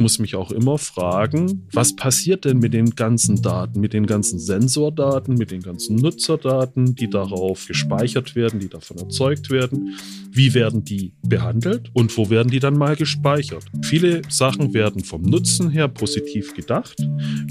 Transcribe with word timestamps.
muss 0.00 0.18
mich 0.18 0.34
auch 0.34 0.50
immer 0.50 0.78
fragen, 0.78 1.68
was 1.72 1.94
passiert 1.94 2.44
denn 2.44 2.58
mit 2.58 2.74
den 2.74 2.90
ganzen 2.90 3.42
Daten, 3.42 3.80
mit 3.80 3.92
den 3.92 4.06
ganzen 4.06 4.38
Sensordaten, 4.38 5.34
mit 5.34 5.50
den 5.50 5.62
ganzen 5.62 5.96
Nutzerdaten, 5.96 6.94
die 6.94 7.08
darauf 7.08 7.66
gespeichert 7.66 8.34
werden, 8.34 8.60
die 8.60 8.68
davon 8.68 8.98
erzeugt 8.98 9.50
werden? 9.50 9.96
Wie 10.32 10.54
werden 10.54 10.84
die 10.84 11.12
behandelt 11.22 11.90
und 11.92 12.16
wo 12.16 12.30
werden 12.30 12.50
die 12.50 12.60
dann 12.60 12.74
mal 12.74 12.96
gespeichert? 12.96 13.64
Viele 13.82 14.22
Sachen 14.28 14.74
werden 14.74 15.04
vom 15.04 15.22
Nutzen 15.22 15.70
her 15.70 15.88
positiv 15.88 16.54
gedacht, 16.54 16.96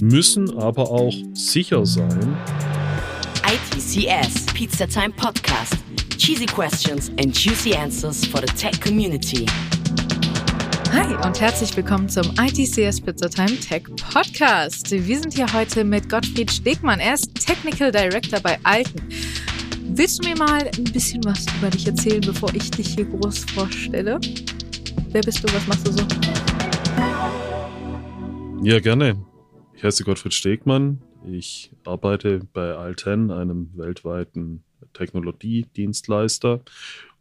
müssen 0.01 0.49
aber 0.57 0.91
auch 0.91 1.15
sicher 1.33 1.85
sein. 1.85 2.37
ITCS 3.45 4.45
Pizza 4.53 4.87
Time 4.87 5.11
Podcast. 5.15 5.77
Cheesy 6.17 6.45
questions 6.45 7.09
and 7.19 7.33
juicy 7.33 7.73
answers 7.73 8.25
for 8.25 8.41
the 8.41 8.53
tech 8.53 8.79
community. 8.81 9.45
Hi 10.91 11.13
und 11.25 11.39
herzlich 11.39 11.77
willkommen 11.77 12.09
zum 12.09 12.25
ITCS 12.39 12.99
Pizza 13.01 13.29
Time 13.29 13.59
Tech 13.59 13.83
Podcast. 14.11 14.89
Wir 14.89 15.19
sind 15.19 15.35
hier 15.35 15.45
heute 15.53 15.83
mit 15.83 16.09
Gottfried 16.09 16.49
Stegmann. 16.49 16.99
Er 16.99 17.13
ist 17.13 17.35
Technical 17.35 17.91
Director 17.91 18.39
bei 18.39 18.57
Alten. 18.63 19.07
Willst 19.83 20.23
du 20.23 20.27
mir 20.27 20.35
mal 20.35 20.67
ein 20.67 20.83
bisschen 20.85 21.23
was 21.23 21.45
über 21.57 21.69
dich 21.69 21.85
erzählen, 21.85 22.21
bevor 22.21 22.53
ich 22.55 22.71
dich 22.71 22.95
hier 22.95 23.05
groß 23.05 23.45
vorstelle? 23.45 24.19
Wer 25.11 25.21
bist 25.21 25.43
du? 25.43 25.53
Was 25.53 25.67
machst 25.67 25.87
du 25.87 25.91
so? 25.91 26.03
Ja, 28.63 28.79
gerne. 28.79 29.23
Ich 29.75 29.83
heiße 29.83 30.03
Gottfried 30.03 30.33
Stegmann. 30.33 31.01
Ich 31.23 31.71
arbeite 31.85 32.41
bei 32.51 32.73
Alten, 32.73 33.29
einem 33.29 33.69
weltweiten 33.75 34.63
Technologiedienstleister 34.93 36.61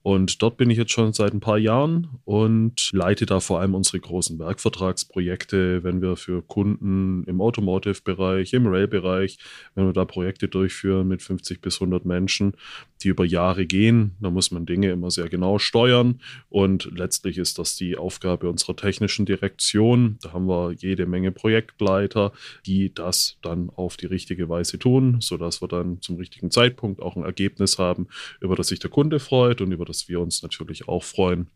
und 0.02 0.42
dort 0.42 0.56
bin 0.56 0.70
ich 0.70 0.78
jetzt 0.78 0.92
schon 0.92 1.12
seit 1.12 1.34
ein 1.34 1.40
paar 1.40 1.58
Jahren 1.58 2.08
und 2.24 2.90
leite 2.92 3.26
da 3.26 3.40
vor 3.40 3.60
allem 3.60 3.74
unsere 3.74 4.00
großen 4.00 4.38
Werkvertragsprojekte, 4.38 5.82
wenn 5.82 6.00
wir 6.00 6.16
für 6.16 6.42
Kunden 6.42 7.24
im 7.24 7.40
Automotive-Bereich, 7.40 8.52
im 8.52 8.66
Rail-Bereich, 8.66 9.38
wenn 9.74 9.86
wir 9.86 9.92
da 9.92 10.04
Projekte 10.04 10.48
durchführen 10.48 11.08
mit 11.08 11.22
50 11.22 11.60
bis 11.60 11.76
100 11.80 12.04
Menschen, 12.04 12.54
die 13.02 13.08
über 13.08 13.24
Jahre 13.24 13.66
gehen. 13.66 14.16
Da 14.20 14.30
muss 14.30 14.50
man 14.50 14.66
Dinge 14.66 14.90
immer 14.90 15.10
sehr 15.10 15.28
genau 15.28 15.58
steuern 15.58 16.20
und 16.48 16.90
letztlich 16.96 17.38
ist 17.38 17.58
das 17.58 17.76
die 17.76 17.96
Aufgabe 17.96 18.48
unserer 18.48 18.76
technischen 18.76 19.26
Direktion. 19.26 20.18
Da 20.22 20.32
haben 20.32 20.46
wir 20.46 20.72
jede 20.72 21.06
Menge 21.06 21.32
Projektleiter, 21.32 22.32
die 22.66 22.92
das 22.92 23.38
dann 23.42 23.70
auf 23.70 23.96
die 23.96 24.06
richtige 24.06 24.48
Weise 24.48 24.78
tun, 24.78 25.18
sodass 25.20 25.62
wir 25.62 25.68
dann 25.68 26.00
zum 26.00 26.16
richtigen 26.16 26.50
Zeitpunkt 26.50 27.00
auch 27.00 27.16
ein 27.16 27.24
Ergebnis 27.24 27.78
haben, 27.78 28.08
über 28.40 28.56
das 28.56 28.68
sich 28.68 28.78
der 28.78 28.90
Kunde 28.90 29.20
freut 29.20 29.60
und 29.60 29.72
über 29.72 29.84
das 29.84 30.08
wir 30.08 30.20
uns 30.20 30.42
natürlich 30.42 30.88
auch 30.88 31.04
freuen. 31.04 31.48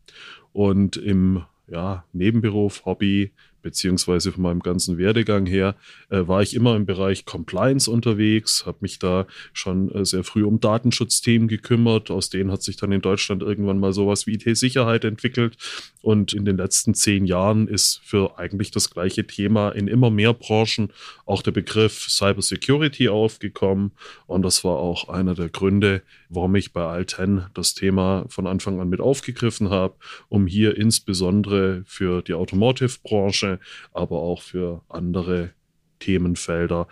Und 0.53 0.97
im 0.97 1.45
ja, 1.69 2.05
Nebenberuf, 2.13 2.85
Hobby 2.85 3.33
beziehungsweise 3.63 4.33
von 4.33 4.43
meinem 4.43 4.61
ganzen 4.61 4.99
Werdegang 4.99 5.47
her, 5.47 5.77
äh, 6.11 6.27
war 6.27 6.43
ich 6.43 6.55
immer 6.55 6.77
im 6.77 6.87
Bereich 6.87 7.25
Compliance 7.25 7.91
unterwegs, 7.91 8.67
habe 8.67 8.79
mich 8.81 8.99
da 8.99 9.27
schon 9.53 9.91
äh, 9.93 10.05
sehr 10.05 10.25
früh 10.25 10.45
um 10.45 10.61
Datenschutzthemen 10.61 11.49
gekümmert. 11.49 12.11
Aus 12.11 12.31
denen 12.31 12.51
hat 12.51 12.63
sich 12.63 12.77
dann 12.77 12.93
in 12.93 13.01
Deutschland 13.01 13.43
irgendwann 13.43 13.79
mal 13.79 13.93
sowas 13.93 14.27
wie 14.27 14.35
IT-Sicherheit 14.35 15.05
entwickelt. 15.05 15.57
Und 16.03 16.33
in 16.33 16.45
den 16.45 16.57
letzten 16.57 16.95
zehn 16.95 17.27
Jahren 17.27 17.69
ist 17.69 18.01
für 18.05 18.39
eigentlich 18.39 18.73
das 18.73 18.91
gleiche 18.91 19.27
Thema 19.27 19.71
in 19.71 19.87
immer 19.87 20.11
mehr 20.11 20.35
Branchen 20.35 20.91
auch 21.27 21.43
der 21.43 21.53
Begriff 21.53 22.09
Cybersecurity 22.09 23.09
aufgekommen. 23.09 23.93
Und 24.27 24.43
das 24.43 24.65
war 24.65 24.77
auch 24.77 25.09
einer 25.09 25.35
der 25.35 25.49
Gründe, 25.49 26.03
warum 26.29 26.55
ich 26.57 26.73
bei 26.73 26.85
Alten 26.85 27.47
das 27.55 27.75
Thema 27.75 28.25
von 28.29 28.47
Anfang 28.47 28.81
an 28.81 28.89
mit 28.89 29.01
aufgegriffen 29.01 29.71
habe, 29.71 29.95
um 30.29 30.47
hier 30.47 30.77
insbesondere 30.77 31.85
für 31.87 32.23
die 32.23 32.35
Automotive-Branche 32.35 33.52
aber 33.93 34.21
auch 34.21 34.43
für 34.43 34.83
andere 34.89 35.51
Themenfelder 35.99 36.89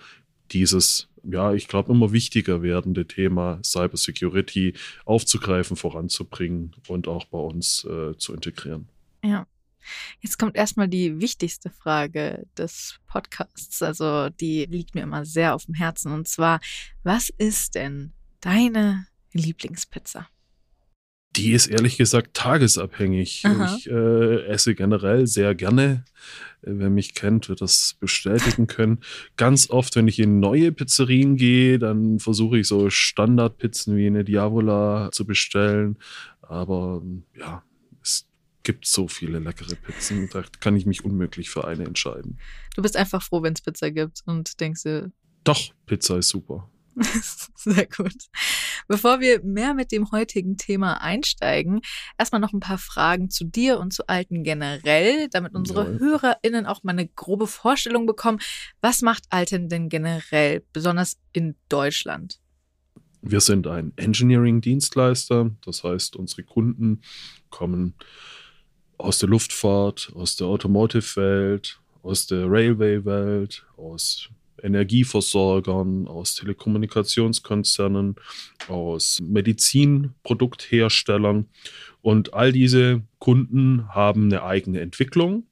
dieses, 0.53 1.08
ja, 1.22 1.52
ich 1.52 1.68
glaube, 1.68 1.92
immer 1.92 2.12
wichtiger 2.12 2.62
werdende 2.62 3.07
Thema 3.07 3.61
Cybersecurity 3.62 4.74
aufzugreifen, 5.05 5.77
voranzubringen 5.77 6.74
und 6.89 7.08
auch 7.08 7.24
bei 7.27 7.39
uns 7.39 7.85
äh, 7.85 8.17
zu 8.17 8.35
integrieren. 8.35 8.89
Ja. 9.24 9.46
Jetzt 10.20 10.39
kommt 10.39 10.57
erstmal 10.57 10.89
die 10.89 11.20
wichtigste 11.20 11.70
Frage 11.70 12.46
des 12.57 13.01
Podcasts. 13.06 13.83
Also 13.83 14.29
die 14.29 14.67
liegt 14.67 14.95
mir 14.95 15.02
immer 15.02 15.24
sehr 15.24 15.55
auf 15.55 15.64
dem 15.64 15.74
Herzen. 15.74 16.12
Und 16.12 16.29
zwar, 16.29 16.61
was 17.02 17.30
ist 17.39 17.74
denn 17.74 18.12
deine 18.40 19.06
Lieblingspizza? 19.33 20.29
Die 21.36 21.52
ist 21.52 21.68
ehrlich 21.68 21.96
gesagt 21.96 22.35
tagesabhängig. 22.35 23.42
Aha. 23.45 23.77
Ich 23.77 23.89
äh, 23.89 24.46
esse 24.46 24.74
generell 24.74 25.27
sehr 25.27 25.55
gerne. 25.55 26.05
Äh, 26.63 26.73
wer 26.74 26.91
mich 26.91 27.14
kennt, 27.14 27.48
wird 27.48 27.61
das 27.61 27.96
bestätigen 28.01 28.67
können. 28.67 29.01
Ganz 29.36 29.70
oft, 29.70 29.95
wenn 29.96 30.08
ich 30.08 30.18
in 30.18 30.41
neue 30.41 30.73
Pizzerien 30.73 31.36
gehe, 31.36 31.79
dann 31.79 32.18
versuche 32.18 32.58
ich 32.58 32.67
so 32.67 32.91
Standardpizzen 32.91 33.96
wie 33.96 34.07
eine 34.07 34.24
Diavola 34.24 35.11
zu 35.13 35.24
bestellen. 35.24 35.98
Aber 36.42 37.02
ja, 37.39 37.62
es 38.02 38.27
gibt 38.64 38.86
so 38.86 39.07
viele 39.07 39.39
leckere 39.39 39.77
Pizzen, 39.77 40.29
da 40.33 40.42
kann 40.58 40.77
ich 40.77 40.85
mich 40.85 41.05
unmöglich 41.05 41.48
für 41.48 41.67
eine 41.67 41.85
entscheiden. 41.85 42.39
Du 42.74 42.83
bist 42.83 42.97
einfach 42.97 43.23
froh, 43.23 43.42
wenn 43.42 43.52
es 43.52 43.62
Pizza 43.62 43.91
gibt 43.91 44.23
und 44.27 44.61
denkst 44.61 44.83
dir. 44.83 45.12
Doch, 45.45 45.73
Pizza 45.86 46.18
ist 46.18 46.29
super. 46.29 46.68
Sehr 47.55 47.86
gut. 47.86 48.17
Bevor 48.89 49.20
wir 49.20 49.42
mehr 49.42 49.74
mit 49.74 49.92
dem 49.92 50.11
heutigen 50.11 50.57
Thema 50.57 51.01
einsteigen, 51.01 51.80
erstmal 52.18 52.41
noch 52.41 52.52
ein 52.52 52.61
paar 52.61 52.79
Fragen 52.79 53.30
zu 53.30 53.45
dir 53.45 53.79
und 53.79 53.92
zu 53.92 54.07
Alten 54.07 54.42
generell, 54.42 55.29
damit 55.30 55.55
unsere 55.55 55.92
ja. 55.92 55.98
HörerInnen 55.98 56.67
auch 56.67 56.83
mal 56.83 56.92
eine 56.92 57.08
grobe 57.08 57.46
Vorstellung 57.46 58.07
bekommen. 58.07 58.39
Was 58.80 59.02
macht 59.02 59.24
Alten 59.30 59.68
denn 59.68 59.89
generell, 59.89 60.64
besonders 60.73 61.18
in 61.33 61.57
Deutschland? 61.68 62.41
Wir 63.23 63.41
sind 63.41 63.67
ein 63.67 63.92
Engineering-Dienstleister, 63.96 65.51
das 65.64 65.85
heißt, 65.85 66.17
unsere 66.17 66.42
Kunden 66.42 67.02
kommen 67.51 67.95
aus 68.97 69.18
der 69.18 69.29
Luftfahrt, 69.29 70.12
aus 70.14 70.36
der 70.36 70.47
Automotive-Welt, 70.47 71.80
aus 72.02 72.27
der 72.27 72.51
Railway-Welt, 72.51 73.67
aus 73.77 74.30
Energieversorgern, 74.63 76.07
aus 76.07 76.35
Telekommunikationskonzernen, 76.35 78.17
aus 78.69 79.19
Medizinproduktherstellern. 79.23 81.47
Und 82.03 82.35
all 82.35 82.53
diese 82.53 83.01
Kunden 83.19 83.89
haben 83.89 84.25
eine 84.25 84.43
eigene 84.43 84.81
Entwicklung. 84.81 85.47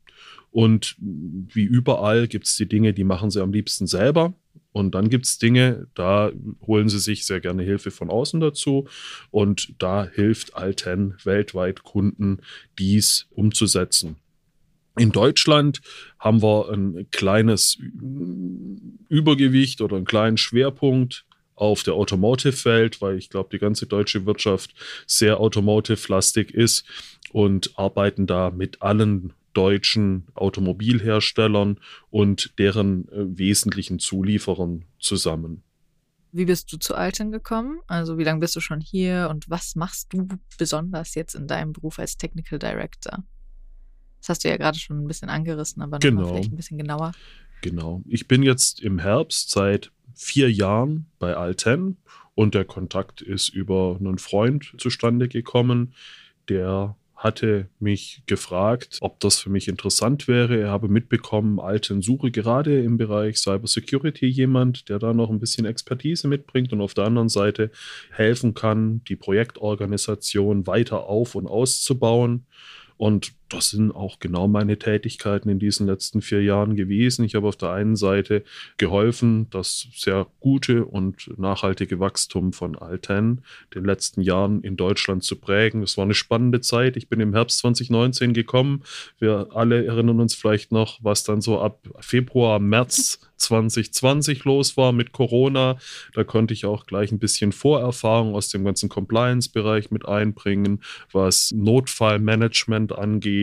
Und 0.50 0.96
wie 0.98 1.64
überall 1.64 2.26
gibt 2.26 2.46
es 2.46 2.56
die 2.56 2.68
Dinge, 2.68 2.94
die 2.94 3.04
machen 3.04 3.30
sie 3.30 3.42
am 3.42 3.52
liebsten 3.52 3.86
selber. 3.86 4.34
Und 4.72 4.94
dann 4.94 5.08
gibt 5.08 5.26
es 5.26 5.38
Dinge, 5.38 5.88
da 5.94 6.30
holen 6.66 6.88
sie 6.88 7.00
sich 7.00 7.24
sehr 7.24 7.40
gerne 7.40 7.62
Hilfe 7.62 7.90
von 7.90 8.10
außen 8.10 8.40
dazu. 8.40 8.86
Und 9.30 9.74
da 9.78 10.06
hilft 10.06 10.54
Alten 10.54 11.16
weltweit 11.24 11.82
Kunden, 11.82 12.38
dies 12.78 13.26
umzusetzen. 13.30 14.16
In 14.98 15.12
Deutschland 15.12 15.80
haben 16.18 16.42
wir 16.42 16.70
ein 16.70 17.06
kleines 17.10 17.78
Übergewicht 19.08 19.80
oder 19.80 19.96
einen 19.96 20.04
kleinen 20.04 20.36
Schwerpunkt 20.36 21.24
auf 21.54 21.82
der 21.82 21.94
Automotive-Welt, 21.94 23.00
weil 23.00 23.16
ich 23.16 23.30
glaube, 23.30 23.50
die 23.52 23.58
ganze 23.58 23.86
deutsche 23.86 24.26
Wirtschaft 24.26 24.74
sehr 25.06 25.40
automotive-lastig 25.40 26.52
ist 26.52 26.84
und 27.32 27.78
arbeiten 27.78 28.26
da 28.26 28.50
mit 28.50 28.82
allen 28.82 29.32
deutschen 29.54 30.26
Automobilherstellern 30.34 31.80
und 32.10 32.58
deren 32.58 33.08
äh, 33.08 33.38
wesentlichen 33.38 33.98
Zulieferern 33.98 34.84
zusammen. 35.00 35.64
Wie 36.30 36.44
bist 36.44 36.70
du 36.72 36.76
zu 36.76 36.94
Alten 36.94 37.32
gekommen? 37.32 37.80
Also 37.86 38.18
wie 38.18 38.24
lange 38.24 38.40
bist 38.40 38.54
du 38.54 38.60
schon 38.60 38.80
hier 38.80 39.28
und 39.30 39.48
was 39.48 39.74
machst 39.74 40.12
du 40.12 40.28
besonders 40.58 41.14
jetzt 41.14 41.34
in 41.34 41.46
deinem 41.46 41.72
Beruf 41.72 41.98
als 41.98 42.16
Technical 42.18 42.58
Director? 42.58 43.24
Das 44.20 44.30
hast 44.30 44.44
du 44.44 44.48
ja 44.48 44.56
gerade 44.56 44.78
schon 44.78 45.02
ein 45.02 45.06
bisschen 45.06 45.28
angerissen, 45.28 45.82
aber 45.82 45.98
genau. 45.98 46.28
vielleicht 46.28 46.52
ein 46.52 46.56
bisschen 46.56 46.78
genauer. 46.78 47.12
Genau. 47.62 48.02
Ich 48.06 48.28
bin 48.28 48.42
jetzt 48.42 48.80
im 48.80 48.98
Herbst 48.98 49.50
seit 49.50 49.90
vier 50.14 50.50
Jahren 50.50 51.06
bei 51.18 51.34
Alten 51.34 51.96
und 52.34 52.54
der 52.54 52.64
Kontakt 52.64 53.20
ist 53.20 53.48
über 53.48 53.96
einen 53.98 54.18
Freund 54.18 54.74
zustande 54.78 55.28
gekommen, 55.28 55.94
der 56.48 56.96
hatte 57.18 57.68
mich 57.80 58.22
gefragt, 58.26 58.98
ob 59.00 59.18
das 59.18 59.40
für 59.40 59.50
mich 59.50 59.66
interessant 59.66 60.28
wäre. 60.28 60.56
Er 60.56 60.70
habe 60.70 60.88
mitbekommen, 60.88 61.58
Alten 61.58 62.00
suche 62.00 62.30
gerade 62.30 62.80
im 62.80 62.96
Bereich 62.96 63.38
Cybersecurity 63.38 64.26
jemand, 64.26 64.88
der 64.88 65.00
da 65.00 65.12
noch 65.12 65.28
ein 65.28 65.40
bisschen 65.40 65.66
Expertise 65.66 66.28
mitbringt 66.28 66.72
und 66.72 66.80
auf 66.80 66.94
der 66.94 67.06
anderen 67.06 67.28
Seite 67.28 67.72
helfen 68.12 68.54
kann, 68.54 69.02
die 69.08 69.16
Projektorganisation 69.16 70.68
weiter 70.68 71.06
auf 71.06 71.34
und 71.34 71.48
auszubauen. 71.48 72.46
Und 72.96 73.32
das 73.48 73.70
sind 73.70 73.92
auch 73.92 74.18
genau 74.18 74.48
meine 74.48 74.78
Tätigkeiten 74.78 75.48
in 75.48 75.58
diesen 75.58 75.86
letzten 75.86 76.22
vier 76.22 76.42
Jahren 76.42 76.76
gewesen. 76.76 77.24
Ich 77.24 77.34
habe 77.34 77.48
auf 77.48 77.56
der 77.56 77.70
einen 77.70 77.96
Seite 77.96 78.44
geholfen, 78.76 79.48
das 79.50 79.88
sehr 79.94 80.26
gute 80.40 80.84
und 80.84 81.30
nachhaltige 81.38 82.00
Wachstum 82.00 82.52
von 82.52 82.76
Alten 82.76 83.42
den 83.74 83.84
letzten 83.84 84.20
Jahren 84.20 84.62
in 84.62 84.76
Deutschland 84.76 85.24
zu 85.24 85.36
prägen. 85.36 85.82
Es 85.82 85.96
war 85.96 86.04
eine 86.04 86.14
spannende 86.14 86.60
Zeit. 86.60 86.96
Ich 86.96 87.08
bin 87.08 87.20
im 87.20 87.34
Herbst 87.34 87.58
2019 87.58 88.34
gekommen. 88.34 88.82
Wir 89.18 89.48
alle 89.54 89.84
erinnern 89.84 90.20
uns 90.20 90.34
vielleicht 90.34 90.72
noch, 90.72 90.98
was 91.02 91.24
dann 91.24 91.40
so 91.40 91.60
ab 91.60 91.80
Februar, 92.00 92.58
März 92.58 93.20
2020 93.38 94.44
los 94.44 94.76
war 94.76 94.92
mit 94.92 95.12
Corona. 95.12 95.78
Da 96.14 96.24
konnte 96.24 96.54
ich 96.54 96.66
auch 96.66 96.86
gleich 96.86 97.12
ein 97.12 97.18
bisschen 97.18 97.52
Vorerfahrung 97.52 98.34
aus 98.34 98.48
dem 98.48 98.64
ganzen 98.64 98.88
Compliance-Bereich 98.88 99.90
mit 99.90 100.06
einbringen, 100.06 100.82
was 101.12 101.52
Notfallmanagement 101.52 102.92
angeht, 102.92 103.37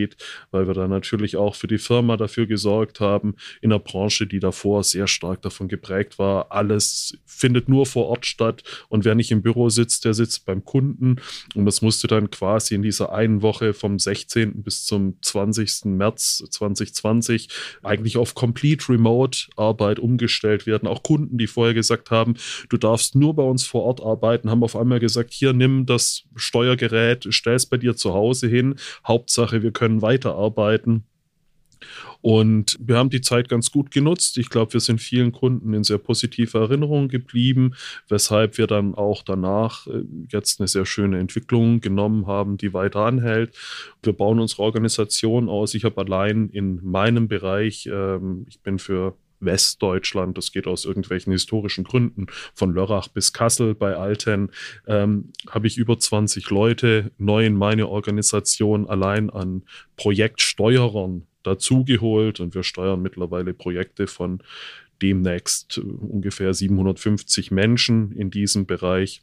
weil 0.51 0.67
wir 0.67 0.73
da 0.73 0.87
natürlich 0.87 1.35
auch 1.37 1.55
für 1.55 1.67
die 1.67 1.77
Firma 1.77 2.17
dafür 2.17 2.45
gesorgt 2.45 2.99
haben, 2.99 3.35
in 3.61 3.71
einer 3.71 3.79
Branche, 3.79 4.27
die 4.27 4.39
davor 4.39 4.83
sehr 4.83 5.07
stark 5.07 5.41
davon 5.41 5.67
geprägt 5.67 6.19
war, 6.19 6.51
alles 6.51 7.17
findet 7.25 7.69
nur 7.69 7.85
vor 7.85 8.07
Ort 8.07 8.25
statt 8.25 8.63
und 8.89 9.05
wer 9.05 9.15
nicht 9.15 9.31
im 9.31 9.41
Büro 9.41 9.69
sitzt, 9.69 10.05
der 10.05 10.13
sitzt 10.13 10.45
beim 10.45 10.63
Kunden 10.63 11.17
und 11.55 11.65
das 11.65 11.81
musste 11.81 12.07
dann 12.07 12.29
quasi 12.29 12.75
in 12.75 12.81
dieser 12.81 13.11
einen 13.13 13.41
Woche 13.41 13.73
vom 13.73 13.99
16. 13.99 14.63
bis 14.63 14.85
zum 14.85 15.17
20. 15.21 15.85
März 15.85 16.43
2020 16.49 17.49
eigentlich 17.83 18.17
auf 18.17 18.35
Complete 18.35 18.89
Remote 18.89 19.47
Arbeit 19.55 19.99
umgestellt 19.99 20.65
werden. 20.65 20.87
Auch 20.87 21.03
Kunden, 21.03 21.37
die 21.37 21.47
vorher 21.47 21.73
gesagt 21.73 22.11
haben, 22.11 22.35
du 22.69 22.77
darfst 22.77 23.15
nur 23.15 23.35
bei 23.35 23.43
uns 23.43 23.65
vor 23.65 23.83
Ort 23.83 24.01
arbeiten, 24.01 24.49
haben 24.49 24.63
auf 24.63 24.75
einmal 24.75 24.99
gesagt, 24.99 25.33
hier 25.33 25.53
nimm 25.53 25.85
das 25.85 26.23
Steuergerät, 26.35 27.27
stell 27.29 27.55
es 27.55 27.65
bei 27.65 27.77
dir 27.77 27.95
zu 27.95 28.13
Hause 28.13 28.47
hin. 28.47 28.75
Hauptsache, 29.05 29.61
wir 29.61 29.71
können 29.71 29.84
weiterarbeiten. 30.01 31.05
Und 32.21 32.77
wir 32.79 32.97
haben 32.97 33.09
die 33.09 33.21
Zeit 33.21 33.49
ganz 33.49 33.71
gut 33.71 33.91
genutzt. 33.91 34.37
Ich 34.37 34.49
glaube, 34.49 34.73
wir 34.73 34.79
sind 34.79 34.99
vielen 34.99 35.31
Kunden 35.31 35.73
in 35.73 35.83
sehr 35.83 35.97
positiver 35.99 36.61
Erinnerung 36.61 37.07
geblieben, 37.07 37.75
weshalb 38.09 38.57
wir 38.57 38.67
dann 38.67 38.95
auch 38.95 39.23
danach 39.23 39.85
äh, 39.87 40.03
jetzt 40.31 40.59
eine 40.59 40.67
sehr 40.67 40.85
schöne 40.85 41.19
Entwicklung 41.19 41.81
genommen 41.81 42.25
haben, 42.25 42.57
die 42.57 42.73
weiter 42.73 43.01
anhält. 43.01 43.55
Wir 44.01 44.13
bauen 44.13 44.39
unsere 44.39 44.63
Organisation 44.63 45.49
aus. 45.49 45.75
Ich 45.75 45.83
habe 45.83 46.01
allein 46.01 46.49
in 46.49 46.79
meinem 46.83 47.27
Bereich, 47.27 47.87
ähm, 47.91 48.45
ich 48.49 48.59
bin 48.61 48.79
für 48.79 49.15
Westdeutschland, 49.45 50.37
das 50.37 50.51
geht 50.51 50.67
aus 50.67 50.85
irgendwelchen 50.85 51.31
historischen 51.31 51.83
Gründen, 51.83 52.27
von 52.53 52.73
Lörrach 52.73 53.07
bis 53.07 53.33
Kassel 53.33 53.75
bei 53.75 53.95
Alten, 53.95 54.49
ähm, 54.87 55.31
habe 55.49 55.67
ich 55.67 55.77
über 55.77 55.97
20 55.97 56.49
Leute 56.49 57.11
neu 57.17 57.45
in 57.45 57.55
meine 57.55 57.87
Organisation 57.87 58.87
allein 58.87 59.29
an 59.29 59.63
Projektsteuerern 59.97 61.27
dazugeholt 61.43 62.39
und 62.39 62.55
wir 62.55 62.63
steuern 62.63 63.01
mittlerweile 63.01 63.53
Projekte 63.53 64.07
von 64.07 64.41
demnächst 65.01 65.77
ungefähr 65.77 66.53
750 66.53 67.51
Menschen 67.51 68.11
in 68.11 68.31
diesem 68.31 68.65
Bereich. 68.65 69.21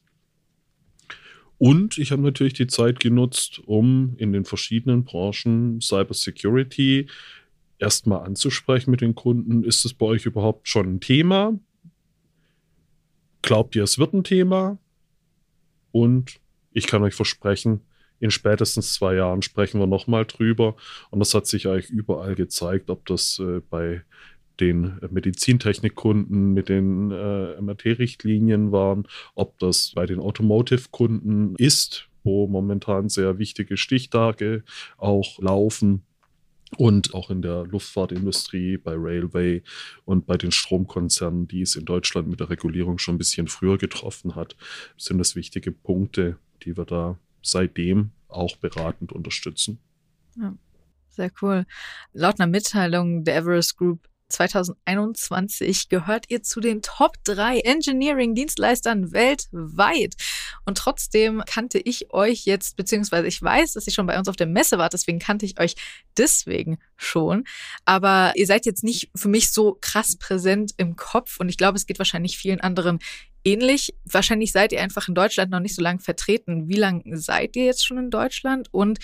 Und 1.59 1.99
ich 1.99 2.11
habe 2.11 2.23
natürlich 2.23 2.55
die 2.55 2.67
Zeit 2.67 2.99
genutzt, 2.99 3.61
um 3.67 4.15
in 4.19 4.33
den 4.33 4.45
verschiedenen 4.45 5.05
Branchen 5.05 5.81
Cybersecurity 5.81 7.07
erstmal 7.83 8.25
anzusprechen 8.25 8.91
mit 8.91 9.01
den 9.01 9.15
Kunden. 9.15 9.65
Ist 9.65 9.85
es 9.85 9.93
bei 9.93 10.07
euch 10.07 10.25
überhaupt 10.25 10.69
schon 10.69 10.95
ein 10.95 11.01
Thema? 11.01 11.59
Glaubt 13.43 13.75
ihr, 13.77 13.83
es 13.83 13.99
wird 13.99 14.15
ein 14.15 14.25
Thema? 14.25 14.79
Und 15.91 16.41
ich 16.73 16.87
kann 16.87 17.03
euch 17.03 17.15
versprechen, 17.15 17.81
in 18.21 18.31
spätestens 18.31 18.95
zwei 18.95 19.17
Jahren 19.17 19.43
sprechen 19.43 19.81
wir 19.81 19.89
nochmal 19.89 20.25
drüber. 20.25 20.77
Und 21.11 21.19
das 21.19 21.35
hat 21.35 21.47
sich 21.47 21.67
eigentlich 21.67 21.91
überall 21.91 22.37
gezeigt, 22.37 22.89
ob 22.89 23.05
das 23.07 23.41
äh, 23.41 23.61
bei 23.69 24.03
den 24.61 25.01
Medizintechnikkunden 25.11 26.53
mit 26.55 26.69
den 26.69 27.11
äh, 27.11 27.61
MRT-Richtlinien 27.61 28.71
waren, 28.71 29.09
ob 29.35 29.59
das 29.59 29.93
bei 29.95 30.07
den 30.07 30.21
Automotive-Kunden 30.21 31.57
ist, 31.57 32.09
wo 32.23 32.47
momentan 32.47 33.09
sehr 33.09 33.39
wichtige 33.39 33.77
Stichtage 33.77 34.63
auch 34.99 35.41
laufen 35.41 36.05
und 36.77 37.15
auch 37.15 37.31
in 37.31 37.43
der 37.43 37.65
Luftfahrtindustrie, 37.65 38.77
bei 38.77 38.95
Railway 38.97 39.63
und 40.05 40.27
bei 40.27 40.37
den 40.37 40.53
Stromkonzernen, 40.53 41.49
die 41.49 41.63
es 41.63 41.77
in 41.77 41.85
Deutschland 41.85 42.29
mit 42.29 42.41
der 42.41 42.51
Regulierung 42.51 42.99
schon 42.99 43.17
ein 43.17 43.19
bisschen 43.19 43.49
früher 43.49 43.79
getroffen 43.79 44.35
hat, 44.35 44.57
sind 44.97 45.19
das 45.19 45.37
wichtige 45.37 45.73
Punkte, 45.73 46.39
die 46.63 46.77
wir 46.77 46.85
da 46.85 47.19
seitdem 47.43 48.11
auch 48.29 48.57
beratend 48.57 49.13
unterstützen. 49.13 49.79
Ja, 50.37 50.55
sehr 51.09 51.31
cool. 51.43 51.67
Laut 52.13 52.41
einer 52.41 52.51
Mitteilung 52.51 53.25
der 53.25 53.37
Everest 53.37 53.77
Group 53.77 54.09
2021 54.33 55.89
gehört 55.89 56.27
ihr 56.29 56.43
zu 56.43 56.61
den 56.61 56.83
Top 56.83 57.17
3 57.25 57.61
Engineering-Dienstleistern 57.61 59.13
weltweit. 59.13 60.15
Und 60.65 60.79
trotzdem 60.79 61.43
kannte 61.47 61.79
ich 61.79 62.13
euch 62.13 62.45
jetzt, 62.45 62.77
beziehungsweise 62.77 63.27
ich 63.29 63.41
weiß, 63.41 63.75
dass 63.75 63.87
ihr 63.87 63.93
schon 63.93 64.07
bei 64.07 64.19
uns 64.19 64.29
auf 64.29 64.37
der 64.37 64.47
Messe 64.47 64.79
wart, 64.79 64.93
deswegen 64.93 65.19
kannte 65.19 65.47
ich 65.47 65.61
euch 65.61 65.75
deswegen 66.17 66.79
schon. 66.97 67.45
Aber 67.85 68.33
ihr 68.37 68.47
seid 68.47 68.67
jetzt 68.67 68.85
nicht 68.85 69.11
für 69.15 69.29
mich 69.29 69.51
so 69.51 69.79
krass 69.81 70.17
präsent 70.17 70.73
im 70.77 70.97
Kopf 70.97 71.39
und 71.41 71.49
ich 71.49 71.57
glaube, 71.57 71.77
es 71.77 71.87
geht 71.87 71.99
wahrscheinlich 71.99 72.39
vielen 72.39 72.61
anderen 72.61 72.99
ähnlich. 73.45 73.95
Wahrscheinlich 74.05 74.53
seid 74.53 74.73
ihr 74.73 74.81
einfach 74.81 75.09
in 75.09 75.15
Deutschland 75.15 75.51
noch 75.51 75.61
nicht 75.61 75.75
so 75.75 75.83
lange 75.83 76.01
vertreten. 76.01 76.69
Wie 76.69 76.77
lange 76.77 77.03
seid 77.19 77.57
ihr 77.57 77.65
jetzt 77.65 77.87
schon 77.87 77.99
in 77.99 78.11
Deutschland 78.11 78.69
und 78.73 78.99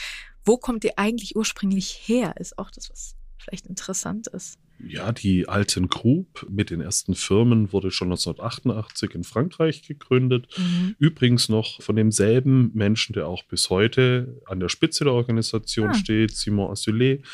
wo 0.45 0.57
kommt 0.57 0.85
ihr 0.85 0.93
eigentlich 0.97 1.37
ursprünglich 1.37 2.01
her? 2.07 2.35
Ist 2.39 2.59
auch 2.59 2.71
das, 2.71 2.91
was 2.91 3.15
vielleicht 3.39 3.67
interessant 3.67 4.29
ist. 4.29 4.59
Ja, 4.87 5.11
die 5.13 5.49
Alten 5.49 5.89
Group 5.89 6.47
mit 6.49 6.71
den 6.71 6.81
ersten 6.81 7.15
Firmen 7.15 7.73
wurde 7.73 7.91
schon 7.91 8.09
1988 8.09 9.15
in 9.15 9.25
Frankreich 9.25 9.83
gegründet. 9.83 10.47
Mhm. 10.57 10.95
Übrigens 10.99 11.49
noch 11.49 11.83
von 11.83 11.97
demselben 11.97 12.71
Menschen, 12.75 13.13
der 13.13 13.27
auch 13.27 13.43
bis 13.45 13.71
heute 13.71 14.41
an 14.47 14.61
der 14.61 14.69
Spitze 14.69 15.05
der 15.05 15.15
Organisation 15.15 15.91
ah. 15.91 15.95
steht, 15.95 16.37
Simon 16.37 16.71
Assulet 16.71 17.25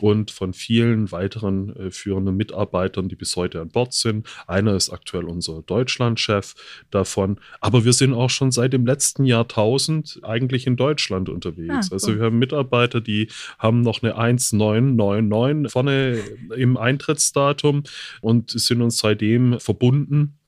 und 0.00 0.30
von 0.30 0.52
vielen 0.52 1.12
weiteren 1.12 1.74
äh, 1.76 1.90
führenden 1.90 2.36
Mitarbeitern, 2.36 3.08
die 3.08 3.16
bis 3.16 3.36
heute 3.36 3.60
an 3.60 3.68
Bord 3.68 3.92
sind. 3.92 4.26
Einer 4.46 4.74
ist 4.74 4.90
aktuell 4.90 5.24
unser 5.24 5.62
Deutschlandchef 5.62 6.54
davon. 6.90 7.38
Aber 7.60 7.84
wir 7.84 7.92
sind 7.92 8.12
auch 8.14 8.30
schon 8.30 8.50
seit 8.50 8.72
dem 8.72 8.86
letzten 8.86 9.24
Jahrtausend 9.24 10.20
eigentlich 10.22 10.66
in 10.66 10.76
Deutschland 10.76 11.28
unterwegs. 11.28 11.90
Ah. 11.90 11.94
Also 11.94 12.16
wir 12.16 12.24
haben 12.24 12.38
Mitarbeiter, 12.38 13.00
die 13.00 13.28
haben 13.58 13.82
noch 13.82 14.02
eine 14.02 14.16
1999 14.16 15.72
vorne 15.72 16.20
im 16.56 16.76
Eintrittsdatum 16.76 17.84
und 18.20 18.50
sind 18.50 18.82
uns 18.82 18.98
seitdem 18.98 19.60
verbunden 19.60 20.38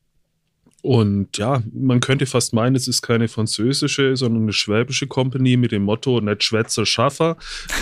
und 0.87 1.37
ja, 1.37 1.65
man 1.73 1.99
könnte 1.99 2.27
fast 2.27 2.53
meinen, 2.53 2.77
es 2.77 2.87
ist 2.87 3.03
keine 3.03 3.27
französische, 3.27 4.17
sondern 4.17 4.45
eine 4.45 4.53
schwäbische 4.53 5.09
Company 5.09 5.57
mit 5.57 5.73
dem 5.73 5.83
Motto 5.83 6.21
nicht 6.21 6.45
Schwätzer 6.45 6.87
Schaffer. 6.87 7.39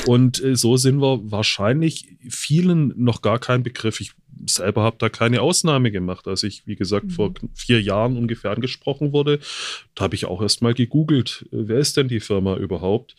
Und 0.07 0.43
äh, 0.43 0.57
so 0.57 0.79
sind 0.79 1.03
wir 1.03 1.21
wahrscheinlich 1.31 2.17
vielen 2.31 2.95
noch 2.97 3.21
gar 3.21 3.39
kein 3.39 3.63
Begriff. 3.63 4.01
Ich 4.01 4.13
selber 4.47 4.85
habe 4.85 4.97
da 4.99 5.11
keine 5.11 5.43
Ausnahme 5.43 5.91
gemacht. 5.91 6.27
Als 6.27 6.45
ich, 6.45 6.67
wie 6.67 6.77
gesagt, 6.77 7.05
mhm. 7.05 7.11
vor 7.11 7.35
vier 7.53 7.83
Jahren 7.83 8.17
ungefähr 8.17 8.53
angesprochen 8.53 9.13
wurde, 9.13 9.39
da 9.95 10.05
habe 10.05 10.15
ich 10.15 10.25
auch 10.25 10.41
erst 10.41 10.63
mal 10.63 10.73
gegoogelt, 10.73 11.47
äh, 11.53 11.69
wer 11.69 11.81
ist 11.81 11.99
denn 11.99 12.09
die 12.09 12.21
Firma 12.21 12.57
überhaupt? 12.57 13.17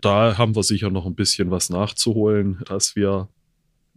Da 0.00 0.36
haben 0.36 0.56
wir 0.56 0.64
sicher 0.64 0.90
noch 0.90 1.06
ein 1.06 1.14
bisschen 1.14 1.52
was 1.52 1.70
nachzuholen, 1.70 2.58
dass 2.66 2.96
wir 2.96 3.28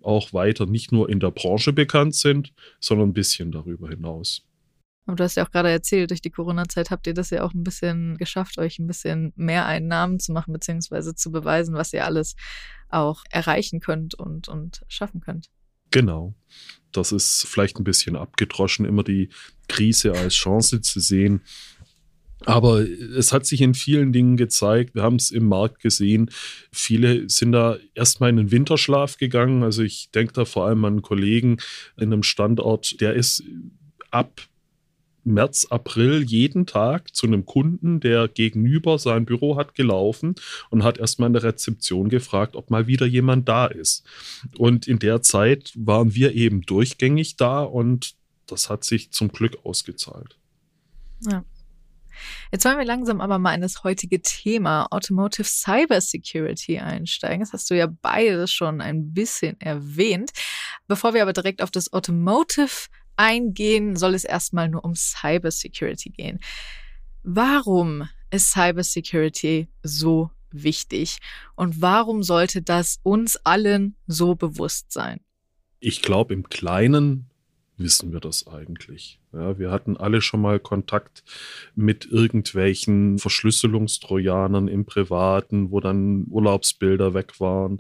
auch 0.03 0.33
weiter 0.33 0.67
nicht 0.67 0.91
nur 0.91 1.10
in 1.10 1.19
der 1.19 1.31
Branche 1.31 1.74
bekannt 1.74 2.13
sind, 2.13 2.53
sondern 2.79 3.10
ein 3.10 3.13
bisschen 3.13 3.51
darüber 3.51 3.89
hinaus. 3.89 4.43
Aber 5.05 5.15
du 5.15 5.24
hast 5.24 5.36
ja 5.36 5.46
auch 5.46 5.51
gerade 5.51 5.70
erzählt, 5.70 6.12
durch 6.12 6.22
die 6.22 6.29
Corona-Zeit 6.29 6.91
habt 6.91 7.08
ihr 7.08 7.13
das 7.13 7.31
ja 7.31 7.43
auch 7.43 7.53
ein 7.53 7.63
bisschen 7.63 8.17
geschafft, 8.17 8.58
euch 8.58 8.77
ein 8.79 8.88
bisschen 8.88 9.34
mehr 9.36 9.65
Einnahmen 9.65 10.20
zu 10.20 10.31
machen, 10.31 10.53
beziehungsweise 10.53 11.15
zu 11.15 11.31
beweisen, 11.31 11.74
was 11.75 11.91
ihr 11.93 12.05
alles 12.05 12.36
auch 12.89 13.24
erreichen 13.29 13.79
könnt 13.79 14.13
und, 14.13 14.48
und 14.48 14.84
schaffen 14.88 15.22
könnt. 15.22 15.50
Genau. 15.89 16.36
Das 16.91 17.12
ist 17.12 17.46
vielleicht 17.48 17.79
ein 17.79 17.84
bisschen 17.84 18.15
abgedroschen, 18.15 18.86
immer 18.86 19.03
die 19.03 19.29
Krise 19.67 20.13
als 20.13 20.36
Chance 20.36 20.81
zu 20.81 21.00
sehen. 21.00 21.41
Aber 22.46 22.81
es 22.81 23.31
hat 23.34 23.46
sich 23.46 23.62
in 23.62 23.74
vielen 23.74 24.12
Dingen 24.13 24.36
gezeigt. 24.36 24.96
Wir 24.96 25.03
haben 25.03 25.17
es 25.17 25.31
im 25.31 25.48
Markt 25.48 25.79
gesehen. 25.79 26.31
Viele 26.72 27.29
sind 27.29 27.51
da 27.51 27.77
erstmal 27.93 28.31
in 28.31 28.38
den 28.38 28.51
Winterschlaf 28.51 29.17
gegangen. 29.17 29.63
Also 29.63 29.84
ich 29.84 30.10
denke 30.12 30.34
da 30.34 30.46
vor 30.46 30.65
allem 30.65 30.84
an 30.86 30.93
einen 30.93 31.01
Kollegen 31.01 31.58
in 31.98 32.12
einem 32.12 32.24
Standort, 32.24 33.00
der 33.00 33.13
ist 33.13 33.43
ab 34.10 34.41
März, 35.23 35.67
April 35.69 36.23
jeden 36.23 36.65
Tag 36.65 37.15
zu 37.15 37.27
einem 37.27 37.45
Kunden, 37.45 37.99
der 37.99 38.27
gegenüber 38.27 38.97
sein 38.97 39.25
Büro 39.25 39.55
hat, 39.55 39.75
gelaufen 39.75 40.35
und 40.69 40.83
hat 40.83 40.97
erstmal 40.97 41.27
in 41.27 41.33
der 41.33 41.43
Rezeption 41.43 42.09
gefragt, 42.09 42.55
ob 42.55 42.69
mal 42.71 42.87
wieder 42.87 43.05
jemand 43.05 43.47
da 43.47 43.65
ist. 43.67 44.03
Und 44.57 44.87
in 44.87 44.99
der 44.99 45.21
Zeit 45.21 45.73
waren 45.75 46.15
wir 46.15 46.33
eben 46.33 46.61
durchgängig 46.61 47.35
da 47.35 47.61
und 47.61 48.15
das 48.47 48.69
hat 48.69 48.83
sich 48.83 49.11
zum 49.11 49.29
Glück 49.29 49.57
ausgezahlt. 49.63 50.37
Ja. 51.21 51.43
Jetzt 52.51 52.65
wollen 52.65 52.77
wir 52.77 52.85
langsam 52.85 53.21
aber 53.21 53.39
mal 53.39 53.55
in 53.55 53.61
das 53.61 53.83
heutige 53.83 54.21
Thema 54.21 54.87
Automotive 54.91 55.47
Cyber 55.47 56.01
Security 56.01 56.79
einsteigen. 56.79 57.39
Das 57.39 57.53
hast 57.53 57.69
du 57.69 57.75
ja 57.75 57.87
beides 57.87 58.51
schon 58.51 58.81
ein 58.81 59.13
bisschen 59.13 59.59
erwähnt. 59.59 60.31
Bevor 60.87 61.13
wir 61.13 61.21
aber 61.21 61.33
direkt 61.33 61.61
auf 61.61 61.71
das 61.71 61.93
Automotive 61.93 62.89
eingehen, 63.21 63.95
soll 63.95 64.15
es 64.15 64.23
erstmal 64.23 64.67
nur 64.67 64.83
um 64.83 64.95
Cyber 64.95 65.51
Security 65.51 66.09
gehen. 66.09 66.39
Warum 67.23 68.09
ist 68.31 68.51
Cyber 68.51 68.83
Security 68.83 69.67
so 69.83 70.31
wichtig 70.49 71.17
und 71.55 71.81
warum 71.81 72.23
sollte 72.23 72.63
das 72.63 72.99
uns 73.03 73.37
allen 73.37 73.95
so 74.07 74.33
bewusst 74.33 74.91
sein? 74.91 75.19
Ich 75.79 76.01
glaube, 76.01 76.33
im 76.33 76.49
Kleinen 76.49 77.29
wissen 77.77 78.11
wir 78.11 78.19
das 78.19 78.47
eigentlich. 78.47 79.19
Ja, 79.33 79.57
wir 79.57 79.71
hatten 79.71 79.97
alle 79.97 80.21
schon 80.21 80.41
mal 80.41 80.59
Kontakt 80.59 81.23
mit 81.75 82.05
irgendwelchen 82.05 83.17
Verschlüsselungstrojanern 83.17 84.67
im 84.67 84.85
Privaten, 84.85 85.71
wo 85.71 85.79
dann 85.79 86.25
Urlaubsbilder 86.29 87.13
weg 87.13 87.39
waren. 87.39 87.79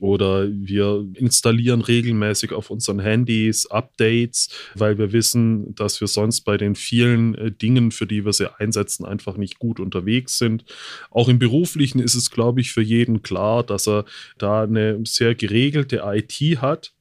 Oder 0.00 0.48
wir 0.50 1.06
installieren 1.14 1.80
regelmäßig 1.80 2.52
auf 2.52 2.70
unseren 2.70 2.98
Handys 2.98 3.66
Updates, 3.66 4.48
weil 4.74 4.98
wir 4.98 5.12
wissen, 5.12 5.74
dass 5.74 6.00
wir 6.00 6.08
sonst 6.08 6.40
bei 6.42 6.56
den 6.56 6.74
vielen 6.74 7.34
äh, 7.36 7.52
Dingen, 7.52 7.90
für 7.90 8.06
die 8.06 8.24
wir 8.24 8.32
sie 8.32 8.52
einsetzen, 8.58 9.04
einfach 9.04 9.36
nicht 9.36 9.58
gut 9.58 9.78
unterwegs 9.78 10.38
sind. 10.38 10.64
Auch 11.10 11.28
im 11.28 11.38
beruflichen 11.38 12.00
ist 12.00 12.14
es, 12.14 12.30
glaube 12.30 12.60
ich, 12.60 12.72
für 12.72 12.82
jeden 12.82 13.22
klar, 13.22 13.62
dass 13.62 13.86
er 13.86 14.04
da 14.38 14.62
eine 14.62 15.00
sehr 15.04 15.34
geregelte 15.34 16.02
IT 16.04 16.60
hat 16.60 16.92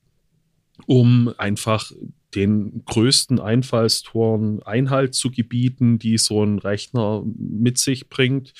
um 0.86 1.34
einfach 1.38 1.92
den 2.36 2.84
größten 2.86 3.40
Einfallstoren 3.40 4.62
Einhalt 4.64 5.16
zu 5.16 5.32
gebieten, 5.32 5.98
die 5.98 6.18
so 6.18 6.44
ein 6.44 6.60
Rechner 6.60 7.24
mit 7.38 7.78
sich 7.78 8.08
bringt. 8.10 8.54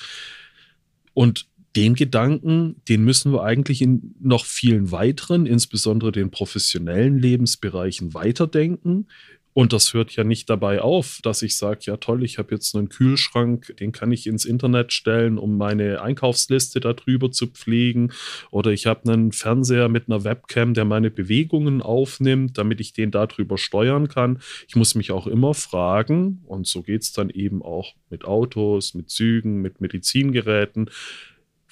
Und 1.14 1.46
den 1.76 1.94
Gedanken, 1.94 2.76
den 2.88 3.04
müssen 3.04 3.32
wir 3.32 3.44
eigentlich 3.44 3.80
in 3.80 4.14
noch 4.20 4.44
vielen 4.44 4.90
weiteren, 4.90 5.46
insbesondere 5.46 6.12
den 6.12 6.30
professionellen 6.30 7.18
Lebensbereichen 7.18 8.12
weiterdenken. 8.14 9.06
Und 9.52 9.72
das 9.72 9.94
hört 9.94 10.12
ja 10.12 10.22
nicht 10.22 10.48
dabei 10.48 10.80
auf, 10.80 11.18
dass 11.22 11.42
ich 11.42 11.56
sage, 11.56 11.80
ja 11.82 11.96
toll, 11.96 12.22
ich 12.22 12.38
habe 12.38 12.54
jetzt 12.54 12.74
einen 12.76 12.88
Kühlschrank, 12.88 13.74
den 13.80 13.90
kann 13.90 14.12
ich 14.12 14.28
ins 14.28 14.44
Internet 14.44 14.92
stellen, 14.92 15.38
um 15.38 15.58
meine 15.58 16.02
Einkaufsliste 16.02 16.78
darüber 16.78 17.32
zu 17.32 17.48
pflegen. 17.48 18.12
Oder 18.52 18.70
ich 18.70 18.86
habe 18.86 19.12
einen 19.12 19.32
Fernseher 19.32 19.88
mit 19.88 20.08
einer 20.08 20.22
Webcam, 20.22 20.74
der 20.74 20.84
meine 20.84 21.10
Bewegungen 21.10 21.82
aufnimmt, 21.82 22.58
damit 22.58 22.80
ich 22.80 22.92
den 22.92 23.10
darüber 23.10 23.58
steuern 23.58 24.06
kann. 24.06 24.38
Ich 24.68 24.76
muss 24.76 24.94
mich 24.94 25.10
auch 25.10 25.26
immer 25.26 25.54
fragen, 25.54 26.42
und 26.46 26.68
so 26.68 26.82
geht 26.82 27.02
es 27.02 27.12
dann 27.12 27.28
eben 27.28 27.60
auch 27.60 27.94
mit 28.08 28.24
Autos, 28.24 28.94
mit 28.94 29.10
Zügen, 29.10 29.60
mit 29.60 29.80
Medizingeräten, 29.80 30.90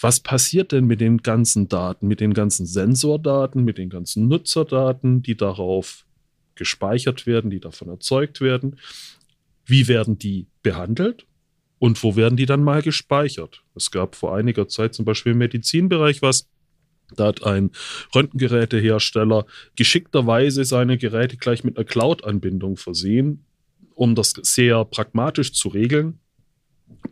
was 0.01 0.21
passiert 0.21 0.73
denn 0.73 0.87
mit 0.87 1.01
den 1.01 1.19
ganzen 1.19 1.69
Daten, 1.69 2.07
mit 2.07 2.21
den 2.21 2.35
ganzen 2.35 2.67
Sensordaten, 2.67 3.65
mit 3.65 3.79
den 3.79 3.91
ganzen 3.91 4.29
Nutzerdaten, 4.29 5.23
die 5.23 5.37
darauf 5.37 6.05
gespeichert 6.55 7.27
werden, 7.27 7.51
die 7.51 7.61
davon 7.61 7.89
erzeugt 7.89 8.41
werden. 8.41 8.79
Wie 9.65 9.89
werden 9.89 10.19
die 10.19 10.47
behandelt? 10.63 11.27
Und 11.79 12.03
wo 12.03 12.17
werden 12.17 12.37
die 12.37 12.47
dann 12.47 12.65
mal 12.65 12.83
gespeichert? 12.83 13.63
Es 13.75 13.91
gab 13.91 14.17
vor 14.17 14.35
einiger 14.35 14.67
Zeit 14.69 14.95
zum 14.95 15.05
Beispiel 15.05 15.33
im 15.33 15.39
Medizinbereich 15.39 16.23
was, 16.23 16.49
da 17.17 17.27
hat 17.27 17.45
ein 17.45 17.71
Röntgengerätehersteller 18.15 19.47
geschickterweise 19.77 20.65
seine 20.65 20.99
Geräte 20.99 21.37
gleich 21.37 21.65
mit 21.65 21.77
einer 21.77 21.87
Cloud-Anbindung 21.87 22.77
versehen, 22.77 23.45
um 23.95 24.15
das 24.15 24.35
sehr 24.43 24.85
pragmatisch 24.85 25.53
zu 25.55 25.69
regeln. 25.69 26.19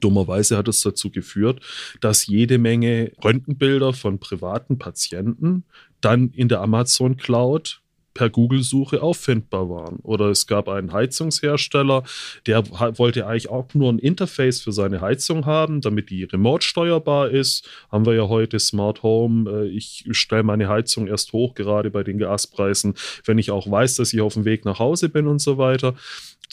Dummerweise 0.00 0.56
hat 0.56 0.68
es 0.68 0.80
dazu 0.82 1.10
geführt, 1.10 1.60
dass 2.00 2.26
jede 2.26 2.58
Menge 2.58 3.12
Röntgenbilder 3.22 3.92
von 3.92 4.18
privaten 4.18 4.78
Patienten 4.78 5.64
dann 6.00 6.30
in 6.30 6.48
der 6.48 6.60
Amazon 6.60 7.16
Cloud 7.16 7.80
per 8.16 8.30
Google-Suche 8.30 9.02
auffindbar 9.02 9.68
waren. 9.68 9.96
Oder 10.02 10.30
es 10.30 10.46
gab 10.46 10.70
einen 10.70 10.92
Heizungshersteller, 10.92 12.02
der 12.46 12.66
wollte 12.98 13.26
eigentlich 13.26 13.50
auch 13.50 13.66
nur 13.74 13.92
ein 13.92 13.98
Interface 13.98 14.62
für 14.62 14.72
seine 14.72 15.02
Heizung 15.02 15.44
haben, 15.44 15.82
damit 15.82 16.08
die 16.08 16.24
remote 16.24 16.64
steuerbar 16.64 17.28
ist. 17.28 17.68
Haben 17.92 18.06
wir 18.06 18.14
ja 18.14 18.26
heute 18.28 18.58
Smart 18.58 19.02
Home. 19.02 19.50
Äh, 19.50 19.68
ich 19.68 20.06
stelle 20.12 20.44
meine 20.44 20.68
Heizung 20.68 21.08
erst 21.08 21.34
hoch, 21.34 21.54
gerade 21.54 21.90
bei 21.90 22.02
den 22.04 22.16
Gaspreisen, 22.16 22.94
wenn 23.26 23.36
ich 23.36 23.50
auch 23.50 23.70
weiß, 23.70 23.96
dass 23.96 24.14
ich 24.14 24.22
auf 24.22 24.32
dem 24.32 24.46
Weg 24.46 24.64
nach 24.64 24.78
Hause 24.78 25.10
bin 25.10 25.26
und 25.26 25.40
so 25.40 25.58
weiter. 25.58 25.94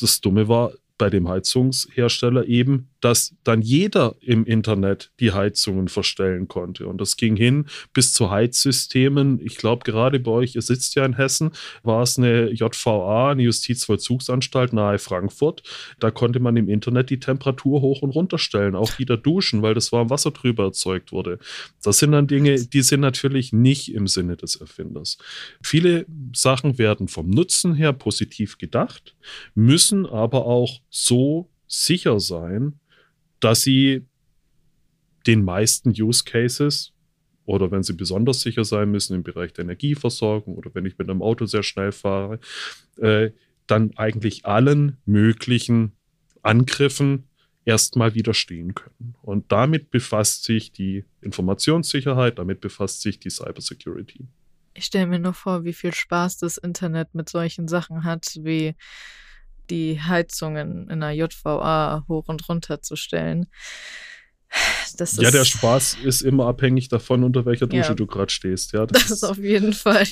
Das 0.01 0.19
Dumme 0.19 0.49
war, 0.49 0.73
bei 0.97 1.09
dem 1.09 1.27
Heizungshersteller 1.27 2.45
eben, 2.45 2.89
dass 3.03 3.35
dann 3.43 3.61
jeder 3.61 4.15
im 4.21 4.45
Internet 4.45 5.11
die 5.19 5.33
Heizungen 5.33 5.89
verstellen 5.89 6.47
konnte. 6.47 6.87
Und 6.87 7.01
das 7.01 7.17
ging 7.17 7.35
hin 7.35 7.65
bis 7.91 8.13
zu 8.13 8.31
Heizsystemen. 8.31 9.41
Ich 9.43 9.57
glaube, 9.57 9.83
gerade 9.83 10.21
bei 10.21 10.31
euch, 10.31 10.55
ihr 10.55 10.61
sitzt 10.61 10.95
ja 10.95 11.03
in 11.03 11.17
Hessen, 11.17 11.51
war 11.83 12.03
es 12.03 12.17
eine 12.17 12.49
JVA, 12.51 13.31
eine 13.31 13.43
Justizvollzugsanstalt 13.43 14.71
nahe 14.71 14.99
Frankfurt. 14.99 15.63
Da 15.99 16.11
konnte 16.11 16.39
man 16.39 16.55
im 16.55 16.69
Internet 16.69 17.09
die 17.09 17.19
Temperatur 17.19 17.81
hoch 17.81 18.03
und 18.03 18.11
runter 18.11 18.37
stellen, 18.37 18.73
auch 18.73 18.97
wieder 18.97 19.17
duschen, 19.17 19.61
weil 19.61 19.73
das 19.73 19.91
warm 19.91 20.09
Wasser 20.09 20.31
drüber 20.31 20.65
erzeugt 20.65 21.11
wurde. 21.11 21.39
Das 21.83 21.99
sind 21.99 22.13
dann 22.13 22.27
Dinge, 22.27 22.55
die 22.55 22.81
sind 22.81 23.01
natürlich 23.01 23.51
nicht 23.51 23.93
im 23.93 24.07
Sinne 24.07 24.37
des 24.37 24.55
Erfinders. 24.55 25.17
Viele 25.61 26.05
Sachen 26.33 26.77
werden 26.77 27.09
vom 27.09 27.29
Nutzen 27.29 27.75
her 27.75 27.91
positiv 27.91 28.57
gedacht, 28.57 29.13
müssen 29.55 30.05
aber 30.05 30.45
auch 30.45 30.79
so 30.89 31.49
sicher 31.67 32.19
sein, 32.19 32.79
dass 33.43 33.61
sie 33.61 34.05
den 35.27 35.43
meisten 35.43 35.89
Use 35.89 36.23
Cases 36.23 36.93
oder 37.45 37.71
wenn 37.71 37.83
sie 37.83 37.93
besonders 37.93 38.41
sicher 38.41 38.63
sein 38.63 38.91
müssen 38.91 39.15
im 39.15 39.23
Bereich 39.23 39.53
der 39.53 39.63
Energieversorgung 39.63 40.55
oder 40.55 40.71
wenn 40.73 40.85
ich 40.85 40.97
mit 40.97 41.09
einem 41.09 41.21
Auto 41.21 41.45
sehr 41.45 41.63
schnell 41.63 41.91
fahre, 41.91 42.39
äh, 42.97 43.31
dann 43.67 43.91
eigentlich 43.97 44.45
allen 44.45 44.97
möglichen 45.05 45.93
Angriffen 46.41 47.25
erstmal 47.65 48.13
widerstehen 48.15 48.75
können. 48.75 49.15
Und 49.21 49.51
damit 49.51 49.89
befasst 49.89 50.43
sich 50.43 50.71
die 50.71 51.05
Informationssicherheit, 51.21 52.39
damit 52.39 52.61
befasst 52.61 53.01
sich 53.01 53.19
die 53.19 53.29
Cybersecurity. 53.29 54.27
Ich 54.73 54.85
stelle 54.85 55.07
mir 55.07 55.19
nur 55.19 55.33
vor, 55.33 55.63
wie 55.63 55.73
viel 55.73 55.93
Spaß 55.93 56.37
das 56.37 56.57
Internet 56.57 57.13
mit 57.13 57.29
solchen 57.29 57.67
Sachen 57.67 58.03
hat, 58.03 58.37
wie 58.41 58.75
die 59.69 60.01
Heizungen 60.01 60.89
in 60.89 60.99
der 60.99 61.11
JVA 61.11 62.05
hoch 62.07 62.27
und 62.27 62.47
runter 62.49 62.81
zu 62.81 62.95
stellen. 62.95 63.47
Das 64.97 65.15
ja, 65.15 65.31
der 65.31 65.45
Spaß 65.45 65.97
ist 66.03 66.21
immer 66.21 66.45
abhängig 66.45 66.87
davon, 66.87 67.23
unter 67.23 67.45
welcher 67.45 67.65
Dusche 67.65 67.89
ja, 67.89 67.95
du 67.95 68.05
gerade 68.05 68.31
stehst. 68.31 68.73
Ja, 68.73 68.85
das, 68.85 69.01
das 69.01 69.11
ist 69.11 69.23
auf 69.23 69.39
jeden 69.39 69.73
Fall. 69.73 70.07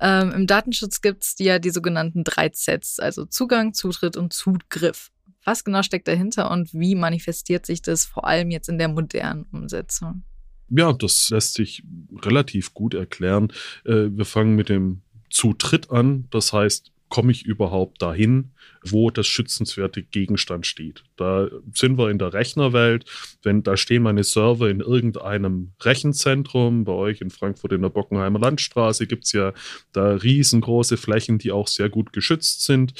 Ähm, 0.00 0.32
Im 0.32 0.46
Datenschutz 0.46 1.00
gibt 1.00 1.24
es 1.24 1.34
ja 1.38 1.58
die 1.58 1.70
sogenannten 1.70 2.24
drei 2.24 2.50
Sets, 2.52 3.00
also 3.00 3.24
Zugang, 3.24 3.74
Zutritt 3.74 4.16
und 4.16 4.32
Zugriff. 4.32 5.10
Was 5.44 5.64
genau 5.64 5.82
steckt 5.82 6.06
dahinter 6.06 6.50
und 6.50 6.72
wie 6.72 6.94
manifestiert 6.94 7.66
sich 7.66 7.82
das 7.82 8.04
vor 8.04 8.26
allem 8.26 8.50
jetzt 8.50 8.68
in 8.68 8.78
der 8.78 8.88
modernen 8.88 9.44
Umsetzung? 9.52 10.22
Ja, 10.68 10.92
das 10.92 11.30
lässt 11.30 11.54
sich 11.54 11.82
relativ 12.22 12.74
gut 12.74 12.94
erklären. 12.94 13.52
Äh, 13.84 14.08
wir 14.10 14.24
fangen 14.24 14.54
mit 14.54 14.68
dem 14.68 15.02
Zutritt 15.30 15.90
an. 15.90 16.28
Das 16.30 16.52
heißt, 16.52 16.91
komme 17.12 17.30
ich 17.30 17.44
überhaupt 17.44 18.00
dahin, 18.00 18.52
wo 18.82 19.10
das 19.10 19.26
schützenswerte 19.26 20.02
Gegenstand 20.02 20.66
steht. 20.66 21.04
Da 21.16 21.50
sind 21.74 21.98
wir 21.98 22.08
in 22.08 22.16
der 22.16 22.32
Rechnerwelt, 22.32 23.04
wenn 23.42 23.62
da 23.62 23.76
stehen 23.76 24.02
meine 24.02 24.24
Server 24.24 24.70
in 24.70 24.80
irgendeinem 24.80 25.72
Rechenzentrum, 25.82 26.84
bei 26.84 26.92
euch 26.92 27.20
in 27.20 27.28
Frankfurt 27.28 27.72
in 27.72 27.82
der 27.82 27.90
Bockenheimer 27.90 28.38
Landstraße 28.38 29.06
gibt 29.06 29.24
es 29.24 29.32
ja 29.32 29.52
da 29.92 30.14
riesengroße 30.14 30.96
Flächen, 30.96 31.36
die 31.36 31.52
auch 31.52 31.68
sehr 31.68 31.90
gut 31.90 32.14
geschützt 32.14 32.64
sind. 32.64 32.94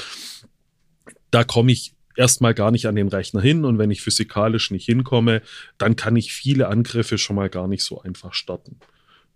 Da 1.30 1.42
komme 1.42 1.72
ich 1.72 1.94
erstmal 2.14 2.52
gar 2.52 2.70
nicht 2.70 2.84
an 2.84 2.96
den 2.96 3.08
Rechner 3.08 3.40
hin 3.40 3.64
und 3.64 3.78
wenn 3.78 3.90
ich 3.90 4.02
physikalisch 4.02 4.70
nicht 4.72 4.84
hinkomme, 4.84 5.40
dann 5.78 5.96
kann 5.96 6.16
ich 6.16 6.34
viele 6.34 6.68
Angriffe 6.68 7.16
schon 7.16 7.36
mal 7.36 7.48
gar 7.48 7.66
nicht 7.66 7.82
so 7.82 8.02
einfach 8.02 8.34
starten. 8.34 8.76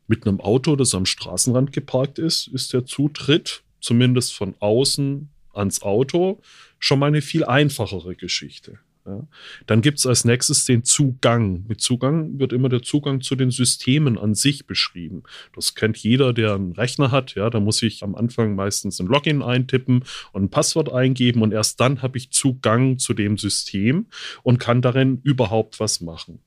Mit 0.06 0.26
einem 0.26 0.38
Auto, 0.38 0.76
das 0.76 0.94
am 0.94 1.06
Straßenrand 1.06 1.72
geparkt 1.72 2.18
ist, 2.18 2.48
ist 2.48 2.74
der 2.74 2.84
Zutritt 2.84 3.62
zumindest 3.86 4.34
von 4.34 4.54
außen 4.58 5.28
ans 5.52 5.82
Auto, 5.82 6.40
schon 6.78 6.98
mal 6.98 7.06
eine 7.06 7.22
viel 7.22 7.44
einfachere 7.44 8.14
Geschichte. 8.14 8.78
Ja. 9.06 9.26
Dann 9.66 9.82
gibt 9.82 9.98
es 9.98 10.06
als 10.06 10.24
nächstes 10.24 10.64
den 10.64 10.82
Zugang. 10.82 11.64
Mit 11.68 11.80
Zugang 11.80 12.40
wird 12.40 12.52
immer 12.52 12.68
der 12.68 12.82
Zugang 12.82 13.20
zu 13.20 13.36
den 13.36 13.52
Systemen 13.52 14.18
an 14.18 14.34
sich 14.34 14.66
beschrieben. 14.66 15.22
Das 15.54 15.76
kennt 15.76 15.96
jeder, 15.98 16.32
der 16.32 16.54
einen 16.54 16.72
Rechner 16.72 17.12
hat. 17.12 17.36
Ja, 17.36 17.48
da 17.48 17.60
muss 17.60 17.82
ich 17.82 18.02
am 18.02 18.16
Anfang 18.16 18.56
meistens 18.56 18.98
ein 18.98 19.06
Login 19.06 19.42
eintippen 19.42 20.02
und 20.32 20.42
ein 20.42 20.50
Passwort 20.50 20.92
eingeben 20.92 21.42
und 21.42 21.52
erst 21.52 21.78
dann 21.78 22.02
habe 22.02 22.18
ich 22.18 22.32
Zugang 22.32 22.98
zu 22.98 23.14
dem 23.14 23.38
System 23.38 24.06
und 24.42 24.58
kann 24.58 24.82
darin 24.82 25.20
überhaupt 25.22 25.78
was 25.78 26.00
machen. 26.00 26.40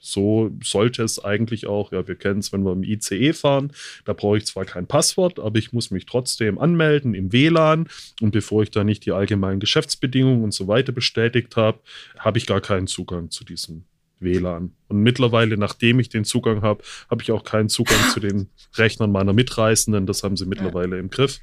So 0.00 0.50
sollte 0.62 1.02
es 1.02 1.22
eigentlich 1.22 1.66
auch. 1.66 1.92
Ja, 1.92 2.06
wir 2.06 2.14
kennen 2.14 2.40
es, 2.40 2.52
wenn 2.52 2.62
wir 2.62 2.72
im 2.72 2.82
ICE 2.82 3.32
fahren. 3.32 3.72
Da 4.04 4.12
brauche 4.12 4.38
ich 4.38 4.46
zwar 4.46 4.64
kein 4.64 4.86
Passwort, 4.86 5.40
aber 5.40 5.58
ich 5.58 5.72
muss 5.72 5.90
mich 5.90 6.06
trotzdem 6.06 6.58
anmelden 6.58 7.14
im 7.14 7.32
WLAN. 7.32 7.88
Und 8.20 8.30
bevor 8.30 8.62
ich 8.62 8.70
da 8.70 8.84
nicht 8.84 9.04
die 9.06 9.12
allgemeinen 9.12 9.60
Geschäftsbedingungen 9.60 10.44
und 10.44 10.54
so 10.54 10.68
weiter 10.68 10.92
bestätigt 10.92 11.56
habe, 11.56 11.80
habe 12.18 12.38
ich 12.38 12.46
gar 12.46 12.60
keinen 12.60 12.86
Zugang 12.86 13.30
zu 13.30 13.44
diesem 13.44 13.84
WLAN. 14.20 14.72
Und 14.88 15.02
mittlerweile, 15.02 15.56
nachdem 15.56 16.00
ich 16.00 16.08
den 16.08 16.24
Zugang 16.24 16.62
habe, 16.62 16.82
habe 17.10 17.22
ich 17.22 17.32
auch 17.32 17.44
keinen 17.44 17.68
Zugang 17.68 17.98
zu 18.12 18.20
den 18.20 18.48
Rechnern 18.74 19.12
meiner 19.12 19.32
Mitreisenden. 19.32 20.06
Das 20.06 20.22
haben 20.22 20.36
sie 20.36 20.46
mittlerweile 20.46 20.96
ja. 20.96 21.02
im 21.02 21.10
Griff. 21.10 21.40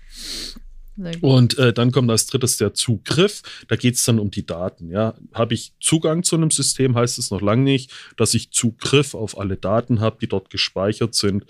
Und 1.22 1.58
äh, 1.58 1.74
dann 1.74 1.92
kommt 1.92 2.10
als 2.10 2.25
drittes 2.28 2.58
der 2.58 2.74
Zugriff. 2.74 3.42
Da 3.68 3.75
geht 3.75 3.96
es 3.96 4.04
dann 4.04 4.20
um 4.20 4.32
die 4.32 4.46
Daten. 4.46 4.90
Ja, 4.90 5.16
habe 5.34 5.54
ich 5.54 5.74
Zugang 5.80 6.24
zu 6.24 6.36
einem 6.36 6.52
System, 6.52 6.96
heißt 6.96 7.20
es 7.20 7.32
noch 7.32 7.42
lange 7.42 7.64
nicht, 7.64 7.92
dass 8.18 8.34
ich 8.34 8.52
Zugriff 8.52 9.14
auf 9.14 9.38
alle 9.38 9.58
Daten 9.58 10.00
habe, 10.00 10.18
die 10.22 10.28
dort 10.28 10.50
gespeichert 10.50 11.16
sind. 11.16 11.46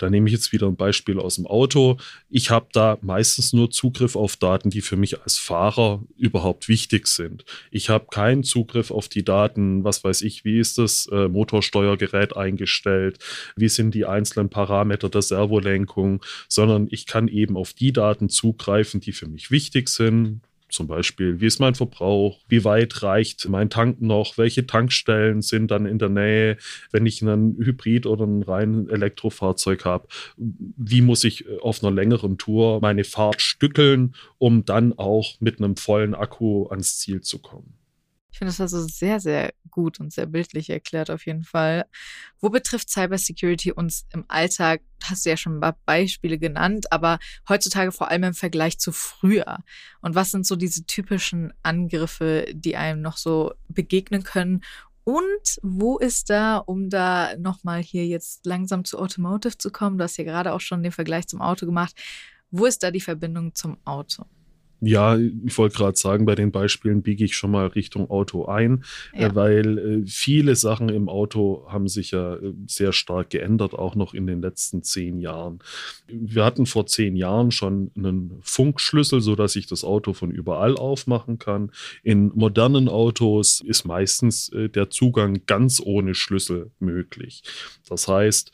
Da 0.00 0.08
nehme 0.08 0.28
ich 0.28 0.32
jetzt 0.32 0.52
wieder 0.52 0.66
ein 0.66 0.76
Beispiel 0.76 1.18
aus 1.18 1.36
dem 1.36 1.46
Auto. 1.46 1.98
Ich 2.30 2.50
habe 2.50 2.68
da 2.72 2.98
meistens 3.02 3.52
nur 3.52 3.70
Zugriff 3.70 4.16
auf 4.16 4.36
Daten, 4.36 4.70
die 4.70 4.80
für 4.80 4.96
mich 4.96 5.22
als 5.22 5.36
Fahrer 5.36 6.02
überhaupt 6.16 6.68
wichtig 6.68 7.06
sind. 7.06 7.44
Ich 7.70 7.90
habe 7.90 8.06
keinen 8.10 8.42
Zugriff 8.42 8.90
auf 8.90 9.08
die 9.08 9.24
Daten, 9.24 9.84
was 9.84 10.02
weiß 10.02 10.22
ich, 10.22 10.44
wie 10.44 10.58
ist 10.58 10.78
das 10.78 11.06
äh, 11.12 11.28
Motorsteuergerät 11.28 12.36
eingestellt, 12.36 13.18
wie 13.56 13.68
sind 13.68 13.94
die 13.94 14.06
einzelnen 14.06 14.48
Parameter 14.48 15.10
der 15.10 15.22
Servolenkung, 15.22 16.24
sondern 16.48 16.88
ich 16.90 17.06
kann 17.06 17.28
eben 17.28 17.56
auf 17.56 17.74
die 17.74 17.92
Daten 17.92 18.30
zugreifen, 18.30 19.00
die 19.00 19.12
für 19.12 19.28
mich 19.28 19.50
wichtig 19.50 19.90
sind 19.90 20.40
zum 20.70 20.86
Beispiel, 20.86 21.40
wie 21.40 21.46
ist 21.46 21.60
mein 21.60 21.74
Verbrauch? 21.74 22.38
Wie 22.48 22.64
weit 22.64 23.02
reicht 23.02 23.48
mein 23.48 23.70
Tank 23.70 24.00
noch? 24.00 24.38
Welche 24.38 24.66
Tankstellen 24.66 25.42
sind 25.42 25.70
dann 25.70 25.86
in 25.86 25.98
der 25.98 26.08
Nähe, 26.08 26.56
wenn 26.92 27.06
ich 27.06 27.22
einen 27.22 27.56
Hybrid 27.56 28.06
oder 28.06 28.26
ein 28.26 28.42
rein 28.42 28.88
Elektrofahrzeug 28.88 29.84
habe? 29.84 30.08
Wie 30.36 31.02
muss 31.02 31.24
ich 31.24 31.46
äh, 31.46 31.58
auf 31.58 31.82
einer 31.82 31.92
längeren 31.92 32.38
Tour 32.38 32.80
meine 32.80 33.04
Fahrt 33.04 33.42
stückeln, 33.42 34.14
um 34.38 34.64
dann 34.64 34.92
auch 34.98 35.40
mit 35.40 35.58
einem 35.58 35.76
vollen 35.76 36.14
Akku 36.14 36.66
ans 36.68 36.98
Ziel 36.98 37.20
zu 37.20 37.38
kommen? 37.38 37.79
Finde 38.38 38.50
das 38.50 38.60
also 38.60 38.86
sehr, 38.86 39.20
sehr 39.20 39.52
gut 39.70 40.00
und 40.00 40.12
sehr 40.12 40.26
bildlich 40.26 40.70
erklärt 40.70 41.10
auf 41.10 41.26
jeden 41.26 41.44
Fall. 41.44 41.86
Wo 42.40 42.50
betrifft 42.50 42.90
Cybersecurity 42.90 43.72
uns 43.72 44.06
im 44.12 44.24
Alltag? 44.28 44.82
Hast 45.04 45.24
du 45.24 45.30
ja 45.30 45.36
schon 45.36 45.56
ein 45.56 45.60
paar 45.60 45.78
Beispiele 45.86 46.38
genannt, 46.38 46.92
aber 46.92 47.18
heutzutage 47.48 47.92
vor 47.92 48.10
allem 48.10 48.24
im 48.24 48.34
Vergleich 48.34 48.78
zu 48.78 48.92
früher. 48.92 49.58
Und 50.00 50.14
was 50.14 50.30
sind 50.30 50.46
so 50.46 50.56
diese 50.56 50.84
typischen 50.86 51.52
Angriffe, 51.62 52.46
die 52.52 52.76
einem 52.76 53.00
noch 53.00 53.16
so 53.16 53.52
begegnen 53.68 54.22
können? 54.22 54.62
Und 55.04 55.58
wo 55.62 55.98
ist 55.98 56.30
da, 56.30 56.58
um 56.58 56.90
da 56.90 57.36
nochmal 57.36 57.82
hier 57.82 58.06
jetzt 58.06 58.44
langsam 58.46 58.84
zu 58.84 58.98
Automotive 58.98 59.58
zu 59.58 59.70
kommen, 59.70 59.98
du 59.98 60.04
hast 60.04 60.18
ja 60.18 60.24
gerade 60.24 60.52
auch 60.52 60.60
schon 60.60 60.82
den 60.82 60.92
Vergleich 60.92 61.26
zum 61.26 61.40
Auto 61.40 61.66
gemacht, 61.66 61.94
wo 62.50 62.66
ist 62.66 62.82
da 62.82 62.90
die 62.90 63.00
Verbindung 63.00 63.54
zum 63.54 63.78
Auto? 63.84 64.26
Ja, 64.80 65.18
ich 65.18 65.58
wollte 65.58 65.76
gerade 65.76 65.96
sagen, 65.96 66.24
bei 66.24 66.34
den 66.34 66.52
Beispielen 66.52 67.02
biege 67.02 67.24
ich 67.24 67.36
schon 67.36 67.50
mal 67.50 67.66
Richtung 67.66 68.08
Auto 68.10 68.46
ein, 68.46 68.84
ja. 69.14 69.28
äh, 69.28 69.34
weil 69.34 69.78
äh, 69.78 70.06
viele 70.06 70.56
Sachen 70.56 70.88
im 70.88 71.08
Auto 71.08 71.66
haben 71.68 71.86
sich 71.86 72.12
ja 72.12 72.36
äh, 72.36 72.54
sehr 72.66 72.92
stark 72.92 73.30
geändert, 73.30 73.74
auch 73.74 73.94
noch 73.94 74.14
in 74.14 74.26
den 74.26 74.40
letzten 74.40 74.82
zehn 74.82 75.18
Jahren. 75.20 75.58
Wir 76.08 76.44
hatten 76.44 76.64
vor 76.64 76.86
zehn 76.86 77.14
Jahren 77.14 77.50
schon 77.50 77.90
einen 77.94 78.38
Funkschlüssel, 78.40 79.20
sodass 79.20 79.54
ich 79.56 79.66
das 79.66 79.84
Auto 79.84 80.14
von 80.14 80.30
überall 80.30 80.76
aufmachen 80.76 81.38
kann. 81.38 81.70
In 82.02 82.32
modernen 82.34 82.88
Autos 82.88 83.60
ist 83.60 83.84
meistens 83.84 84.50
der 84.52 84.90
Zugang 84.90 85.42
ganz 85.46 85.80
ohne 85.84 86.14
Schlüssel 86.14 86.70
möglich. 86.78 87.42
Das 87.88 88.08
heißt, 88.08 88.52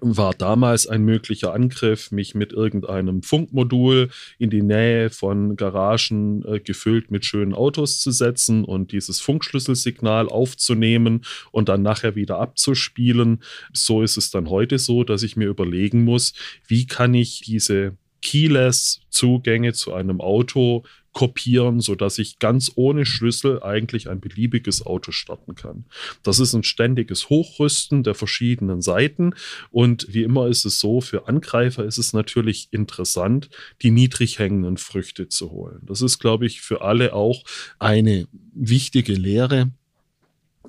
war 0.00 0.34
damals 0.34 0.86
ein 0.86 1.02
möglicher 1.02 1.54
Angriff, 1.54 2.10
mich 2.10 2.34
mit 2.34 2.52
irgendeinem 2.52 3.22
Funkmodul 3.22 4.10
in 4.38 4.50
die 4.50 4.62
Nähe 4.62 5.10
von 5.10 5.56
Garagen 5.56 6.44
äh, 6.44 6.60
gefüllt 6.60 7.10
mit 7.10 7.24
schönen 7.24 7.54
Autos 7.54 8.00
zu 8.00 8.10
setzen 8.10 8.64
und 8.64 8.92
dieses 8.92 9.20
Funkschlüsselsignal 9.20 10.28
aufzunehmen 10.28 11.24
und 11.50 11.68
dann 11.68 11.82
nachher 11.82 12.14
wieder 12.14 12.38
abzuspielen. 12.38 13.42
So 13.72 14.02
ist 14.02 14.16
es 14.16 14.30
dann 14.30 14.50
heute 14.50 14.78
so, 14.78 15.04
dass 15.04 15.22
ich 15.22 15.36
mir 15.36 15.48
überlegen 15.48 16.04
muss, 16.04 16.34
wie 16.66 16.86
kann 16.86 17.14
ich 17.14 17.40
diese 17.40 17.96
Keyless-Zugänge 18.22 19.72
zu 19.72 19.92
einem 19.92 20.20
Auto 20.20 20.84
kopieren, 21.16 21.80
sodass 21.80 22.18
ich 22.18 22.40
ganz 22.40 22.72
ohne 22.74 23.06
Schlüssel 23.06 23.62
eigentlich 23.62 24.10
ein 24.10 24.20
beliebiges 24.20 24.84
Auto 24.84 25.12
starten 25.12 25.54
kann. 25.54 25.86
Das 26.22 26.40
ist 26.40 26.52
ein 26.52 26.62
ständiges 26.62 27.30
Hochrüsten 27.30 28.02
der 28.02 28.14
verschiedenen 28.14 28.82
Seiten 28.82 29.34
und 29.70 30.12
wie 30.12 30.24
immer 30.24 30.48
ist 30.48 30.66
es 30.66 30.78
so, 30.78 31.00
für 31.00 31.26
Angreifer 31.26 31.86
ist 31.86 31.96
es 31.96 32.12
natürlich 32.12 32.68
interessant, 32.70 33.48
die 33.80 33.90
niedrig 33.90 34.38
hängenden 34.38 34.76
Früchte 34.76 35.30
zu 35.30 35.52
holen. 35.52 35.80
Das 35.86 36.02
ist, 36.02 36.18
glaube 36.18 36.44
ich, 36.44 36.60
für 36.60 36.82
alle 36.82 37.14
auch 37.14 37.44
eine 37.78 38.28
wichtige 38.52 39.14
Lehre 39.14 39.70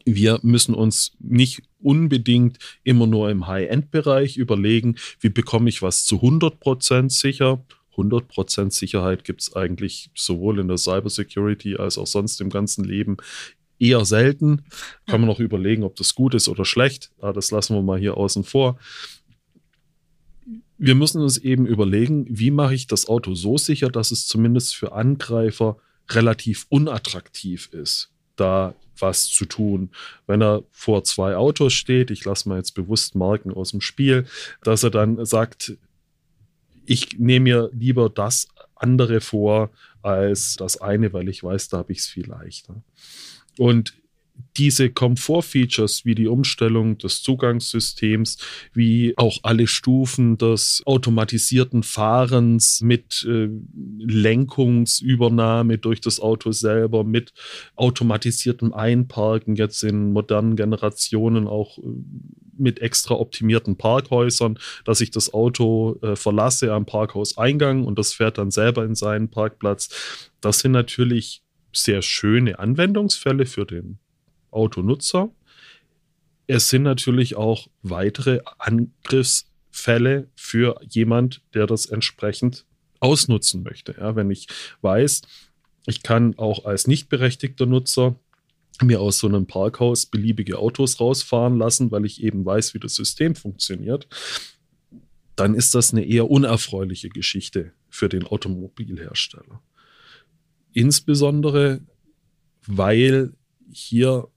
wir 0.06 0.40
müssen 0.42 0.74
uns 0.74 1.12
nicht 1.20 1.64
unbedingt 1.82 2.60
immer 2.86 3.08
nur 3.08 3.30
im 3.30 3.46
High-End-Bereich 3.48 4.38
überlegen, 4.38 4.96
wie 5.20 5.28
bekomme 5.28 5.68
ich 5.68 5.82
was 5.82 6.06
zu 6.06 6.22
100% 6.22 7.10
sicher, 7.10 7.66
100% 7.98 8.72
Sicherheit 8.72 9.24
gibt 9.24 9.42
es 9.42 9.56
eigentlich 9.56 10.10
sowohl 10.16 10.60
in 10.60 10.68
der 10.68 10.78
Cybersecurity 10.78 11.78
als 11.78 11.98
auch 11.98 12.08
sonst 12.08 12.40
im 12.42 12.50
ganzen 12.50 12.84
Leben 12.84 13.18
eher 13.80 14.06
selten. 14.06 14.64
Kann 15.06 15.22
man 15.22 15.28
noch 15.28 15.40
überlegen, 15.40 15.84
ob 15.84 15.96
das 15.96 16.16
gut 16.16 16.34
ist 16.34 16.48
oder 16.48 16.66
schlecht. 16.66 17.12
Aber 17.20 17.34
das 17.34 17.52
lassen 17.52 17.76
wir 17.76 17.82
mal 17.82 18.00
hier 18.00 18.18
außen 18.18 18.44
vor. 18.44 18.80
Wir 20.78 20.96
müssen 20.96 21.22
uns 21.22 21.38
eben 21.38 21.66
überlegen, 21.66 22.26
wie 22.30 22.52
mache 22.52 22.76
ich 22.76 22.88
das 22.88 23.08
Auto 23.08 23.34
so 23.34 23.58
sicher, 23.58 23.90
dass 23.90 24.12
es 24.12 24.28
zumindest 24.28 24.76
für 24.76 24.92
Angreifer 24.92 25.78
relativ 26.10 26.68
unattraktiv 26.70 27.70
ist, 27.74 28.12
da 28.36 28.76
was 29.00 29.28
zu 29.28 29.46
tun. 29.46 29.90
Wenn 30.26 30.42
er 30.42 30.64
vor 30.72 31.04
zwei 31.04 31.36
Autos 31.36 31.74
steht, 31.74 32.12
ich 32.12 32.24
lasse 32.26 32.48
mal 32.48 32.58
jetzt 32.58 32.72
bewusst 32.72 33.16
Marken 33.16 33.52
aus 33.52 33.72
dem 33.72 33.82
Spiel, 33.82 34.26
dass 34.64 34.84
er 34.84 34.92
dann 34.92 35.24
sagt, 35.26 35.78
ich 36.88 37.20
nehme 37.20 37.44
mir 37.44 37.70
lieber 37.74 38.10
das 38.10 38.48
andere 38.76 39.22
vor 39.22 39.70
als 40.02 40.56
das 40.56 40.80
eine, 40.82 41.12
weil 41.14 41.28
ich 41.30 41.44
weiß, 41.44 41.70
da 41.70 41.78
habe 41.78 41.92
ich 41.92 42.00
es 42.00 42.08
viel 42.08 42.28
leichter. 42.28 42.82
Und 43.58 43.94
diese 44.58 44.90
Komfortfeatures 44.90 46.04
wie 46.06 46.16
die 46.16 46.28
Umstellung 46.28 46.98
des 46.98 47.22
Zugangssystems, 47.22 48.38
wie 48.74 49.14
auch 49.18 49.40
alle 49.44 49.68
Stufen 49.68 50.38
des 50.38 50.82
automatisierten 50.86 51.84
Fahrens 51.84 52.82
mit 52.82 53.26
äh, 53.28 53.50
Lenkungsübernahme 54.00 55.78
durch 55.78 56.02
das 56.02 56.20
Auto 56.20 56.52
selber, 56.52 57.04
mit 57.04 57.34
automatisiertem 57.76 58.74
Einparken 58.74 59.56
jetzt 59.56 59.84
in 59.84 60.12
modernen 60.12 60.56
Generationen 60.56 61.48
auch 61.48 61.78
äh, 61.78 61.82
mit 62.58 62.82
extra 62.82 63.14
optimierten 63.16 63.78
Parkhäusern, 63.78 64.58
dass 64.84 65.02
ich 65.02 65.12
das 65.12 65.34
Auto 65.34 66.00
äh, 66.02 66.16
verlasse 66.16 66.74
am 66.74 66.88
Parkhauseingang 66.88 67.86
und 67.86 68.00
das 68.00 68.14
fährt 68.14 68.40
dann 68.40 68.50
selber 68.50 68.84
in 68.84 68.96
seinen 68.96 69.30
Parkplatz. 69.30 70.26
Das 70.42 70.60
sind 70.60 70.72
natürlich 70.72 71.44
sehr 71.72 72.02
schöne 72.02 72.58
Anwendungsfälle 72.58 73.46
für 73.46 73.66
den 73.66 74.00
Autonutzer. 74.52 75.30
Es 76.48 76.70
sind 76.70 76.84
natürlich 76.84 77.36
auch 77.36 77.68
weitere 77.82 78.42
Angriffsfälle 78.58 80.30
für 80.36 80.80
jemand, 80.88 81.42
der 81.54 81.68
das 81.68 81.86
entsprechend 81.86 82.66
ausnutzen 83.00 83.64
möchte. 83.64 83.96
Ja, 84.00 84.16
wenn 84.16 84.32
ich 84.32 84.48
weiß, 84.82 85.22
ich 85.88 86.04
kann 86.04 86.38
auch 86.38 86.66
als 86.66 86.88
nicht 86.88 87.10
berechtigter 87.10 87.66
Nutzer 87.66 88.16
mir 88.84 89.02
aus 89.02 89.20
so 89.20 89.28
einem 89.28 89.48
Parkhaus 89.48 90.06
beliebige 90.06 90.60
Autos 90.60 91.00
rausfahren 91.00 91.58
lassen, 91.58 91.92
weil 91.92 92.06
ich 92.06 92.22
eben 92.22 92.46
weiß, 92.46 92.74
wie 92.74 92.80
das 92.80 92.96
System 92.96 93.36
funktioniert, 93.36 94.08
dann 95.36 95.54
ist 95.56 95.76
das 95.76 95.92
eine 95.92 96.06
eher 96.06 96.30
unerfreuliche 96.30 97.10
Geschichte 97.10 97.74
für 97.90 98.10
den 98.10 98.26
Automobilhersteller. 98.26 99.62
Insbesondere, 100.74 101.82
weil 102.66 103.34
hier 103.72 104.28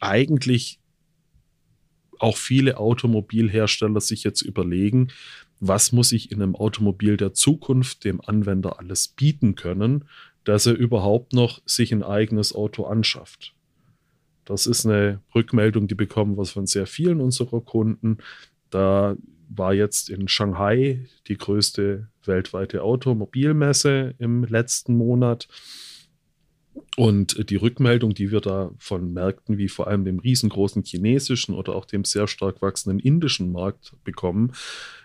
eigentlich 0.00 0.80
auch 2.18 2.36
viele 2.36 2.78
Automobilhersteller 2.78 4.00
sich 4.00 4.24
jetzt 4.24 4.42
überlegen, 4.42 5.08
was 5.60 5.92
muss 5.92 6.12
ich 6.12 6.32
in 6.32 6.42
einem 6.42 6.56
Automobil 6.56 7.16
der 7.16 7.34
Zukunft 7.34 8.04
dem 8.04 8.20
Anwender 8.20 8.78
alles 8.78 9.08
bieten 9.08 9.54
können, 9.54 10.04
dass 10.44 10.66
er 10.66 10.74
überhaupt 10.74 11.32
noch 11.32 11.60
sich 11.66 11.92
ein 11.92 12.02
eigenes 12.02 12.54
Auto 12.54 12.84
anschafft. 12.84 13.54
Das 14.44 14.66
ist 14.66 14.86
eine 14.86 15.20
Rückmeldung, 15.34 15.86
die 15.86 15.94
bekommen 15.94 16.36
wir 16.36 16.46
von 16.46 16.66
sehr 16.66 16.86
vielen 16.86 17.20
unserer 17.20 17.60
Kunden. 17.60 18.18
Da 18.70 19.16
war 19.48 19.74
jetzt 19.74 20.08
in 20.08 20.28
Shanghai 20.28 21.06
die 21.28 21.36
größte 21.36 22.08
weltweite 22.24 22.82
Automobilmesse 22.82 24.14
im 24.18 24.44
letzten 24.44 24.96
Monat. 24.96 25.48
Und 26.96 27.50
die 27.50 27.56
Rückmeldung, 27.56 28.14
die 28.14 28.30
wir 28.30 28.40
da 28.40 28.70
von 28.78 29.12
Märkten 29.12 29.58
wie 29.58 29.68
vor 29.68 29.88
allem 29.88 30.04
dem 30.04 30.18
riesengroßen 30.18 30.82
chinesischen 30.84 31.54
oder 31.54 31.74
auch 31.74 31.84
dem 31.84 32.04
sehr 32.04 32.26
stark 32.28 32.62
wachsenden 32.62 33.00
indischen 33.00 33.52
Markt 33.52 33.92
bekommen, 34.04 34.52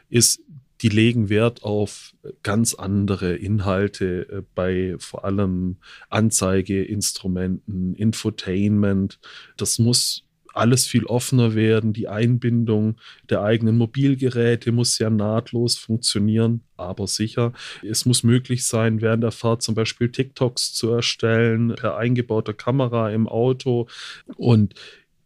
ist, 0.10 0.42
die 0.82 0.90
legen 0.90 1.30
Wert 1.30 1.64
auf 1.64 2.14
ganz 2.44 2.74
andere 2.74 3.36
Inhalte 3.36 4.28
äh, 4.30 4.42
bei 4.54 4.96
vor 5.00 5.24
allem 5.24 5.78
Anzeigeinstrumenten, 6.10 7.96
Infotainment. 7.96 9.20
Das 9.58 9.80
muss 9.80 10.25
alles 10.56 10.88
viel 10.88 11.06
offener 11.06 11.56
werden. 11.56 11.94
Die 11.94 12.08
Einbindung 12.08 12.98
der 13.30 13.42
eigenen 13.42 13.78
Mobilgeräte 13.78 14.72
muss 14.72 14.96
sehr 14.96 15.10
nahtlos 15.10 15.78
funktionieren, 15.78 16.62
aber 16.78 17.08
sicher. 17.08 17.54
Es 17.84 18.06
muss 18.06 18.24
möglich 18.24 18.66
sein, 18.66 19.02
während 19.02 19.24
der 19.24 19.32
Fahrt 19.32 19.62
zum 19.62 19.76
Beispiel 19.76 20.10
TikToks 20.10 20.74
zu 20.74 20.90
erstellen, 20.90 21.76
per 21.76 21.98
eingebauter 21.98 22.54
Kamera 22.54 23.12
im 23.12 23.28
Auto 23.28 23.88
und 24.38 24.76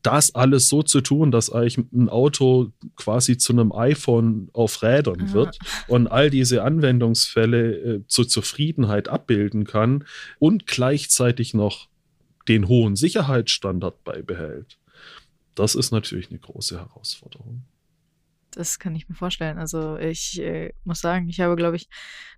das 0.01 0.33
alles 0.33 0.69
so 0.69 0.81
zu 0.81 1.01
tun, 1.01 1.31
dass 1.31 1.51
eigentlich 1.51 1.77
ein 1.93 2.09
Auto 2.09 2.71
quasi 2.95 3.37
zu 3.37 3.53
einem 3.53 3.71
iPhone 3.73 4.49
auf 4.53 4.81
Rädern 4.81 5.27
ja. 5.27 5.33
wird 5.33 5.59
und 5.87 6.07
all 6.07 6.29
diese 6.29 6.63
Anwendungsfälle 6.63 7.71
äh, 7.71 8.01
zur 8.07 8.27
Zufriedenheit 8.27 9.09
abbilden 9.09 9.65
kann 9.65 10.05
und 10.39 10.67
gleichzeitig 10.67 11.53
noch 11.53 11.89
den 12.47 12.67
hohen 12.67 12.95
Sicherheitsstandard 12.95 14.03
beibehält. 14.03 14.78
Das 15.59 15.75
ist 15.75 15.91
natürlich 15.91 16.29
eine 16.29 16.39
große 16.39 16.79
Herausforderung. 16.79 17.65
Das 18.51 18.79
kann 18.79 18.95
ich 18.95 19.09
mir 19.09 19.15
vorstellen. 19.15 19.57
Also 19.57 19.97
ich 19.97 20.39
äh, 20.39 20.71
muss 20.85 21.01
sagen, 21.01 21.27
ich 21.27 21.41
habe, 21.41 21.57
glaube 21.57 21.75
ich, 21.75 21.89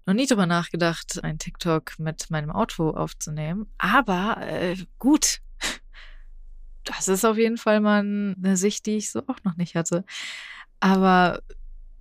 noch 0.07 0.15
nie 0.15 0.25
darüber 0.25 0.47
nachgedacht, 0.47 1.23
ein 1.23 1.37
TikTok 1.37 1.99
mit 1.99 2.31
meinem 2.31 2.49
Auto 2.49 2.89
aufzunehmen. 2.89 3.67
Aber 3.77 4.37
äh, 4.39 4.75
gut, 4.97 5.41
das 6.83 7.09
ist 7.09 7.23
auf 7.23 7.37
jeden 7.37 7.57
Fall 7.57 7.79
mal 7.79 7.99
eine 7.99 8.57
Sicht, 8.57 8.87
die 8.87 8.97
ich 8.97 9.11
so 9.11 9.19
auch 9.27 9.43
noch 9.43 9.55
nicht 9.55 9.75
hatte. 9.75 10.03
Aber 10.79 11.43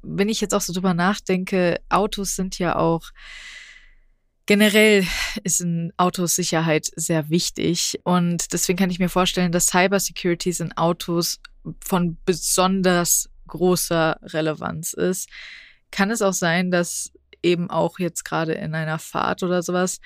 wenn 0.00 0.30
ich 0.30 0.40
jetzt 0.40 0.54
auch 0.54 0.62
so 0.62 0.72
drüber 0.72 0.94
nachdenke, 0.94 1.82
Autos 1.90 2.34
sind 2.34 2.58
ja 2.58 2.76
auch 2.76 3.10
Generell 4.50 5.06
ist 5.44 5.60
in 5.60 5.92
Autos 5.96 6.34
Sicherheit 6.34 6.90
sehr 6.96 7.30
wichtig 7.30 8.00
und 8.02 8.52
deswegen 8.52 8.76
kann 8.76 8.90
ich 8.90 8.98
mir 8.98 9.08
vorstellen, 9.08 9.52
dass 9.52 9.68
Cybersecurity 9.68 10.52
in 10.58 10.76
Autos 10.76 11.38
von 11.80 12.16
besonders 12.24 13.30
großer 13.46 14.18
Relevanz 14.24 14.92
ist. 14.92 15.28
Kann 15.92 16.10
es 16.10 16.20
auch 16.20 16.32
sein, 16.32 16.72
dass 16.72 17.12
eben 17.44 17.70
auch 17.70 18.00
jetzt 18.00 18.24
gerade 18.24 18.54
in 18.54 18.74
einer 18.74 18.98
Fahrt 18.98 19.44
oder 19.44 19.62
sowas 19.62 20.00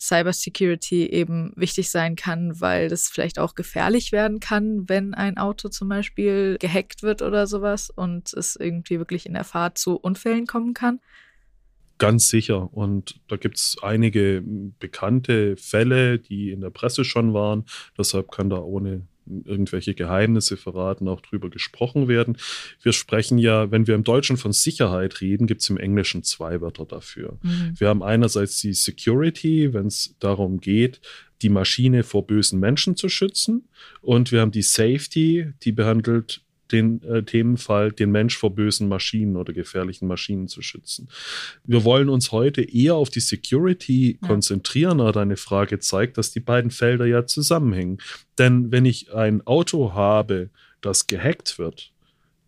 Cybersecurity 0.00 1.10
eben 1.10 1.52
wichtig 1.56 1.90
sein 1.90 2.16
kann, 2.16 2.58
weil 2.62 2.88
das 2.88 3.10
vielleicht 3.10 3.38
auch 3.38 3.54
gefährlich 3.54 4.10
werden 4.10 4.40
kann, 4.40 4.88
wenn 4.88 5.12
ein 5.12 5.36
Auto 5.36 5.68
zum 5.68 5.90
Beispiel 5.90 6.56
gehackt 6.58 7.02
wird 7.02 7.20
oder 7.20 7.46
sowas 7.46 7.90
und 7.90 8.32
es 8.32 8.56
irgendwie 8.56 8.96
wirklich 8.98 9.26
in 9.26 9.34
der 9.34 9.44
Fahrt 9.44 9.76
zu 9.76 9.98
Unfällen 9.98 10.46
kommen 10.46 10.72
kann? 10.72 10.98
Ganz 12.02 12.26
sicher. 12.26 12.68
Und 12.74 13.20
da 13.28 13.36
gibt 13.36 13.58
es 13.58 13.76
einige 13.80 14.42
bekannte 14.80 15.56
Fälle, 15.56 16.18
die 16.18 16.50
in 16.50 16.60
der 16.60 16.70
Presse 16.70 17.04
schon 17.04 17.32
waren. 17.32 17.64
Deshalb 17.96 18.32
kann 18.32 18.50
da 18.50 18.58
ohne 18.58 19.06
irgendwelche 19.44 19.94
Geheimnisse 19.94 20.56
verraten, 20.56 21.06
auch 21.06 21.20
drüber 21.20 21.48
gesprochen 21.48 22.08
werden. 22.08 22.38
Wir 22.82 22.92
sprechen 22.92 23.38
ja, 23.38 23.70
wenn 23.70 23.86
wir 23.86 23.94
im 23.94 24.02
Deutschen 24.02 24.36
von 24.36 24.52
Sicherheit 24.52 25.20
reden, 25.20 25.46
gibt 25.46 25.60
es 25.60 25.70
im 25.70 25.76
Englischen 25.76 26.24
zwei 26.24 26.60
Wörter 26.60 26.86
dafür. 26.86 27.38
Mhm. 27.40 27.74
Wir 27.78 27.88
haben 27.88 28.02
einerseits 28.02 28.60
die 28.60 28.72
Security, 28.72 29.72
wenn 29.72 29.86
es 29.86 30.16
darum 30.18 30.58
geht, 30.58 31.00
die 31.40 31.50
Maschine 31.50 32.02
vor 32.02 32.26
bösen 32.26 32.58
Menschen 32.58 32.96
zu 32.96 33.08
schützen. 33.08 33.68
Und 34.00 34.32
wir 34.32 34.40
haben 34.40 34.50
die 34.50 34.62
Safety, 34.62 35.52
die 35.62 35.70
behandelt 35.70 36.42
den 36.72 37.02
äh, 37.02 37.22
Themenfall, 37.22 37.92
den 37.92 38.10
Mensch 38.10 38.36
vor 38.36 38.54
bösen 38.54 38.88
Maschinen 38.88 39.36
oder 39.36 39.52
gefährlichen 39.52 40.08
Maschinen 40.08 40.48
zu 40.48 40.62
schützen. 40.62 41.08
Wir 41.64 41.84
wollen 41.84 42.08
uns 42.08 42.32
heute 42.32 42.62
eher 42.62 42.94
auf 42.94 43.10
die 43.10 43.20
Security 43.20 44.18
ja. 44.20 44.28
konzentrieren, 44.28 45.00
aber 45.00 45.12
deine 45.12 45.36
Frage 45.36 45.78
zeigt, 45.78 46.18
dass 46.18 46.32
die 46.32 46.40
beiden 46.40 46.70
Felder 46.70 47.06
ja 47.06 47.26
zusammenhängen. 47.26 47.98
Denn 48.38 48.72
wenn 48.72 48.84
ich 48.84 49.12
ein 49.12 49.46
Auto 49.46 49.92
habe, 49.92 50.50
das 50.80 51.06
gehackt 51.06 51.58
wird, 51.58 51.92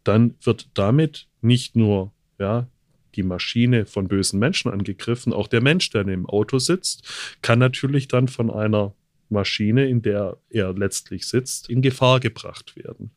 dann 0.03 0.35
wird 0.43 0.69
damit 0.75 1.29
nicht 1.41 1.77
nur 1.77 2.13
ja, 2.39 2.67
die 3.15 3.23
Maschine 3.23 3.87
von 3.87 4.09
bösen 4.09 4.39
Menschen 4.39 4.71
angegriffen, 4.71 5.33
auch 5.33 5.49
der 5.49 5.61
Mensch, 5.61 5.91
der 5.91 6.03
in 6.03 6.09
dem 6.09 6.27
Auto 6.27 6.59
sitzt, 6.59 7.37
kann 7.43 7.59
natürlich 7.59 8.09
dann 8.09 8.29
von 8.29 8.51
einer 8.51 8.95
Maschine, 9.29 9.87
in 9.87 10.03
der 10.03 10.39
er 10.51 10.73
letztlich 10.75 11.27
sitzt, 11.27 11.71
in 11.71 11.83
Gefahr 11.83 12.21
gebracht 12.21 12.77
werden. 12.77 13.11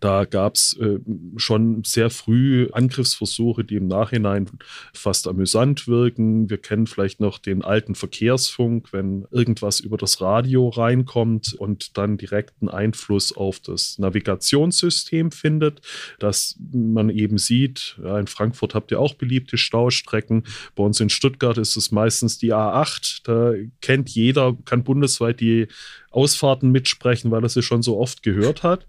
Da 0.00 0.24
gab 0.24 0.54
es 0.54 0.76
äh, 0.80 0.98
schon 1.36 1.82
sehr 1.84 2.10
früh 2.10 2.68
Angriffsversuche, 2.72 3.64
die 3.64 3.76
im 3.76 3.88
Nachhinein 3.88 4.50
fast 4.92 5.26
amüsant 5.26 5.88
wirken. 5.88 6.50
Wir 6.50 6.58
kennen 6.58 6.86
vielleicht 6.86 7.20
noch 7.20 7.38
den 7.38 7.62
alten 7.62 7.94
Verkehrsfunk, 7.94 8.92
wenn 8.92 9.26
irgendwas 9.30 9.80
über 9.80 9.96
das 9.96 10.20
Radio 10.20 10.68
reinkommt 10.68 11.54
und 11.54 11.96
dann 11.96 12.16
direkten 12.16 12.68
Einfluss 12.68 13.36
auf 13.36 13.60
das 13.60 13.98
Navigationssystem 13.98 15.30
findet, 15.30 15.80
dass 16.18 16.58
man 16.72 17.10
eben 17.10 17.38
sieht, 17.38 17.98
ja, 18.02 18.18
in 18.18 18.26
Frankfurt 18.26 18.74
habt 18.74 18.90
ihr 18.90 19.00
auch 19.00 19.14
beliebte 19.14 19.58
Staustrecken. 19.58 20.44
Bei 20.74 20.84
uns 20.84 21.00
in 21.00 21.10
Stuttgart 21.10 21.58
ist 21.58 21.76
es 21.76 21.90
meistens 21.90 22.38
die 22.38 22.52
A8. 22.52 23.20
Da 23.24 23.52
kennt 23.80 24.10
jeder, 24.10 24.56
kann 24.64 24.84
bundesweit 24.84 25.40
die 25.40 25.68
Ausfahrten 26.10 26.70
mitsprechen, 26.70 27.30
weil 27.30 27.42
er 27.42 27.48
sie 27.48 27.62
schon 27.62 27.82
so 27.82 27.98
oft 27.98 28.22
gehört 28.22 28.62
hat. 28.62 28.86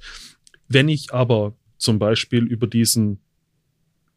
Wenn 0.67 0.89
ich 0.89 1.13
aber 1.13 1.55
zum 1.77 1.99
Beispiel 1.99 2.43
über 2.43 2.67
diesen 2.67 3.19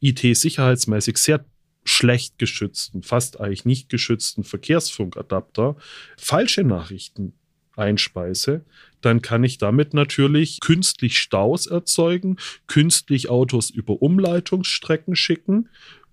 IT-sicherheitsmäßig 0.00 1.18
sehr 1.18 1.44
schlecht 1.84 2.38
geschützten, 2.38 3.02
fast 3.02 3.40
eigentlich 3.40 3.64
nicht 3.64 3.88
geschützten 3.88 4.44
Verkehrsfunkadapter 4.44 5.76
falsche 6.16 6.62
Nachrichten 6.64 7.32
einspeise, 7.76 8.64
dann 9.00 9.22
kann 9.22 9.44
ich 9.44 9.58
damit 9.58 9.94
natürlich 9.94 10.58
künstlich 10.60 11.18
Staus 11.18 11.66
erzeugen, 11.66 12.36
künstlich 12.66 13.30
Autos 13.30 13.70
über 13.70 14.02
Umleitungsstrecken 14.02 15.16
schicken 15.16 15.68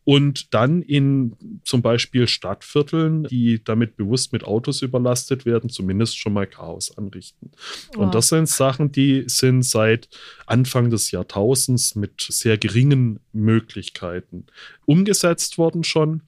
und 0.05 0.53
dann 0.53 0.83
in 0.83 1.35
zum 1.63 1.81
Beispiel 1.81 2.27
Stadtvierteln, 2.27 3.23
die 3.23 3.61
damit 3.63 3.97
bewusst 3.97 4.31
mit 4.31 4.43
Autos 4.43 4.83
überlastet 4.83 5.45
werden, 5.45 5.69
zumindest 5.69 6.17
schon 6.17 6.33
mal 6.33 6.45
Chaos 6.45 6.95
anrichten. 6.95 7.51
Wow. 7.93 8.05
Und 8.05 8.15
das 8.15 8.29
sind 8.29 8.47
Sachen, 8.47 8.91
die 8.91 9.23
sind 9.27 9.63
seit 9.63 10.07
Anfang 10.45 10.91
des 10.91 11.09
Jahrtausends 11.09 11.95
mit 11.95 12.21
sehr 12.21 12.57
geringen 12.57 13.19
Möglichkeiten 13.33 14.45
umgesetzt 14.85 15.57
worden 15.57 15.83
schon. 15.83 16.21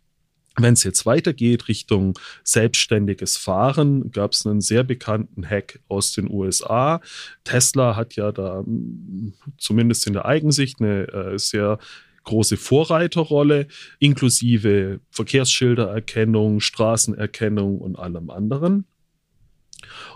Wenn 0.60 0.74
es 0.74 0.84
jetzt 0.84 1.06
weitergeht 1.06 1.68
Richtung 1.68 2.18
selbstständiges 2.44 3.38
Fahren, 3.38 4.12
gab 4.12 4.32
es 4.32 4.44
einen 4.44 4.62
sehr 4.62 4.84
bekannten 4.84 5.48
Hack 5.48 5.80
aus 5.88 6.14
den 6.14 6.32
USA. 6.32 7.00
Tesla 7.44 7.96
hat 7.96 8.16
ja 8.16 8.32
da 8.32 8.64
zumindest 9.60 10.08
in 10.08 10.14
der 10.14 10.26
Eigensicht 10.26 10.82
eine 10.82 11.08
äh, 11.10 11.38
sehr 11.38 11.78
große 12.28 12.58
Vorreiterrolle, 12.58 13.68
inklusive 14.00 15.00
Verkehrsschildererkennung, 15.10 16.60
Straßenerkennung 16.60 17.80
und 17.80 17.98
allem 17.98 18.30
anderen. 18.30 18.86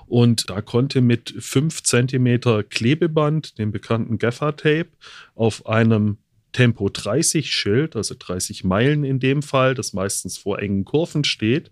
Und 0.07 0.49
da 0.49 0.61
konnte 0.61 1.01
mit 1.01 1.33
5 1.37 1.83
cm 1.83 2.67
Klebeband, 2.69 3.57
dem 3.57 3.71
bekannten 3.71 4.17
Gaffer-Tape, 4.17 4.89
auf 5.35 5.65
einem 5.65 6.17
Tempo 6.51 6.89
30 6.89 7.53
Schild, 7.53 7.95
also 7.95 8.15
30 8.17 8.65
Meilen 8.65 9.05
in 9.05 9.19
dem 9.19 9.41
Fall, 9.41 9.73
das 9.73 9.93
meistens 9.93 10.37
vor 10.37 10.59
engen 10.59 10.83
Kurven 10.83 11.23
steht, 11.23 11.71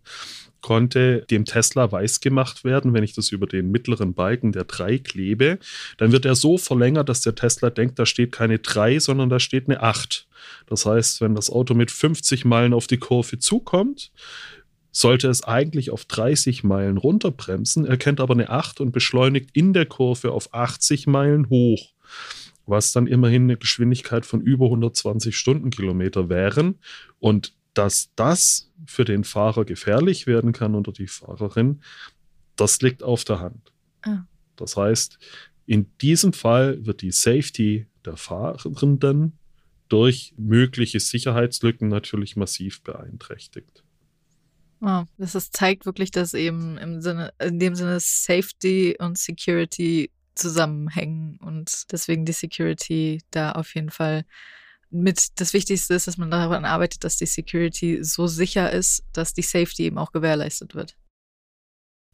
konnte 0.61 1.25
dem 1.29 1.45
Tesla 1.45 1.91
weiß 1.91 2.19
gemacht 2.19 2.63
werden, 2.63 2.93
wenn 2.93 3.03
ich 3.03 3.13
das 3.13 3.31
über 3.31 3.47
den 3.47 3.71
mittleren 3.71 4.13
Balken 4.13 4.51
der 4.51 4.65
3 4.65 4.99
klebe, 4.99 5.59
dann 5.97 6.11
wird 6.11 6.25
er 6.25 6.35
so 6.35 6.57
verlängert, 6.57 7.09
dass 7.09 7.21
der 7.21 7.35
Tesla 7.35 7.69
denkt, 7.69 7.99
da 7.99 8.05
steht 8.05 8.31
keine 8.31 8.59
3, 8.59 8.99
sondern 8.99 9.29
da 9.29 9.39
steht 9.39 9.67
eine 9.67 9.81
8. 9.81 10.27
Das 10.67 10.85
heißt, 10.85 11.21
wenn 11.21 11.35
das 11.35 11.49
Auto 11.49 11.73
mit 11.73 11.91
50 11.91 12.45
Meilen 12.45 12.73
auf 12.73 12.87
die 12.87 12.97
Kurve 12.97 13.39
zukommt, 13.39 14.11
sollte 14.91 15.27
es 15.29 15.43
eigentlich 15.43 15.91
auf 15.91 16.05
30 16.05 16.63
Meilen 16.63 16.97
runterbremsen, 16.97 17.85
erkennt 17.85 18.19
aber 18.19 18.33
eine 18.33 18.49
8 18.49 18.81
und 18.81 18.91
beschleunigt 18.91 19.51
in 19.53 19.73
der 19.73 19.85
Kurve 19.85 20.31
auf 20.31 20.53
80 20.53 21.07
Meilen 21.07 21.49
hoch, 21.49 21.93
was 22.65 22.91
dann 22.91 23.07
immerhin 23.07 23.43
eine 23.43 23.57
Geschwindigkeit 23.57 24.25
von 24.25 24.41
über 24.41 24.65
120 24.65 25.37
Stundenkilometer 25.37 26.29
wären. 26.29 26.79
Und 27.19 27.53
dass 27.79 28.11
das 28.17 28.69
für 28.85 29.05
den 29.05 29.23
Fahrer 29.23 29.63
gefährlich 29.63 30.27
werden 30.27 30.51
kann 30.51 30.75
oder 30.75 30.91
die 30.91 31.07
Fahrerin, 31.07 31.81
das 32.57 32.81
liegt 32.81 33.03
auf 33.03 33.23
der 33.23 33.39
Hand. 33.39 33.71
Ah. 34.01 34.23
Das 34.57 34.75
heißt, 34.75 35.17
in 35.65 35.89
diesem 35.99 36.33
Fall 36.33 36.85
wird 36.85 37.01
die 37.01 37.13
Safety 37.13 37.87
der 38.03 38.17
Fahrenden 38.17 39.37
durch 39.87 40.33
mögliche 40.35 40.99
Sicherheitslücken 40.99 41.87
natürlich 41.87 42.35
massiv 42.35 42.83
beeinträchtigt. 42.83 43.81
Oh, 44.81 45.03
das 45.17 45.35
ist, 45.35 45.55
zeigt 45.55 45.85
wirklich, 45.85 46.11
dass 46.11 46.33
eben 46.33 46.77
im 46.77 46.99
Sinne, 46.99 47.31
in 47.39 47.59
dem 47.59 47.75
Sinne 47.75 48.01
Safety 48.01 48.97
und 48.99 49.17
Security 49.17 50.11
zusammenhängen 50.35 51.37
und 51.37 51.89
deswegen 51.93 52.25
die 52.25 52.33
Security 52.33 53.21
da 53.31 53.53
auf 53.53 53.73
jeden 53.73 53.89
Fall 53.89 54.25
mit 54.91 55.39
das 55.39 55.53
Wichtigste 55.53 55.93
ist, 55.93 56.07
dass 56.07 56.17
man 56.17 56.31
daran 56.31 56.65
arbeitet, 56.65 57.03
dass 57.03 57.17
die 57.17 57.25
Security 57.25 58.03
so 58.03 58.27
sicher 58.27 58.71
ist, 58.71 59.03
dass 59.13 59.33
die 59.33 59.41
Safety 59.41 59.83
eben 59.83 59.97
auch 59.97 60.11
gewährleistet 60.11 60.75
wird. 60.75 60.95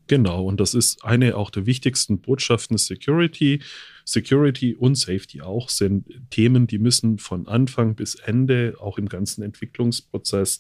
Genau, 0.07 0.45
und 0.45 0.59
das 0.59 0.75
ist 0.75 1.03
eine 1.03 1.35
auch 1.35 1.49
der 1.49 1.65
wichtigsten 1.65 2.19
Botschaften 2.19 2.77
Security. 2.77 3.61
Security 4.03 4.75
und 4.75 4.95
Safety 4.95 5.41
auch 5.41 5.69
sind 5.69 6.05
Themen, 6.29 6.67
die 6.67 6.77
müssen 6.77 7.17
von 7.17 7.47
Anfang 7.47 7.95
bis 7.95 8.15
Ende, 8.15 8.75
auch 8.79 8.99
im 8.99 9.09
ganzen 9.09 9.41
Entwicklungsprozess, 9.41 10.59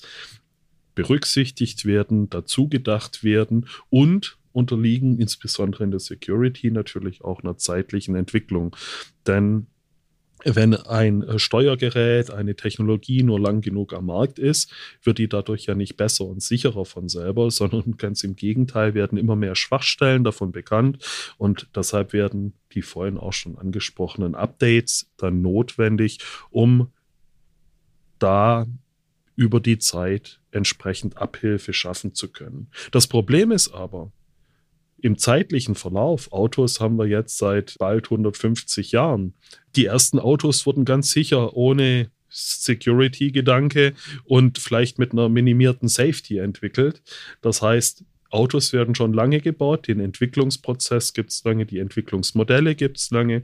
berücksichtigt 0.95 1.85
werden, 1.85 2.29
dazu 2.29 2.69
gedacht 2.69 3.23
werden 3.23 3.67
und 3.89 4.37
unterliegen 4.51 5.19
insbesondere 5.19 5.83
in 5.83 5.91
der 5.91 5.99
Security 5.99 6.71
natürlich 6.71 7.23
auch 7.23 7.43
einer 7.43 7.57
zeitlichen 7.57 8.15
Entwicklung. 8.15 8.75
Denn 9.27 9.67
wenn 10.43 10.73
ein 10.75 11.23
äh, 11.23 11.39
Steuergerät, 11.39 12.31
eine 12.31 12.55
Technologie 12.55 13.23
nur 13.23 13.39
lang 13.39 13.61
genug 13.61 13.93
am 13.93 14.07
Markt 14.07 14.37
ist, 14.37 14.71
wird 15.01 15.17
die 15.17 15.29
dadurch 15.29 15.65
ja 15.65 15.75
nicht 15.75 15.97
besser 15.97 16.25
und 16.25 16.41
sicherer 16.41 16.85
von 16.85 17.07
selber, 17.09 17.49
sondern 17.51 17.95
ganz 17.97 18.23
im 18.23 18.35
Gegenteil 18.35 18.93
werden 18.93 19.17
immer 19.17 19.35
mehr 19.35 19.55
Schwachstellen 19.55 20.23
davon 20.23 20.51
bekannt 20.51 21.03
und 21.37 21.67
deshalb 21.75 22.13
werden 22.13 22.53
die 22.73 22.81
vorhin 22.81 23.17
auch 23.17 23.33
schon 23.33 23.57
angesprochenen 23.57 24.35
Updates 24.35 25.09
dann 25.17 25.41
notwendig, 25.41 26.19
um 26.51 26.91
da 28.19 28.65
über 29.35 29.59
die 29.59 29.79
Zeit 29.79 30.39
entsprechend 30.51 31.17
Abhilfe 31.17 31.73
schaffen 31.73 32.13
zu 32.13 32.31
können. 32.31 32.69
Das 32.91 33.07
Problem 33.07 33.51
ist 33.51 33.73
aber, 33.73 34.11
im 35.05 35.19
zeitlichen 35.19 35.75
Verlauf, 35.75 36.31
Autos 36.31 36.79
haben 36.79 36.97
wir 36.97 37.05
jetzt 37.05 37.37
seit 37.37 37.75
bald 37.77 38.05
150 38.05 38.91
Jahren. 38.91 39.35
Die 39.75 39.85
ersten 39.85 40.17
Autos 40.17 40.65
wurden 40.65 40.83
ganz 40.83 41.11
sicher 41.11 41.55
ohne 41.55 42.09
Security-Gedanke 42.29 43.93
und 44.23 44.57
vielleicht 44.57 44.97
mit 44.97 45.11
einer 45.11 45.29
minimierten 45.29 45.89
Safety 45.89 46.39
entwickelt. 46.39 47.03
Das 47.41 47.61
heißt, 47.61 48.03
Autos 48.31 48.73
werden 48.73 48.95
schon 48.95 49.13
lange 49.13 49.41
gebaut, 49.41 49.87
den 49.87 49.99
Entwicklungsprozess 49.99 51.13
gibt 51.13 51.29
es 51.29 51.43
lange, 51.43 51.67
die 51.67 51.77
Entwicklungsmodelle 51.77 52.73
gibt 52.73 52.97
es 52.97 53.11
lange 53.11 53.43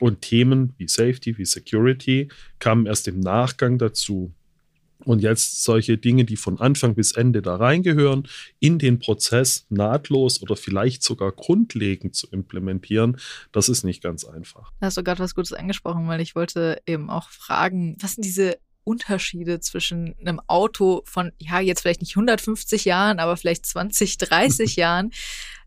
und 0.00 0.22
Themen 0.22 0.74
wie 0.76 0.88
Safety, 0.88 1.38
wie 1.38 1.44
Security 1.44 2.30
kamen 2.58 2.86
erst 2.86 3.06
im 3.06 3.20
Nachgang 3.20 3.78
dazu. 3.78 4.34
Und 5.04 5.22
jetzt 5.22 5.62
solche 5.62 5.98
Dinge, 5.98 6.24
die 6.24 6.36
von 6.36 6.58
Anfang 6.58 6.94
bis 6.94 7.12
Ende 7.12 7.42
da 7.42 7.56
reingehören, 7.56 8.28
in 8.58 8.78
den 8.78 8.98
Prozess 8.98 9.66
nahtlos 9.68 10.42
oder 10.42 10.56
vielleicht 10.56 11.02
sogar 11.02 11.32
grundlegend 11.32 12.14
zu 12.14 12.28
implementieren, 12.30 13.18
das 13.52 13.68
ist 13.68 13.84
nicht 13.84 14.02
ganz 14.02 14.24
einfach. 14.24 14.72
Da 14.80 14.86
hast 14.86 14.96
du 14.96 15.04
gerade 15.04 15.20
was 15.20 15.34
Gutes 15.34 15.52
angesprochen, 15.52 16.08
weil 16.08 16.20
ich 16.20 16.34
wollte 16.34 16.80
eben 16.86 17.10
auch 17.10 17.30
fragen, 17.30 17.96
was 18.00 18.14
sind 18.14 18.24
diese 18.24 18.58
Unterschiede 18.84 19.60
zwischen 19.60 20.14
einem 20.20 20.40
Auto 20.46 21.02
von, 21.04 21.32
ja, 21.38 21.58
jetzt 21.60 21.80
vielleicht 21.80 22.00
nicht 22.00 22.16
150 22.16 22.84
Jahren, 22.84 23.18
aber 23.18 23.36
vielleicht 23.36 23.66
20, 23.66 24.16
30 24.16 24.76
Jahren 24.76 25.10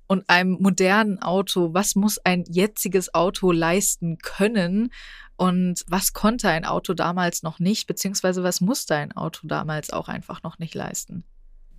und 0.07 0.29
einem 0.29 0.57
modernen 0.59 1.21
Auto? 1.21 1.73
Was 1.73 1.95
muss 1.95 2.17
ein 2.19 2.45
jetziges 2.47 3.13
Auto 3.13 3.51
leisten 3.51 4.17
können? 4.17 4.91
Und 5.39 5.85
was 5.87 6.11
konnte 6.11 6.49
ein 6.49 6.65
Auto 6.65 6.93
damals 6.93 7.43
noch 7.43 7.59
nicht, 7.59 7.87
beziehungsweise 7.87 8.43
was 8.43 8.59
musste 8.59 8.95
ein 8.95 9.13
Auto 9.13 9.47
damals 9.47 9.89
auch 9.89 10.09
einfach 10.09 10.43
noch 10.43 10.59
nicht 10.59 10.75
leisten? 10.75 11.23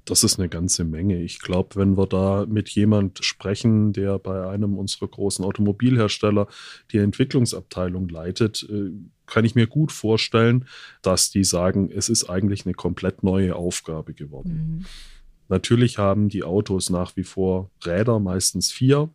Das 0.06 0.24
ist 0.24 0.38
eine 0.38 0.48
ganze 0.48 0.82
Menge. 0.84 1.20
Ich 1.20 1.40
glaube, 1.40 1.76
wenn 1.76 1.98
wir 1.98 2.06
da 2.06 2.46
mit 2.48 2.70
jemand 2.70 3.22
sprechen, 3.22 3.92
der 3.92 4.18
bei 4.18 4.48
einem 4.48 4.78
unserer 4.78 5.08
großen 5.08 5.44
Automobilhersteller 5.44 6.48
die 6.90 6.96
Entwicklungsabteilung 6.96 8.08
leitet, 8.08 8.66
äh, 8.70 8.92
kann 9.26 9.44
ich 9.44 9.54
mir 9.54 9.66
gut 9.66 9.92
vorstellen, 9.92 10.64
dass 11.02 11.30
die 11.30 11.44
sagen, 11.44 11.90
es 11.94 12.08
ist 12.08 12.30
eigentlich 12.30 12.64
eine 12.64 12.72
komplett 12.72 13.22
neue 13.22 13.56
Aufgabe 13.56 14.14
geworden. 14.14 14.78
Mhm. 14.78 14.86
Natürlich 15.50 15.98
haben 15.98 16.30
die 16.30 16.44
Autos 16.44 16.88
nach 16.88 17.14
wie 17.16 17.24
vor 17.24 17.70
Räder, 17.84 18.20
meistens 18.20 18.72
vier, 18.72 19.10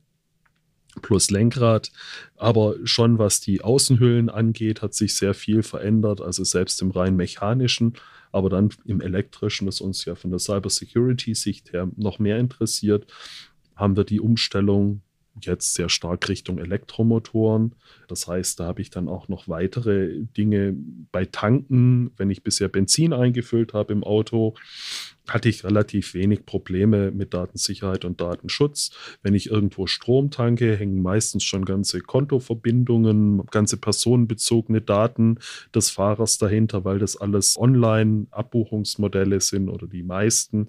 plus 1.02 1.30
Lenkrad. 1.32 1.92
Aber 2.38 2.76
schon 2.84 3.20
was 3.20 3.42
die 3.42 3.62
Außenhüllen 3.62 4.30
angeht, 4.30 4.82
hat 4.82 4.94
sich 4.94 5.16
sehr 5.16 5.34
viel 5.34 5.64
verändert. 5.64 6.22
Also 6.22 6.44
selbst 6.44 6.82
im 6.82 6.92
rein 6.92 7.16
mechanischen, 7.16 7.94
aber 8.32 8.50
dann 8.50 8.70
im 8.86 9.02
elektrischen, 9.02 9.66
das 9.66 9.82
uns 9.82 10.06
ja 10.06 10.16
von 10.16 10.30
der 10.30 10.40
Cyber 10.40 10.70
Security 10.70 11.36
Sicht 11.36 11.74
her 11.74 11.90
noch 11.96 12.20
mehr 12.20 12.38
interessiert, 12.38 13.08
haben 13.76 13.96
wir 13.96 14.04
die 14.04 14.20
Umstellung 14.20 15.02
jetzt 15.42 15.74
sehr 15.74 15.90
stark 15.90 16.30
Richtung 16.30 16.60
Elektromotoren. 16.60 17.76
Das 18.08 18.28
heißt, 18.28 18.60
da 18.60 18.66
habe 18.66 18.82
ich 18.82 18.90
dann 18.90 19.10
auch 19.10 19.28
noch 19.28 19.48
weitere 19.48 20.22
Dinge 20.38 20.76
bei 21.12 21.26
Tanken. 21.26 22.12
Wenn 22.18 22.30
ich 22.30 22.44
bisher 22.44 22.70
Benzin 22.70 23.14
eingefüllt 23.14 23.74
habe 23.74 23.94
im 23.94 24.04
Auto, 24.04 24.56
hatte 25.28 25.50
ich 25.50 25.64
relativ 25.64 26.14
wenig 26.14 26.46
Probleme 26.46 27.12
mit 27.12 27.34
Datensicherheit 27.34 28.06
und 28.06 28.22
Datenschutz. 28.22 28.92
Wenn 29.24 29.34
ich 29.34 29.50
irgendwo 29.50 29.88
Strom 29.88 30.32
tanke, 30.32 30.76
hängen 30.76 31.02
meistens 31.02 31.44
schon 31.44 31.66
ganze 31.66 32.02
Kontoverbindungen, 32.02 33.46
ganze 33.48 33.78
personenbezogene 33.78 34.82
Daten 34.82 35.40
des 35.74 35.90
Fahrers 35.90 36.38
dahinter, 36.38 36.86
weil 36.86 37.00
das 37.00 37.18
alles 37.18 37.58
Online-Abbuchungsmodelle 37.58 39.42
sind 39.42 39.70
oder 39.70 39.88
die 39.88 40.04
meisten. 40.04 40.68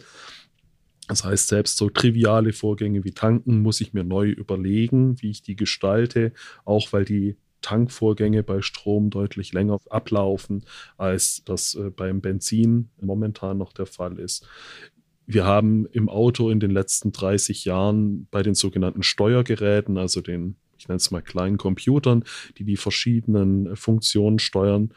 Das 1.08 1.24
heißt, 1.24 1.48
selbst 1.48 1.76
so 1.76 1.88
triviale 1.88 2.52
Vorgänge 2.52 3.04
wie 3.04 3.12
Tanken 3.12 3.62
muss 3.62 3.80
ich 3.80 3.92
mir 3.92 4.04
neu 4.04 4.28
überlegen, 4.28 5.20
wie 5.22 5.30
ich 5.30 5.42
die 5.42 5.54
gestalte, 5.54 6.32
auch 6.64 6.92
weil 6.92 7.04
die 7.04 7.36
Tankvorgänge 7.66 8.44
bei 8.44 8.62
Strom 8.62 9.10
deutlich 9.10 9.52
länger 9.52 9.80
ablaufen, 9.90 10.62
als 10.96 11.42
das 11.44 11.74
äh, 11.74 11.90
beim 11.90 12.20
Benzin 12.20 12.90
momentan 13.00 13.58
noch 13.58 13.72
der 13.72 13.86
Fall 13.86 14.20
ist. 14.20 14.46
Wir 15.26 15.44
haben 15.44 15.86
im 15.86 16.08
Auto 16.08 16.48
in 16.48 16.60
den 16.60 16.70
letzten 16.70 17.10
30 17.10 17.64
Jahren 17.64 18.28
bei 18.30 18.44
den 18.44 18.54
sogenannten 18.54 19.02
Steuergeräten, 19.02 19.98
also 19.98 20.20
den, 20.20 20.54
ich 20.78 20.86
nenne 20.86 20.98
es 20.98 21.10
mal 21.10 21.22
kleinen 21.22 21.56
Computern, 21.56 22.22
die 22.56 22.62
die 22.62 22.76
verschiedenen 22.76 23.74
Funktionen 23.74 24.38
steuern, 24.38 24.92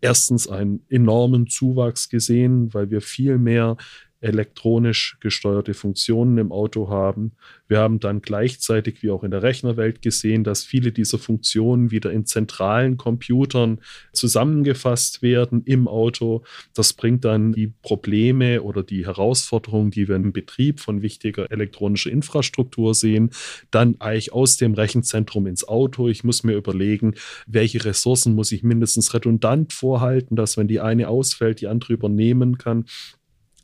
erstens 0.00 0.48
einen 0.48 0.84
enormen 0.88 1.46
Zuwachs 1.46 2.08
gesehen, 2.08 2.74
weil 2.74 2.90
wir 2.90 3.02
viel 3.02 3.38
mehr 3.38 3.76
elektronisch 4.20 5.16
gesteuerte 5.20 5.74
Funktionen 5.74 6.38
im 6.38 6.50
Auto 6.50 6.88
haben. 6.88 7.32
Wir 7.68 7.78
haben 7.78 8.00
dann 8.00 8.20
gleichzeitig, 8.20 9.02
wie 9.02 9.10
auch 9.10 9.22
in 9.22 9.30
der 9.30 9.42
Rechnerwelt 9.42 10.02
gesehen, 10.02 10.42
dass 10.42 10.64
viele 10.64 10.90
dieser 10.90 11.18
Funktionen 11.18 11.90
wieder 11.90 12.10
in 12.10 12.26
zentralen 12.26 12.96
Computern 12.96 13.80
zusammengefasst 14.12 15.22
werden 15.22 15.62
im 15.64 15.86
Auto. 15.86 16.42
Das 16.74 16.94
bringt 16.94 17.24
dann 17.24 17.52
die 17.52 17.68
Probleme 17.82 18.62
oder 18.62 18.82
die 18.82 19.06
Herausforderungen, 19.06 19.90
die 19.90 20.08
wir 20.08 20.16
im 20.16 20.32
Betrieb 20.32 20.80
von 20.80 21.02
wichtiger 21.02 21.50
elektronischer 21.52 22.10
Infrastruktur 22.10 22.94
sehen, 22.94 23.30
dann 23.70 24.00
eigentlich 24.00 24.32
aus 24.32 24.56
dem 24.56 24.74
Rechenzentrum 24.74 25.46
ins 25.46 25.66
Auto. 25.66 26.08
Ich 26.08 26.24
muss 26.24 26.42
mir 26.42 26.56
überlegen, 26.56 27.14
welche 27.46 27.84
Ressourcen 27.84 28.34
muss 28.34 28.50
ich 28.50 28.62
mindestens 28.62 29.14
redundant 29.14 29.72
vorhalten, 29.72 30.34
dass 30.34 30.56
wenn 30.56 30.68
die 30.68 30.80
eine 30.80 31.08
ausfällt, 31.08 31.60
die 31.60 31.68
andere 31.68 31.92
übernehmen 31.92 32.58
kann. 32.58 32.86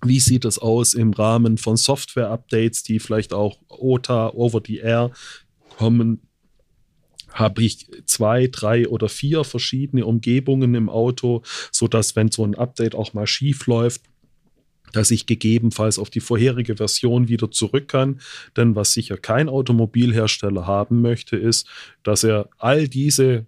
Wie 0.05 0.21
sieht 0.21 0.45
es 0.45 0.59
aus 0.59 0.95
im 0.95 1.13
Rahmen 1.13 1.59
von 1.59 1.77
Software-Updates, 1.77 2.83
die 2.83 2.99
vielleicht 2.99 3.33
auch 3.33 3.59
OTA, 3.69 4.31
over 4.31 4.61
the 4.65 4.79
air 4.79 5.11
kommen? 5.77 6.21
Habe 7.33 7.65
ich 7.65 7.89
zwei, 8.05 8.47
drei 8.47 8.87
oder 8.89 9.09
vier 9.09 9.43
verschiedene 9.43 10.07
Umgebungen 10.07 10.75
im 10.75 10.89
Auto, 10.89 11.43
sodass, 11.73 12.15
wenn 12.15 12.31
so 12.31 12.45
ein 12.45 12.55
Update 12.55 12.95
auch 12.95 13.13
mal 13.15 13.27
schief 13.27 13.67
läuft, 13.67 14.03
dass 14.93 15.11
ich 15.11 15.27
gegebenenfalls 15.27 15.99
auf 15.99 16.11
die 16.11 16.21
vorherige 16.21 16.77
Version 16.77 17.29
wieder 17.29 17.51
zurück 17.51 17.89
kann. 17.89 18.21
Denn 18.57 18.77
was 18.77 18.93
sicher 18.93 19.17
kein 19.17 19.49
Automobilhersteller 19.49 20.67
haben 20.67 21.01
möchte, 21.01 21.37
ist, 21.37 21.67
dass 22.05 22.23
er 22.23 22.49
all 22.59 22.89
diese 22.89 23.47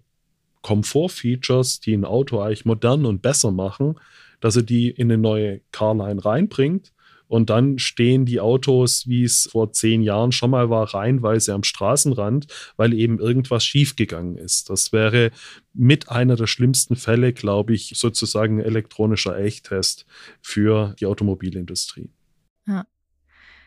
Komfortfeatures, 0.63 1.79
die 1.79 1.93
ein 1.93 2.03
Auto 2.03 2.41
eigentlich 2.41 2.65
modern 2.65 3.05
und 3.05 3.21
besser 3.21 3.51
machen, 3.51 3.95
dass 4.39 4.55
er 4.55 4.63
die 4.63 4.89
in 4.89 5.11
eine 5.11 5.17
neue 5.17 5.61
Carline 5.71 6.23
reinbringt. 6.23 6.91
Und 7.27 7.49
dann 7.49 7.77
stehen 7.77 8.25
die 8.25 8.39
Autos, 8.39 9.07
wie 9.07 9.23
es 9.23 9.49
vor 9.51 9.73
zehn 9.73 10.01
Jahren 10.01 10.31
schon 10.31 10.49
mal 10.49 10.69
war, 10.69 10.93
reinweise 10.93 11.53
am 11.53 11.63
Straßenrand, 11.63 12.47
weil 12.77 12.93
eben 12.93 13.19
irgendwas 13.19 13.65
schiefgegangen 13.65 14.37
ist. 14.37 14.69
Das 14.69 14.93
wäre 14.93 15.31
mit 15.73 16.09
einer 16.09 16.37
der 16.37 16.47
schlimmsten 16.47 16.95
Fälle, 16.95 17.33
glaube 17.33 17.73
ich, 17.73 17.93
sozusagen 17.95 18.61
elektronischer 18.61 19.37
Echttest 19.37 20.05
für 20.41 20.95
die 20.99 21.05
Automobilindustrie. 21.05 22.09
Ja. 22.65 22.85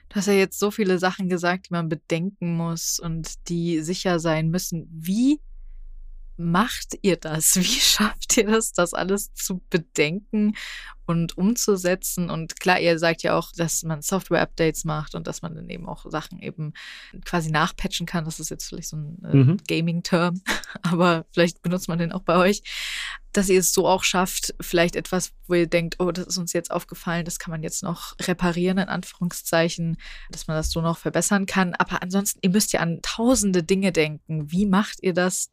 Du 0.09 0.17
hast 0.17 0.27
ja 0.27 0.33
jetzt 0.33 0.59
so 0.59 0.73
viele 0.73 0.99
Sachen 0.99 1.29
gesagt, 1.29 1.69
die 1.69 1.75
man 1.75 1.89
bedenken 1.89 2.57
muss 2.57 2.99
und 2.99 3.49
die 3.49 3.81
sicher 3.81 4.19
sein 4.19 4.51
müssen. 4.51 4.89
Wie 4.91 5.39
macht 6.41 6.99
ihr 7.03 7.17
das? 7.17 7.57
Wie 7.57 7.65
schafft 7.65 8.37
ihr 8.37 8.47
das, 8.47 8.73
das 8.73 8.95
alles 8.95 9.33
zu 9.35 9.61
bedenken 9.71 10.57
und 11.07 11.37
umzusetzen? 11.37 12.31
Und 12.31 12.59
klar, 12.59 12.81
ihr 12.81 12.99
sagt 12.99 13.23
ja 13.23 13.37
auch, 13.37 13.53
dass 13.53 13.83
man 13.83 14.03
Software-Updates 14.03 14.85
macht 14.85 15.15
und 15.15 15.27
dass 15.27 15.43
man 15.43 15.55
dann 15.55 15.69
eben 15.69 15.89
auch 15.89 16.07
Sachen 16.11 16.41
eben 16.41 16.73
quasi 17.25 17.51
nachpatchen 17.51 18.07
kann. 18.07 18.25
Das 18.25 18.41
ist 18.41 18.51
jetzt 18.51 18.69
vielleicht 18.69 18.89
so 18.89 18.97
ein 18.97 19.19
äh, 19.25 19.37
mhm. 19.37 19.57
Gaming-Term, 19.69 20.41
aber 20.83 21.27
vielleicht 21.33 21.63
benutzt 21.63 21.89
man 21.89 21.99
den 21.99 22.13
auch 22.13 22.23
bei 22.23 22.37
euch. 22.37 22.63
Dass 23.33 23.49
ihr 23.49 23.61
es 23.61 23.73
so 23.73 23.87
auch 23.87 24.03
schafft, 24.03 24.57
vielleicht 24.61 24.97
etwas, 24.97 25.31
wo 25.47 25.55
ihr 25.55 25.69
denkt, 25.69 25.97
oh, 26.01 26.11
das 26.11 26.27
ist 26.27 26.39
uns 26.39 26.53
jetzt 26.53 26.73
aufgefallen, 26.73 27.25
das 27.25 27.39
kann 27.39 27.53
man 27.53 27.63
jetzt 27.63 27.85
noch 27.85 28.17
reparieren, 28.21 28.79
in 28.79 28.89
Anführungszeichen, 28.89 29.99
dass 30.33 30.49
man 30.49 30.57
das 30.57 30.73
so 30.73 30.81
noch 30.81 30.99
verbessern 30.99 31.47
kann. 31.47 31.75
Aber 31.75 32.03
ansonsten, 32.03 32.41
ihr 32.43 32.51
müsst 32.51 32.73
ja 32.73 32.81
an 32.81 32.99
tausende 33.03 33.63
Dinge 33.63 33.93
denken. 33.93 34.51
Wie 34.51 34.67
macht 34.67 34.99
ihr 35.03 35.15
das, 35.15 35.53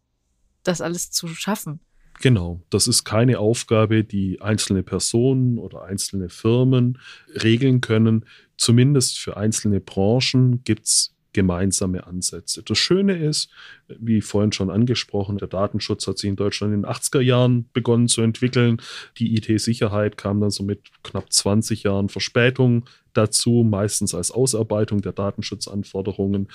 das 0.67 0.81
alles 0.81 1.11
zu 1.11 1.27
schaffen. 1.27 1.79
Genau, 2.19 2.61
das 2.69 2.87
ist 2.87 3.03
keine 3.03 3.39
Aufgabe, 3.39 4.03
die 4.03 4.41
einzelne 4.41 4.81
Personen 4.81 5.59
oder 5.59 5.83
einzelne 5.83 6.29
Firmen 6.29 6.97
regeln 7.43 7.79
können. 7.81 8.25
Zumindest 8.57 9.19
für 9.19 9.37
einzelne 9.37 9.79
Branchen 9.79 10.63
gibt 10.63 10.85
es 10.85 11.13
gemeinsame 11.33 12.07
Ansätze. 12.07 12.63
Das 12.63 12.79
Schöne 12.79 13.15
ist, 13.15 13.51
wie 13.87 14.21
vorhin 14.21 14.51
schon 14.51 14.71
angesprochen, 14.71 15.37
der 15.37 15.47
Datenschutz 15.47 16.07
hat 16.07 16.17
sich 16.17 16.29
in 16.29 16.35
Deutschland 16.35 16.73
in 16.73 16.81
den 16.81 16.91
80er 16.91 17.21
Jahren 17.21 17.69
begonnen 17.73 18.07
zu 18.07 18.21
entwickeln. 18.21 18.81
Die 19.19 19.35
IT-Sicherheit 19.35 20.17
kam 20.17 20.41
dann 20.41 20.49
so 20.49 20.63
mit 20.63 20.89
knapp 21.03 21.31
20 21.31 21.83
Jahren 21.83 22.09
Verspätung 22.09 22.85
dazu, 23.13 23.63
meistens 23.63 24.15
als 24.15 24.31
Ausarbeitung 24.31 25.03
der 25.03 25.11
Datenschutzanforderungen. 25.13 26.47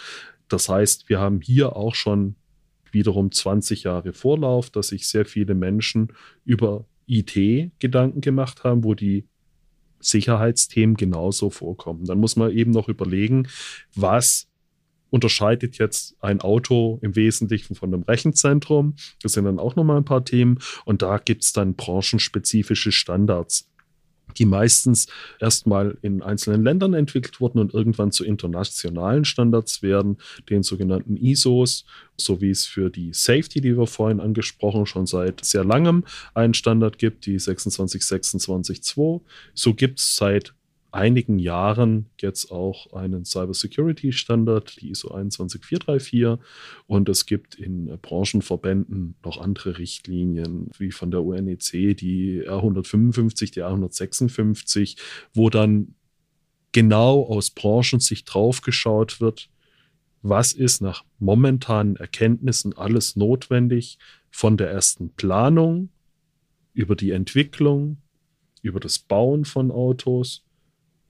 Das 0.49 0.69
heißt, 0.69 1.09
wir 1.09 1.21
haben 1.21 1.41
hier 1.41 1.77
auch 1.77 1.95
schon 1.95 2.35
wiederum 2.93 3.33
20 3.33 3.85
Jahre 3.85 4.13
Vorlauf, 4.13 4.71
dass 4.71 4.89
sich 4.89 5.09
sehr 5.09 5.25
viele 5.25 5.55
Menschen 5.55 6.13
über 6.45 6.87
IT 7.07 7.35
Gedanken 7.79 8.21
gemacht 8.21 8.65
haben, 8.65 8.85
wo 8.85 8.95
die 8.95 9.27
Sicherheitsthemen 10.01 10.97
genauso 10.97 11.51
vorkommen. 11.51 12.05
Dann 12.05 12.19
muss 12.19 12.37
man 12.37 12.51
eben 12.51 12.71
noch 12.73 12.89
überlegen, 12.89 13.49
was 13.95 14.49
unterscheidet 15.11 15.79
jetzt 15.79 16.17
ein 16.21 16.41
Auto 16.41 16.99
im 17.03 17.15
Wesentlichen 17.15 17.75
von 17.75 17.93
einem 17.93 18.03
Rechenzentrum. 18.03 18.95
Das 19.23 19.35
sind 19.35 19.45
dann 19.45 19.59
auch 19.59 19.77
nochmal 19.77 19.99
ein 19.99 20.07
paar 20.07 20.25
Themen. 20.25 20.59
Und 20.87 21.03
da 21.03 21.19
gibt 21.19 21.45
es 21.45 21.53
dann 21.53 21.75
branchenspezifische 21.75 22.93
Standards 22.93 23.69
die 24.39 24.47
meistens 24.47 25.07
erstmal 25.41 25.97
in 26.03 26.23
einzelnen 26.23 26.65
Ländern 26.65 26.95
entwickelt 26.95 27.41
wurden 27.41 27.59
und 27.59 27.75
irgendwann 27.75 28.13
zu 28.13 28.25
internationalen 28.25 29.25
Standards 29.25 29.83
werden, 29.83 30.19
den 30.49 30.63
sogenannten 30.63 31.17
ISOs, 31.17 31.85
so 32.17 32.41
wie 32.41 32.51
es 32.51 32.67
für 32.67 32.91
die 32.91 33.13
Safety, 33.13 33.61
die 33.61 33.77
wir 33.77 33.87
vorhin 33.87 34.21
angesprochen, 34.21 34.87
schon 34.87 35.07
seit 35.07 35.45
sehr 35.45 35.65
langem 35.65 36.05
einen 36.35 36.55
Standard 36.55 36.99
gibt, 36.99 37.27
die 37.27 37.39
26262. 37.39 39.23
So 39.55 39.75
gibt 39.75 39.99
es 39.99 40.17
seit 40.17 40.55
einigen 40.93 41.39
Jahren 41.39 42.07
jetzt 42.21 42.53
auch 42.53 42.93
einen 42.93 43.25
Cybersecurity-Standard, 43.25 44.81
die 44.81 44.91
ISO 44.91 45.09
21434. 45.09 46.39
Und 46.87 47.09
es 47.09 47.27
gibt 47.27 47.55
in 47.55 47.87
Branchenverbänden 48.01 49.17
noch 49.25 49.41
andere 49.41 49.79
Richtlinien, 49.79 50.71
wie 50.79 50.93
von 50.93 51.11
der 51.11 51.23
UNEC, 51.23 51.97
die 51.97 52.43
R155, 52.47 53.53
die 53.53 53.63
R156, 53.63 54.97
wo 55.33 55.51
dann 55.51 55.95
genau 56.73 57.25
aus 57.25 57.51
Branchensicht 57.51 58.33
draufgeschaut 58.33 59.21
wird, 59.21 59.49
was 60.23 60.53
ist 60.53 60.83
nach 60.83 61.05
momentanen 61.19 61.97
Erkenntnissen 61.97 62.77
alles 62.77 63.17
notwendig 63.17 63.99
von 64.31 64.57
der 64.57 64.71
ersten 64.71 65.11
Planung 65.11 65.89
über 66.75 66.97
die 66.97 67.11
Entwicklung, 67.11 67.99
über 68.63 68.79
das 68.79 68.99
Bauen 68.99 69.45
von 69.45 69.71
Autos 69.71 70.45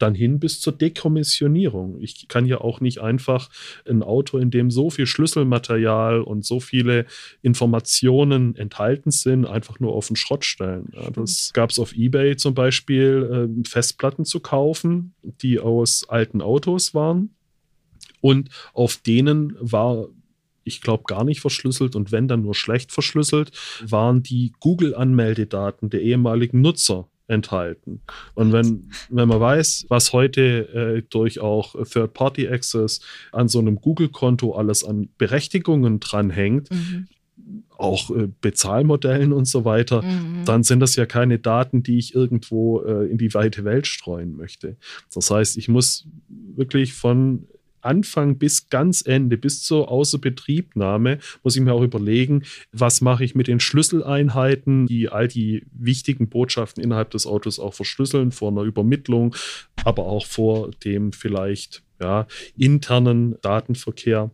dann 0.03 0.15
hin 0.15 0.41
bis 0.41 0.61
zur 0.61 0.73
Dekommissionierung. 0.73 2.01
Ich 2.01 2.27
kann 2.29 2.47
ja 2.47 2.61
auch 2.61 2.81
nicht 2.81 3.01
einfach 3.01 3.49
ein 3.89 4.03
Auto, 4.03 4.39
in 4.39 4.51
dem 4.51 4.71
so 4.71 4.91
viel 4.91 5.07
Schlüsselmaterial 5.07 6.21
und 6.21 6.45
so 6.45 6.61
viele 6.61 7.07
Informationen 7.41 8.57
enthalten 8.57 9.11
sind, 9.11 9.47
einfach 9.47 9.81
nur 9.81 9.93
auf 9.93 10.09
den 10.09 10.17
Schrott 10.17 10.45
stellen. 10.45 10.93
Ja, 10.93 11.11
das 11.11 11.53
gab 11.55 11.71
es 11.71 11.79
auf 11.79 11.95
eBay 11.95 12.37
zum 12.37 12.55
Beispiel, 12.55 13.49
äh, 13.65 13.69
Festplatten 13.69 14.25
zu 14.25 14.41
kaufen, 14.41 15.15
die 15.23 15.61
aus 15.61 16.09
alten 16.09 16.43
Autos 16.43 16.95
waren. 16.95 17.31
Und 18.21 18.51
auf 18.73 18.97
denen 18.97 19.57
war 19.61 20.09
ich 20.65 20.81
glaube, 20.81 21.03
gar 21.09 21.25
nicht 21.25 21.41
verschlüsselt 21.41 21.97
und 21.97 22.13
wenn 22.13 22.29
dann 22.29 22.43
nur 22.43 22.55
schlecht 22.55 22.93
verschlüsselt, 22.93 23.51
waren 23.85 24.23
die 24.23 24.53
Google-Anmeldedaten 24.61 25.91
der 25.91 26.03
ehemaligen 26.03 26.61
Nutzer 26.61 27.09
enthalten. 27.29 28.03
Und 28.35 28.53
wenn, 28.53 28.91
wenn 29.09 29.29
man 29.29 29.41
weiß, 29.41 29.87
was 29.89 30.13
heute 30.13 30.43
äh, 31.01 31.03
durch 31.09 31.41
auch 31.41 31.75
Third-Party-Access 31.75 33.01
an 33.33 33.49
so 33.49 33.59
einem 33.59 33.77
Google-Konto 33.77 34.53
alles 34.53 34.85
an 34.85 35.09
Berechtigungen 35.19 36.01
dranhängt, 36.01 36.71
mhm. 36.71 37.09
auch 37.71 38.11
äh, 38.11 38.29
Bezahlmodellen 38.41 39.33
und 39.33 39.47
so 39.47 39.65
weiter, 39.65 40.03
mhm. 40.03 40.45
dann 40.45 40.63
sind 40.63 40.81
das 40.81 40.97
ja 40.97 41.07
keine 41.07 41.39
Daten, 41.39 41.83
die 41.83 41.99
ich 41.99 42.15
irgendwo 42.15 42.83
äh, 42.83 43.11
in 43.11 43.19
die 43.19 43.33
weite 43.35 43.65
Welt 43.65 43.87
streuen 43.87 44.37
möchte. 44.37 44.77
Das 45.15 45.31
heißt, 45.31 45.57
ich 45.57 45.69
muss 45.69 46.07
wirklich 46.29 46.93
von 46.93 47.47
Anfang 47.83 48.39
bis 48.39 48.69
ganz 48.69 49.03
Ende, 49.07 49.37
bis 49.37 49.63
zur 49.63 49.91
Außerbetriebnahme, 49.91 51.19
muss 51.43 51.57
ich 51.57 51.63
mir 51.63 51.73
auch 51.73 51.83
überlegen, 51.83 52.45
was 52.73 53.01
mache 53.01 53.25
ich 53.25 53.35
mit 53.35 53.49
den 53.49 53.61
Schlüsseleinheiten, 53.61 54.87
die 54.87 55.09
all 55.09 55.29
die 55.29 55.67
wichtigen 55.73 56.29
Botschaften 56.29 56.83
innerhalb 56.83 57.11
des 57.11 57.27
Autos 57.27 57.59
auch 57.59 57.75
verschlüsseln 57.75 58.33
vor 58.33 58.51
einer 58.51 58.63
Übermittlung, 58.63 59.35
aber 59.85 60.07
auch 60.07 60.27
vor 60.27 60.71
dem 60.85 61.13
vielleicht 61.13 61.83
ja, 62.01 62.27
internen 62.57 63.37
Datenverkehr. 63.43 64.31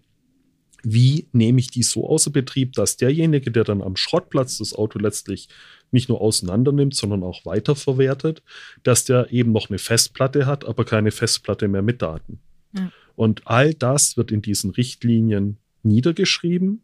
Wie 0.84 1.26
nehme 1.32 1.58
ich 1.58 1.70
die 1.70 1.82
so 1.82 2.08
außer 2.08 2.30
Betrieb, 2.30 2.72
dass 2.74 2.96
derjenige, 2.96 3.50
der 3.50 3.64
dann 3.64 3.82
am 3.82 3.96
Schrottplatz 3.96 4.58
das 4.58 4.74
Auto 4.74 4.98
letztlich 4.98 5.48
nicht 5.90 6.08
nur 6.08 6.20
auseinander 6.20 6.72
nimmt, 6.72 6.94
sondern 6.94 7.22
auch 7.22 7.44
weiterverwertet, 7.44 8.42
dass 8.82 9.04
der 9.04 9.32
eben 9.32 9.52
noch 9.52 9.70
eine 9.70 9.78
Festplatte 9.78 10.46
hat, 10.46 10.64
aber 10.64 10.84
keine 10.84 11.10
Festplatte 11.10 11.68
mehr 11.68 11.82
mit 11.82 12.02
Daten. 12.02 12.40
Ja. 12.72 12.90
Und 13.18 13.48
all 13.48 13.74
das 13.74 14.16
wird 14.16 14.30
in 14.30 14.42
diesen 14.42 14.70
Richtlinien 14.70 15.58
niedergeschrieben, 15.82 16.82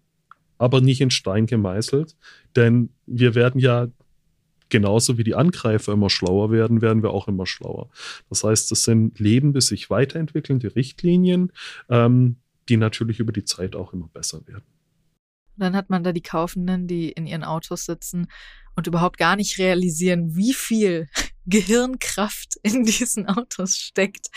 aber 0.59 0.81
nicht 0.81 1.01
in 1.01 1.13
Stein 1.13 1.47
gemeißelt, 1.47 2.17
denn 2.57 2.91
wir 3.07 3.37
werden 3.37 3.61
ja 3.61 3.87
genauso 4.69 5.17
wie 5.17 5.23
die 5.23 5.37
Angreifer 5.37 5.93
immer 5.93 6.11
schlauer 6.11 6.51
werden, 6.51 6.83
werden 6.83 7.05
wir 7.05 7.11
auch 7.11 7.29
immer 7.29 7.47
schlauer. 7.47 7.89
Das 8.31 8.43
heißt, 8.43 8.69
das 8.73 8.83
sind 8.83 9.21
lebende, 9.21 9.61
sich 9.61 9.91
weiterentwickelnde 9.91 10.75
Richtlinien, 10.75 11.53
ähm, 11.89 12.39
die 12.69 12.79
natürlich 12.79 13.21
über 13.21 13.31
die 13.31 13.45
Zeit 13.45 13.77
auch 13.77 13.93
immer 13.93 14.09
besser 14.09 14.45
werden. 14.49 14.65
Dann 15.57 15.77
hat 15.77 15.89
man 15.89 16.03
da 16.03 16.11
die 16.11 16.21
Kaufenden, 16.21 16.89
die 16.89 17.13
in 17.13 17.29
ihren 17.29 17.45
Autos 17.45 17.85
sitzen 17.85 18.27
und 18.75 18.89
überhaupt 18.89 19.19
gar 19.19 19.37
nicht 19.37 19.61
realisieren, 19.61 20.35
wie 20.35 20.53
viel 20.53 21.07
Gehirnkraft 21.47 22.57
in 22.63 22.85
diesen 22.85 23.29
Autos 23.29 23.77
steckt, 23.77 24.29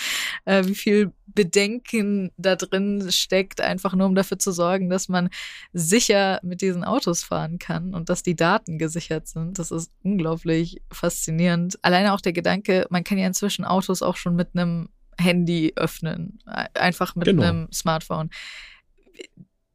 äh, 0.46 0.66
wie 0.66 0.76
viel 0.76 1.12
Bedenken 1.28 2.32
da 2.38 2.56
drin 2.56 3.12
steckt, 3.12 3.62
einfach 3.62 3.94
nur 3.94 4.08
um 4.08 4.16
dafür 4.16 4.40
zu 4.40 4.52
sorgen, 4.52 4.90
dass 4.90 5.08
man 5.08 5.30
sicher 5.74 6.40
mit 6.44 6.62
diesen 6.62 6.84
Autos 6.84 7.24
fahren 7.24 7.60
kann 7.60 7.94
und 7.94 8.10
dass 8.10 8.24
die 8.24 8.36
Daten 8.36 8.78
gesichert 8.78 9.28
sind. 9.28 9.60
Das 9.60 9.72
ist 9.72 9.92
unglaublich 10.04 10.82
faszinierend. 10.92 11.78
Alleine 11.84 12.14
auch 12.14 12.22
der 12.22 12.34
Gedanke, 12.34 12.88
man 12.90 13.04
kann 13.04 13.18
ja 13.18 13.28
inzwischen 13.28 13.66
Autos 13.66 14.02
auch 14.02 14.16
schon 14.16 14.36
mit 14.36 14.50
einem 14.54 14.90
Handy 15.20 15.74
öffnen, 15.76 16.40
einfach 16.74 17.16
mit 17.16 17.26
genau. 17.26 17.44
einem 17.44 17.72
Smartphone 17.72 18.30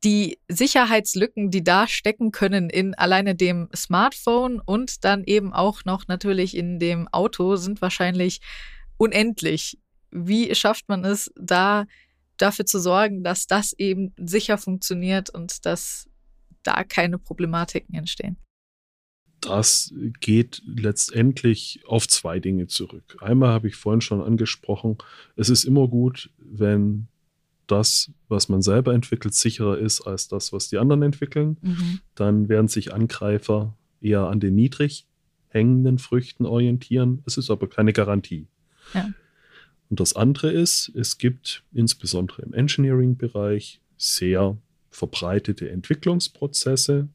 die 0.05 0.39
Sicherheitslücken, 0.49 1.51
die 1.51 1.63
da 1.63 1.87
stecken 1.87 2.33
können 2.33 2.71
in 2.71 2.95
alleine 2.95 3.35
dem 3.35 3.69
Smartphone 3.75 4.61
und 4.61 5.05
dann 5.05 5.25
eben 5.25 5.53
auch 5.53 5.85
noch 5.85 6.09
natürlich 6.09 6.57
in 6.57 6.79
dem 6.79 7.09
Auto, 7.09 7.57
sind 7.57 7.81
wahrscheinlich 7.81 8.41
unendlich. 8.97 9.79
Wie 10.11 10.55
schafft 10.55 10.89
man 10.89 11.05
es, 11.05 11.31
da 11.37 11.87
dafür 12.37 12.67
zu 12.67 12.81
sorgen, 12.81 13.23
dass 13.23 13.47
das 13.47 13.73
eben 13.75 14.13
sicher 14.17 14.59
funktioniert 14.59 15.31
und 15.31 15.65
dass 15.65 16.09
da 16.63 16.83
keine 16.85 17.19
Problematiken 17.19 17.95
entstehen? 17.95 18.37
Das 19.41 19.93
geht 20.21 20.63
letztendlich 20.65 21.81
auf 21.87 22.07
zwei 22.07 22.39
Dinge 22.39 22.69
zurück. 22.69 23.17
Einmal 23.21 23.51
habe 23.51 23.69
ich 23.69 23.75
vorhin 23.75 24.01
schon 24.01 24.23
angesprochen, 24.23 24.99
es 25.35 25.49
ist 25.49 25.65
immer 25.65 25.89
gut, 25.89 26.31
wenn 26.39 27.09
das, 27.67 28.11
was 28.29 28.49
man 28.49 28.63
selber 28.63 28.95
entwickelt, 28.95 29.35
sicherer 29.35 29.79
ist 29.79 30.03
als 30.03 30.29
das, 30.29 30.53
was 30.53 30.69
die 30.69 30.79
anderen 30.79 31.03
entwickeln. 31.03 31.59
Mhm. 31.63 32.01
Dann 32.15 32.49
werden 32.49 32.69
sich 32.69 32.93
Angreifer 32.93 33.77
eher 34.01 34.27
an 34.27 34.41
den 34.41 34.55
niedrig 34.55 35.07
hängenden 35.49 35.99
Früchten 35.99 36.47
orientieren. 36.47 37.23
Es 37.27 37.37
ist 37.37 37.51
aber 37.51 37.69
keine 37.69 37.93
Garantie. 37.93 38.47
Ja. 38.95 39.11
Und 39.91 40.01
das 40.01 40.17
andere 40.17 40.51
ist, 40.51 40.91
es 40.95 41.19
gibt 41.19 41.65
insbesondere 41.73 42.43
im 42.43 42.55
Engineering-Bereich 42.55 43.81
sehr 43.97 44.57
verbreitete 44.91 45.71
Entwicklungsprozesse, 45.71 47.09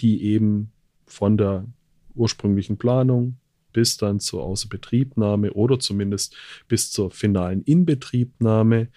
die 0.00 0.22
eben 0.24 0.70
von 1.06 1.36
der 1.36 1.66
ursprünglichen 2.14 2.76
Planung 2.76 3.38
bis 3.72 3.96
dann 3.96 4.20
zur 4.20 4.42
Außerbetriebnahme 4.42 5.52
oder 5.52 5.78
zumindest 5.78 6.36
bis 6.68 6.90
zur 6.90 7.10
finalen 7.10 7.62
Inbetriebnahme 7.62 8.88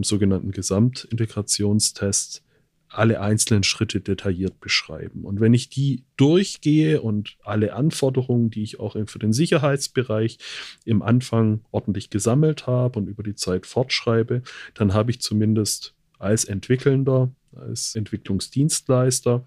im 0.00 0.04
sogenannten 0.04 0.50
Gesamtintegrationstest 0.50 2.42
alle 2.88 3.20
einzelnen 3.20 3.62
Schritte 3.64 4.00
detailliert 4.00 4.58
beschreiben. 4.60 5.24
Und 5.24 5.40
wenn 5.40 5.52
ich 5.52 5.68
die 5.68 6.04
durchgehe 6.16 7.02
und 7.02 7.36
alle 7.44 7.74
Anforderungen, 7.74 8.50
die 8.50 8.62
ich 8.62 8.80
auch 8.80 8.96
für 9.06 9.18
den 9.18 9.34
Sicherheitsbereich 9.34 10.38
im 10.86 11.02
Anfang 11.02 11.60
ordentlich 11.70 12.08
gesammelt 12.08 12.66
habe 12.66 12.98
und 12.98 13.08
über 13.08 13.22
die 13.22 13.34
Zeit 13.34 13.66
fortschreibe, 13.66 14.42
dann 14.74 14.94
habe 14.94 15.10
ich 15.10 15.20
zumindest 15.20 15.94
als 16.18 16.46
Entwickelnder, 16.46 17.30
als 17.54 17.94
Entwicklungsdienstleister 17.94 19.46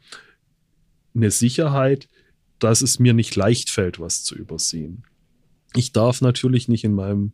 eine 1.15 1.31
Sicherheit, 1.31 2.07
dass 2.59 2.81
es 2.83 2.99
mir 2.99 3.13
nicht 3.13 3.35
leicht 3.35 3.71
fällt, 3.71 3.99
was 3.99 4.23
zu 4.23 4.35
übersehen. 4.35 5.03
Ich 5.75 5.91
darf 5.91 6.21
natürlich 6.21 6.67
nicht 6.67 6.83
in 6.83 6.93
meinem 6.93 7.33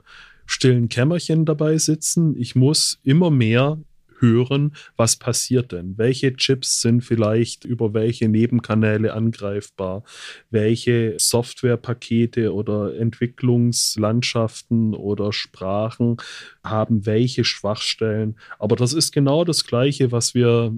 stillen 0.50 0.90
Kämmerchen 0.90 1.46
dabei 1.46 1.78
sitzen. 1.78 2.36
Ich 2.36 2.56
muss 2.56 3.00
immer 3.04 3.30
mehr 3.30 3.78
hören, 4.20 4.74
was 4.98 5.16
passiert 5.16 5.72
denn? 5.72 5.98
Welche 5.98 6.36
Chips 6.36 6.82
sind 6.82 7.02
vielleicht 7.02 7.66
über 7.66 7.94
welche 7.94 8.28
Nebenkanäle 8.28 9.14
angreifbar? 9.14 10.04
Welche 10.50 11.16
Softwarepakete 11.18 12.54
oder 12.54 12.96
Entwicklungslandschaften 12.98 14.96
oder 14.96 15.32
Sprachen 15.32 16.18
haben 16.64 17.06
welche 17.06 17.46
Schwachstellen? 17.46 18.36
Aber 18.58 18.76
das 18.76 18.94
ist 18.94 19.12
genau 19.12 19.46
das 19.46 19.66
Gleiche, 19.66 20.12
was 20.12 20.34
wir 20.34 20.74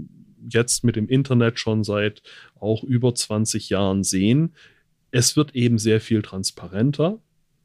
jetzt 0.49 0.83
mit 0.83 0.97
dem 0.97 1.07
Internet 1.07 1.59
schon 1.59 1.85
seit 1.85 2.21
auch 2.59 2.83
über 2.83 3.15
20 3.15 3.69
Jahren 3.69 4.03
sehen. 4.03 4.53
Es 5.11 5.35
wird 5.37 5.55
eben 5.55 5.77
sehr 5.77 6.01
viel 6.01 6.21
transparenter. 6.21 7.19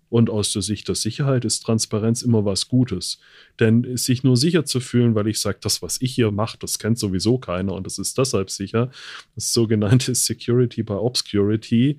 Und 0.09 0.31
aus 0.31 0.53
der 0.53 0.63
Sicht 0.63 0.89
der 0.89 0.95
Sicherheit 0.95 1.45
ist 1.45 1.61
Transparenz 1.61 2.23
immer 2.23 2.45
was 2.45 2.69
Gutes. 2.69 3.19
Denn 3.59 3.97
sich 3.97 4.23
nur 4.23 4.37
sicher 4.37 4.65
zu 4.65 4.81
fühlen, 4.81 5.15
weil 5.15 5.27
ich 5.27 5.41
sage, 5.41 5.59
das, 5.61 5.83
was 5.83 6.01
ich 6.01 6.15
hier 6.15 6.31
mache, 6.31 6.59
das 6.59 6.79
kennt 6.79 6.99
sowieso 6.99 7.39
keiner 7.39 7.75
und 7.75 7.87
das 7.87 7.99
ist 7.99 8.17
deshalb 8.17 8.51
sicher, 8.51 8.91
das 9.35 9.53
sogenannte 9.53 10.15
Security 10.15 10.83
by 10.83 10.95
Obscurity, 10.95 11.99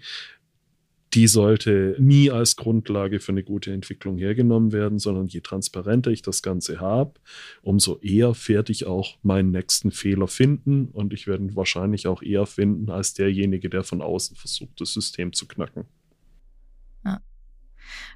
die 1.13 1.27
sollte 1.27 1.95
nie 1.99 2.31
als 2.31 2.57
Grundlage 2.57 3.19
für 3.19 3.31
eine 3.31 3.43
gute 3.43 3.71
Entwicklung 3.71 4.17
hergenommen 4.17 4.71
werden, 4.71 4.99
sondern 4.99 5.27
je 5.27 5.41
transparenter 5.41 6.11
ich 6.11 6.21
das 6.21 6.41
Ganze 6.41 6.79
habe, 6.79 7.13
umso 7.61 7.97
eher 8.01 8.35
werde 8.47 8.71
ich 8.71 8.85
auch 8.85 9.17
meinen 9.23 9.51
nächsten 9.51 9.91
Fehler 9.91 10.27
finden 10.27 10.89
und 10.91 11.13
ich 11.13 11.25
werde 11.25 11.45
ihn 11.45 11.55
wahrscheinlich 11.55 12.07
auch 12.07 12.21
eher 12.21 12.45
finden 12.45 12.89
als 12.91 13.13
derjenige, 13.13 13.69
der 13.69 13.83
von 13.83 14.01
außen 14.01 14.35
versucht, 14.35 14.81
das 14.81 14.93
System 14.93 15.33
zu 15.33 15.47
knacken. 15.47 15.85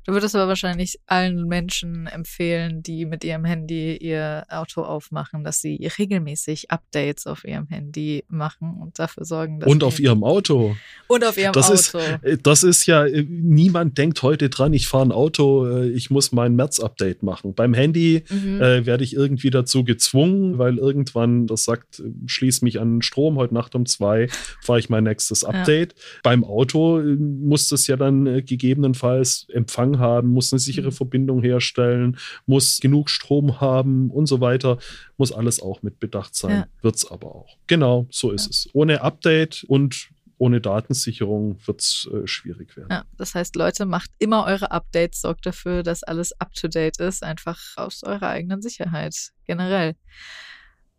Du 0.06 0.14
würdest 0.14 0.36
aber 0.36 0.48
wahrscheinlich 0.48 1.00
allen 1.06 1.48
Menschen 1.48 2.08
empfehlen, 2.08 2.82
die 2.82 3.06
mit 3.06 3.24
ihrem 3.24 3.46
Handy 3.46 3.98
ihr 3.98 4.46
Auto 4.50 4.82
aufmachen, 4.82 5.44
dass 5.44 5.62
sie 5.62 5.90
regelmäßig 5.98 6.72
Updates 6.72 7.28
auf 7.28 7.44
ihrem 7.44 7.68
Handy 7.68 8.24
machen 8.28 8.78
und 8.82 8.98
dafür 8.98 9.26
sorgen, 9.26 9.60
dass. 9.60 9.70
Und 9.70 9.84
auf 9.84 10.00
ihrem 10.00 10.24
Auto. 10.24 10.76
Und 11.08 11.24
auf 11.24 11.38
ihrem 11.38 11.54
das 11.54 11.70
Auto. 11.70 12.00
Ist, 12.00 12.24
äh, 12.24 12.38
das 12.42 12.64
ist 12.64 12.86
ja, 12.88 13.06
äh, 13.06 13.26
niemand 13.28 13.98
denkt 13.98 14.24
heute 14.24 14.50
dran, 14.50 14.74
ich 14.74 14.88
fahre 14.88 15.06
ein 15.06 15.12
Auto, 15.12 15.68
äh, 15.68 15.90
ich 15.90 16.10
muss 16.10 16.32
mein 16.32 16.56
März-Update 16.56 17.22
machen. 17.22 17.54
Beim 17.54 17.74
Handy 17.74 18.24
mhm. 18.30 18.62
äh, 18.62 18.86
werde 18.86 19.04
ich 19.04 19.14
irgendwie 19.14 19.52
dazu 19.52 19.84
gezwungen, 19.84 20.58
weil 20.58 20.78
irgendwann 20.78 21.46
das 21.48 21.64
sagt, 21.64 22.02
schließ 22.26 22.64
mich 22.64 22.80
an 22.80 23.02
Strom, 23.02 23.38
heute 23.38 23.54
Nacht 23.54 23.76
um 23.76 23.86
zwei 23.86 24.30
fahre 24.62 24.80
ich 24.80 24.90
mein 24.90 25.04
nächstes 25.04 25.44
Update. 25.44 25.94
Ja. 25.94 26.00
Beim 26.24 26.44
Auto 26.44 27.02
muss 27.02 27.68
das 27.68 27.88
ja 27.88 27.98
dann 27.98 28.46
gegebenenfalls 28.46 29.48
Empfang 29.62 30.00
haben, 30.00 30.30
muss 30.30 30.52
eine 30.52 30.60
sichere 30.60 30.88
mhm. 30.88 30.96
Verbindung 30.96 31.42
herstellen, 31.42 32.18
muss 32.46 32.80
genug 32.80 33.10
Strom 33.10 33.62
haben 33.62 34.10
und 34.10 34.26
so 34.26 34.42
weiter. 34.42 34.78
Muss 35.18 35.32
alles 35.32 35.62
auch 35.62 35.82
mit 35.82 36.00
Bedacht 36.00 36.36
sein. 36.36 36.52
Ja. 36.52 36.68
Wird 36.82 36.96
es 36.96 37.10
aber 37.10 37.36
auch. 37.36 37.58
Genau, 37.68 38.08
so 38.10 38.32
ist 38.32 38.46
ja. 38.46 38.50
es. 38.50 38.70
Ohne 38.74 39.02
Update 39.02 39.64
und 39.68 40.10
ohne 40.42 40.60
Datensicherung 40.60 41.60
wird 41.68 41.82
es 41.82 42.10
äh, 42.12 42.26
schwierig 42.26 42.76
werden. 42.76 42.88
Ja, 42.90 43.06
das 43.16 43.36
heißt, 43.36 43.56
Leute, 43.56 43.86
macht 43.86 44.10
immer 44.18 44.46
eure 44.46 44.72
Updates, 44.72 45.22
sorgt 45.22 45.46
dafür, 45.46 45.84
dass 45.84 46.02
alles 46.02 46.32
up-to-date 46.40 46.98
ist, 47.00 47.22
einfach 47.22 47.60
aus 47.76 48.02
eurer 48.04 48.30
eigenen 48.30 48.64
Sicherheit 48.64 49.16
generell. 49.46 49.94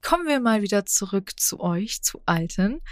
Kommen 0.00 0.28
wir 0.28 0.38
mal 0.38 0.62
wieder 0.62 0.86
zurück 0.86 1.32
zu 1.36 1.58
euch, 1.58 2.02
zu 2.02 2.22
Alten. 2.24 2.82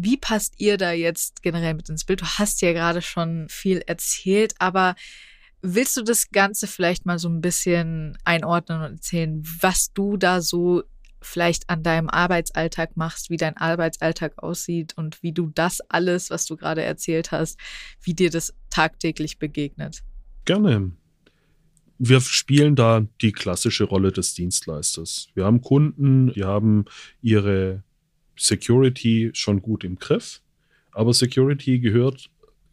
Wie 0.00 0.16
passt 0.16 0.54
ihr 0.58 0.76
da 0.76 0.92
jetzt 0.92 1.42
generell 1.42 1.74
mit 1.74 1.88
ins 1.88 2.04
Bild? 2.04 2.20
Du 2.20 2.26
hast 2.26 2.62
ja 2.62 2.72
gerade 2.72 3.02
schon 3.02 3.48
viel 3.48 3.82
erzählt, 3.86 4.54
aber 4.60 4.94
willst 5.60 5.96
du 5.96 6.02
das 6.02 6.30
Ganze 6.30 6.68
vielleicht 6.68 7.04
mal 7.04 7.18
so 7.18 7.28
ein 7.28 7.40
bisschen 7.40 8.16
einordnen 8.24 8.80
und 8.80 8.92
erzählen, 8.92 9.42
was 9.60 9.92
du 9.92 10.16
da 10.16 10.40
so 10.40 10.84
vielleicht 11.20 11.68
an 11.68 11.82
deinem 11.82 12.08
Arbeitsalltag 12.08 12.96
machst, 12.96 13.28
wie 13.28 13.38
dein 13.38 13.56
Arbeitsalltag 13.56 14.40
aussieht 14.40 14.96
und 14.96 15.20
wie 15.24 15.32
du 15.32 15.50
das 15.52 15.80
alles, 15.88 16.30
was 16.30 16.46
du 16.46 16.56
gerade 16.56 16.82
erzählt 16.84 17.32
hast, 17.32 17.58
wie 18.00 18.14
dir 18.14 18.30
das 18.30 18.54
tagtäglich 18.70 19.40
begegnet? 19.40 20.04
Gerne. 20.44 20.92
Wir 21.98 22.20
spielen 22.20 22.76
da 22.76 23.04
die 23.20 23.32
klassische 23.32 23.82
Rolle 23.82 24.12
des 24.12 24.34
Dienstleisters. 24.34 25.26
Wir 25.34 25.44
haben 25.44 25.60
Kunden, 25.60 26.32
die 26.32 26.44
haben 26.44 26.84
ihre 27.20 27.82
Security 28.38 29.30
schon 29.34 29.62
gut 29.62 29.84
im 29.84 29.98
Griff, 29.98 30.40
aber 30.92 31.12
Security 31.12 31.78
gehört 31.78 32.30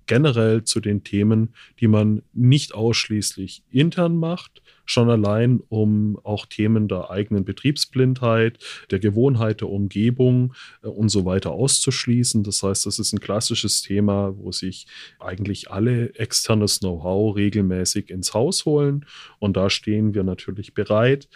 generell 0.07 0.63
zu 0.63 0.79
den 0.79 1.03
Themen, 1.03 1.53
die 1.79 1.87
man 1.87 2.21
nicht 2.33 2.73
ausschließlich 2.73 3.63
intern 3.71 4.17
macht, 4.17 4.61
schon 4.85 5.09
allein 5.09 5.61
um 5.69 6.19
auch 6.23 6.45
Themen 6.45 6.87
der 6.87 7.09
eigenen 7.09 7.43
Betriebsblindheit, 7.43 8.59
der 8.91 8.99
Gewohnheit 8.99 9.61
der 9.61 9.69
Umgebung 9.69 10.53
äh, 10.83 10.87
und 10.87 11.09
so 11.09 11.25
weiter 11.25 11.51
auszuschließen. 11.51 12.43
Das 12.43 12.61
heißt, 12.61 12.85
das 12.85 12.99
ist 12.99 13.13
ein 13.13 13.19
klassisches 13.19 13.81
Thema, 13.81 14.37
wo 14.37 14.51
sich 14.51 14.85
eigentlich 15.19 15.71
alle 15.71 16.13
externes 16.15 16.79
Know-how 16.79 17.35
regelmäßig 17.35 18.09
ins 18.09 18.33
Haus 18.33 18.65
holen 18.65 19.05
und 19.39 19.57
da 19.57 19.69
stehen 19.69 20.13
wir 20.13 20.23
natürlich 20.23 20.73
bereit 20.73 21.27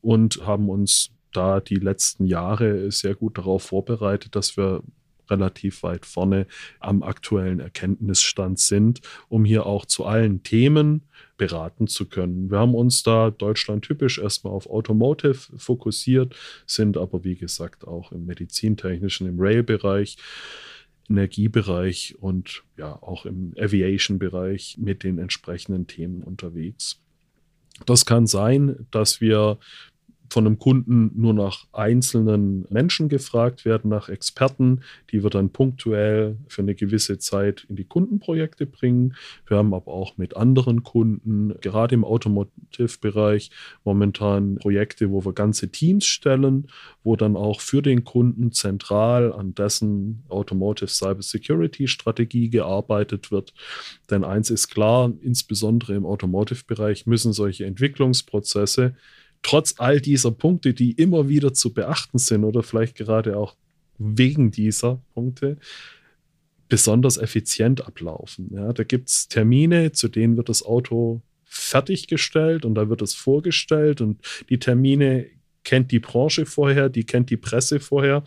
und 0.00 0.46
haben 0.46 0.68
uns 0.68 1.10
da 1.36 1.60
die 1.60 1.76
letzten 1.76 2.26
Jahre 2.26 2.90
sehr 2.90 3.14
gut 3.14 3.38
darauf 3.38 3.64
vorbereitet, 3.64 4.34
dass 4.34 4.56
wir 4.56 4.82
relativ 5.30 5.82
weit 5.82 6.06
vorne 6.06 6.46
am 6.80 7.02
aktuellen 7.02 7.60
Erkenntnisstand 7.60 8.58
sind, 8.58 9.00
um 9.28 9.44
hier 9.44 9.66
auch 9.66 9.86
zu 9.86 10.04
allen 10.04 10.42
Themen 10.42 11.02
beraten 11.36 11.86
zu 11.86 12.06
können. 12.06 12.50
Wir 12.50 12.58
haben 12.58 12.74
uns 12.74 13.02
da 13.02 13.30
deutschlandtypisch 13.30 14.18
erstmal 14.18 14.52
auf 14.52 14.68
Automotive 14.68 15.38
fokussiert, 15.56 16.36
sind 16.66 16.96
aber 16.96 17.24
wie 17.24 17.36
gesagt 17.36 17.86
auch 17.86 18.12
im 18.12 18.26
medizintechnischen, 18.26 19.26
im 19.26 19.40
Rail-Bereich, 19.40 20.16
Energiebereich 21.08 22.16
und 22.18 22.62
ja 22.76 22.94
auch 23.02 23.26
im 23.26 23.54
Aviation-Bereich 23.58 24.76
mit 24.78 25.02
den 25.02 25.18
entsprechenden 25.18 25.86
Themen 25.86 26.22
unterwegs. 26.22 27.00
Das 27.86 28.06
kann 28.06 28.26
sein, 28.26 28.86
dass 28.90 29.20
wir 29.20 29.58
von 30.30 30.46
einem 30.46 30.58
Kunden 30.58 31.10
nur 31.14 31.34
nach 31.34 31.66
einzelnen 31.72 32.66
Menschen 32.70 33.08
gefragt 33.08 33.64
werden, 33.64 33.90
nach 33.90 34.08
Experten, 34.08 34.80
die 35.10 35.22
wir 35.22 35.30
dann 35.30 35.50
punktuell 35.50 36.36
für 36.48 36.62
eine 36.62 36.74
gewisse 36.74 37.18
Zeit 37.18 37.66
in 37.68 37.76
die 37.76 37.84
Kundenprojekte 37.84 38.66
bringen. 38.66 39.14
Wir 39.46 39.58
haben 39.58 39.74
aber 39.74 39.92
auch 39.92 40.16
mit 40.16 40.36
anderen 40.36 40.82
Kunden, 40.82 41.54
gerade 41.60 41.94
im 41.94 42.04
Automotive-Bereich, 42.04 43.50
momentan 43.84 44.56
Projekte, 44.56 45.10
wo 45.10 45.24
wir 45.24 45.32
ganze 45.32 45.70
Teams 45.70 46.06
stellen, 46.06 46.68
wo 47.02 47.16
dann 47.16 47.36
auch 47.36 47.60
für 47.60 47.82
den 47.82 48.04
Kunden 48.04 48.52
zentral 48.52 49.32
an 49.32 49.54
dessen 49.54 50.24
Automotive 50.28 50.88
Cyber 50.88 51.22
Security 51.22 51.86
Strategie 51.86 52.50
gearbeitet 52.50 53.30
wird. 53.30 53.52
Denn 54.10 54.24
eins 54.24 54.50
ist 54.50 54.68
klar, 54.68 55.12
insbesondere 55.20 55.94
im 55.94 56.06
Automotive-Bereich 56.06 57.06
müssen 57.06 57.32
solche 57.32 57.66
Entwicklungsprozesse 57.66 58.94
trotz 59.44 59.74
all 59.78 60.00
dieser 60.00 60.32
Punkte, 60.32 60.74
die 60.74 60.92
immer 60.92 61.28
wieder 61.28 61.54
zu 61.54 61.72
beachten 61.72 62.18
sind 62.18 62.42
oder 62.42 62.64
vielleicht 62.64 62.96
gerade 62.96 63.36
auch 63.36 63.54
wegen 63.98 64.50
dieser 64.50 65.00
Punkte, 65.12 65.58
besonders 66.68 67.18
effizient 67.18 67.86
ablaufen. 67.86 68.50
Ja, 68.52 68.72
da 68.72 68.82
gibt 68.82 69.10
es 69.10 69.28
Termine, 69.28 69.92
zu 69.92 70.08
denen 70.08 70.36
wird 70.36 70.48
das 70.48 70.64
Auto 70.64 71.22
fertiggestellt 71.44 72.64
und 72.64 72.74
da 72.74 72.88
wird 72.88 73.02
es 73.02 73.14
vorgestellt 73.14 74.00
und 74.00 74.20
die 74.48 74.58
Termine 74.58 75.26
kennt 75.62 75.92
die 75.92 76.00
Branche 76.00 76.46
vorher, 76.46 76.88
die 76.88 77.04
kennt 77.04 77.30
die 77.30 77.36
Presse 77.36 77.78
vorher. 77.80 78.24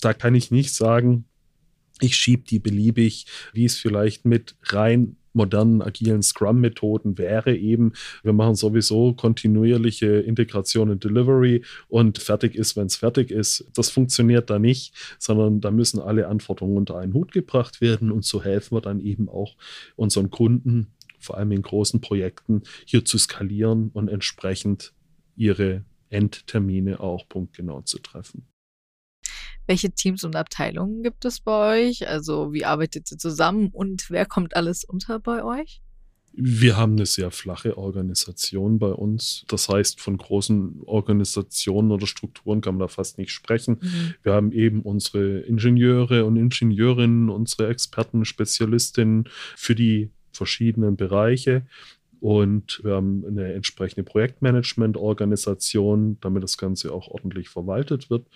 Da 0.00 0.14
kann 0.14 0.34
ich 0.34 0.50
nicht 0.50 0.74
sagen, 0.74 1.26
Ich 2.00 2.16
schiebe 2.16 2.42
die 2.42 2.58
beliebig, 2.58 3.26
wie 3.52 3.66
es 3.66 3.78
vielleicht 3.78 4.24
mit 4.24 4.56
rein 4.64 5.16
modernen 5.34 5.82
agilen 5.82 6.22
Scrum-Methoden 6.22 7.18
wäre 7.18 7.54
eben, 7.54 7.92
wir 8.22 8.32
machen 8.32 8.54
sowieso 8.54 9.12
kontinuierliche 9.14 10.06
Integration 10.06 10.90
in 10.90 11.00
Delivery 11.00 11.64
und 11.88 12.18
fertig 12.18 12.54
ist, 12.54 12.76
wenn 12.76 12.86
es 12.86 12.96
fertig 12.96 13.30
ist. 13.30 13.66
Das 13.74 13.90
funktioniert 13.90 14.48
da 14.48 14.58
nicht, 14.58 14.94
sondern 15.18 15.60
da 15.60 15.70
müssen 15.70 16.00
alle 16.00 16.28
Anforderungen 16.28 16.78
unter 16.78 16.98
einen 16.98 17.14
Hut 17.14 17.32
gebracht 17.32 17.80
werden 17.80 18.10
und 18.10 18.24
so 18.24 18.42
helfen 18.42 18.76
wir 18.76 18.80
dann 18.80 19.00
eben 19.00 19.28
auch 19.28 19.56
unseren 19.96 20.30
Kunden, 20.30 20.92
vor 21.18 21.36
allem 21.36 21.52
in 21.52 21.62
großen 21.62 22.00
Projekten, 22.00 22.62
hier 22.86 23.04
zu 23.04 23.18
skalieren 23.18 23.90
und 23.92 24.08
entsprechend 24.08 24.92
ihre 25.36 25.84
Endtermine 26.10 27.00
auch 27.00 27.28
punktgenau 27.28 27.82
zu 27.82 27.98
treffen. 27.98 28.46
Welche 29.66 29.90
Teams 29.90 30.24
und 30.24 30.36
Abteilungen 30.36 31.02
gibt 31.02 31.24
es 31.24 31.40
bei 31.40 31.88
euch? 31.88 32.08
Also 32.08 32.52
wie 32.52 32.64
arbeitet 32.64 33.10
ihr 33.10 33.18
zusammen 33.18 33.68
und 33.72 34.10
wer 34.10 34.26
kommt 34.26 34.56
alles 34.56 34.84
unter 34.84 35.20
bei 35.20 35.42
euch? 35.42 35.80
Wir 36.36 36.76
haben 36.76 36.94
eine 36.94 37.06
sehr 37.06 37.30
flache 37.30 37.78
Organisation 37.78 38.80
bei 38.80 38.88
uns. 38.88 39.44
Das 39.46 39.68
heißt, 39.68 40.00
von 40.00 40.16
großen 40.16 40.82
Organisationen 40.84 41.92
oder 41.92 42.08
Strukturen 42.08 42.60
kann 42.60 42.74
man 42.74 42.80
da 42.80 42.88
fast 42.88 43.18
nicht 43.18 43.30
sprechen. 43.30 43.78
Mhm. 43.80 44.14
Wir 44.24 44.32
haben 44.32 44.50
eben 44.50 44.82
unsere 44.82 45.40
Ingenieure 45.40 46.24
und 46.24 46.36
Ingenieurinnen, 46.36 47.30
unsere 47.30 47.68
Experten, 47.68 48.24
Spezialistinnen 48.24 49.28
für 49.54 49.76
die 49.76 50.10
verschiedenen 50.32 50.96
Bereiche. 50.96 51.66
Und 52.24 52.80
wir 52.82 52.94
haben 52.94 53.22
eine 53.26 53.52
entsprechende 53.52 54.02
Projektmanagement-Organisation, 54.02 56.16
damit 56.22 56.42
das 56.42 56.56
Ganze 56.56 56.90
auch 56.90 57.08
ordentlich 57.08 57.50
verwaltet 57.50 58.08
wird. 58.08 58.26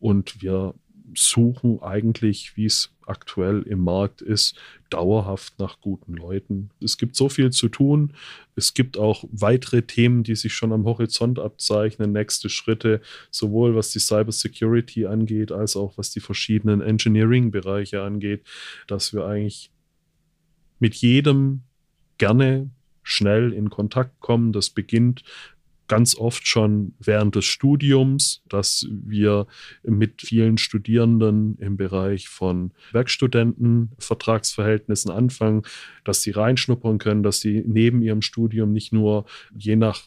Und 0.00 0.42
wir 0.42 0.74
suchen 1.14 1.80
eigentlich, 1.80 2.56
wie 2.56 2.64
es 2.64 2.92
aktuell 3.06 3.62
im 3.62 3.78
Markt 3.78 4.22
ist, 4.22 4.56
dauerhaft 4.90 5.56
nach 5.60 5.80
guten 5.80 6.14
Leuten. 6.14 6.70
Es 6.82 6.98
gibt 6.98 7.14
so 7.14 7.28
viel 7.28 7.52
zu 7.52 7.68
tun. 7.68 8.12
Es 8.56 8.74
gibt 8.74 8.98
auch 8.98 9.22
weitere 9.30 9.82
Themen, 9.82 10.24
die 10.24 10.34
sich 10.34 10.52
schon 10.52 10.72
am 10.72 10.84
Horizont 10.84 11.38
abzeichnen, 11.38 12.10
nächste 12.10 12.48
Schritte, 12.48 13.00
sowohl 13.30 13.76
was 13.76 13.92
die 13.92 14.00
Cybersecurity 14.00 15.06
angeht, 15.06 15.52
als 15.52 15.76
auch 15.76 15.96
was 15.96 16.10
die 16.10 16.18
verschiedenen 16.18 16.80
Engineering-Bereiche 16.80 18.02
angeht, 18.02 18.42
dass 18.88 19.14
wir 19.14 19.26
eigentlich 19.26 19.70
mit 20.80 20.96
jedem 20.96 21.62
gerne 22.18 22.70
schnell 23.08 23.52
in 23.52 23.70
Kontakt 23.70 24.20
kommen. 24.20 24.52
Das 24.52 24.70
beginnt 24.70 25.24
ganz 25.88 26.14
oft 26.16 26.46
schon 26.46 26.94
während 27.00 27.34
des 27.34 27.46
Studiums, 27.46 28.42
dass 28.48 28.86
wir 28.90 29.46
mit 29.82 30.20
vielen 30.20 30.58
Studierenden 30.58 31.56
im 31.58 31.76
Bereich 31.76 32.28
von 32.28 32.72
Werkstudenten 32.92 33.90
Vertragsverhältnissen 33.98 35.10
anfangen, 35.10 35.62
dass 36.04 36.22
sie 36.22 36.30
reinschnuppern 36.30 36.98
können, 36.98 37.22
dass 37.22 37.40
sie 37.40 37.64
neben 37.66 38.02
ihrem 38.02 38.22
Studium 38.22 38.72
nicht 38.72 38.92
nur 38.92 39.24
je 39.56 39.76
nach 39.76 40.02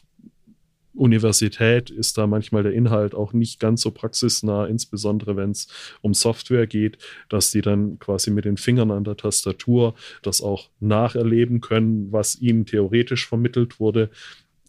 Universität 0.94 1.90
ist 1.90 2.18
da 2.18 2.26
manchmal 2.26 2.62
der 2.62 2.72
Inhalt 2.72 3.14
auch 3.14 3.32
nicht 3.32 3.60
ganz 3.60 3.82
so 3.82 3.90
praxisnah, 3.90 4.66
insbesondere 4.66 5.36
wenn 5.36 5.50
es 5.50 5.68
um 6.00 6.14
Software 6.14 6.66
geht, 6.66 6.98
dass 7.28 7.50
die 7.50 7.62
dann 7.62 7.98
quasi 7.98 8.30
mit 8.30 8.44
den 8.44 8.56
Fingern 8.56 8.90
an 8.90 9.04
der 9.04 9.16
Tastatur 9.16 9.94
das 10.22 10.40
auch 10.40 10.68
nacherleben 10.80 11.60
können, 11.60 12.12
was 12.12 12.40
ihnen 12.40 12.66
theoretisch 12.66 13.26
vermittelt 13.26 13.80
wurde 13.80 14.10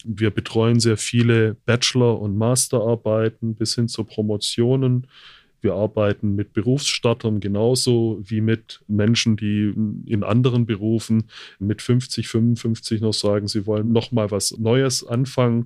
wir 0.03 0.31
betreuen 0.31 0.79
sehr 0.79 0.97
viele 0.97 1.55
Bachelor- 1.65 2.19
und 2.19 2.37
Masterarbeiten 2.37 3.55
bis 3.55 3.75
hin 3.75 3.87
zu 3.87 4.03
Promotionen. 4.03 5.07
Wir 5.61 5.75
arbeiten 5.75 6.35
mit 6.35 6.51
Berufsstartern 6.51 7.39
genauso 7.39 8.21
wie 8.21 8.41
mit 8.41 8.81
Menschen, 8.87 9.37
die 9.37 9.73
in 10.05 10.23
anderen 10.23 10.65
Berufen 10.65 11.29
mit 11.57 11.81
50, 11.81 12.27
55 12.27 12.99
noch 12.99 13.13
sagen, 13.13 13.47
sie 13.47 13.65
wollen 13.65 13.93
noch 13.93 14.11
mal 14.11 14.29
was 14.29 14.57
Neues 14.57 15.07
anfangen. 15.07 15.65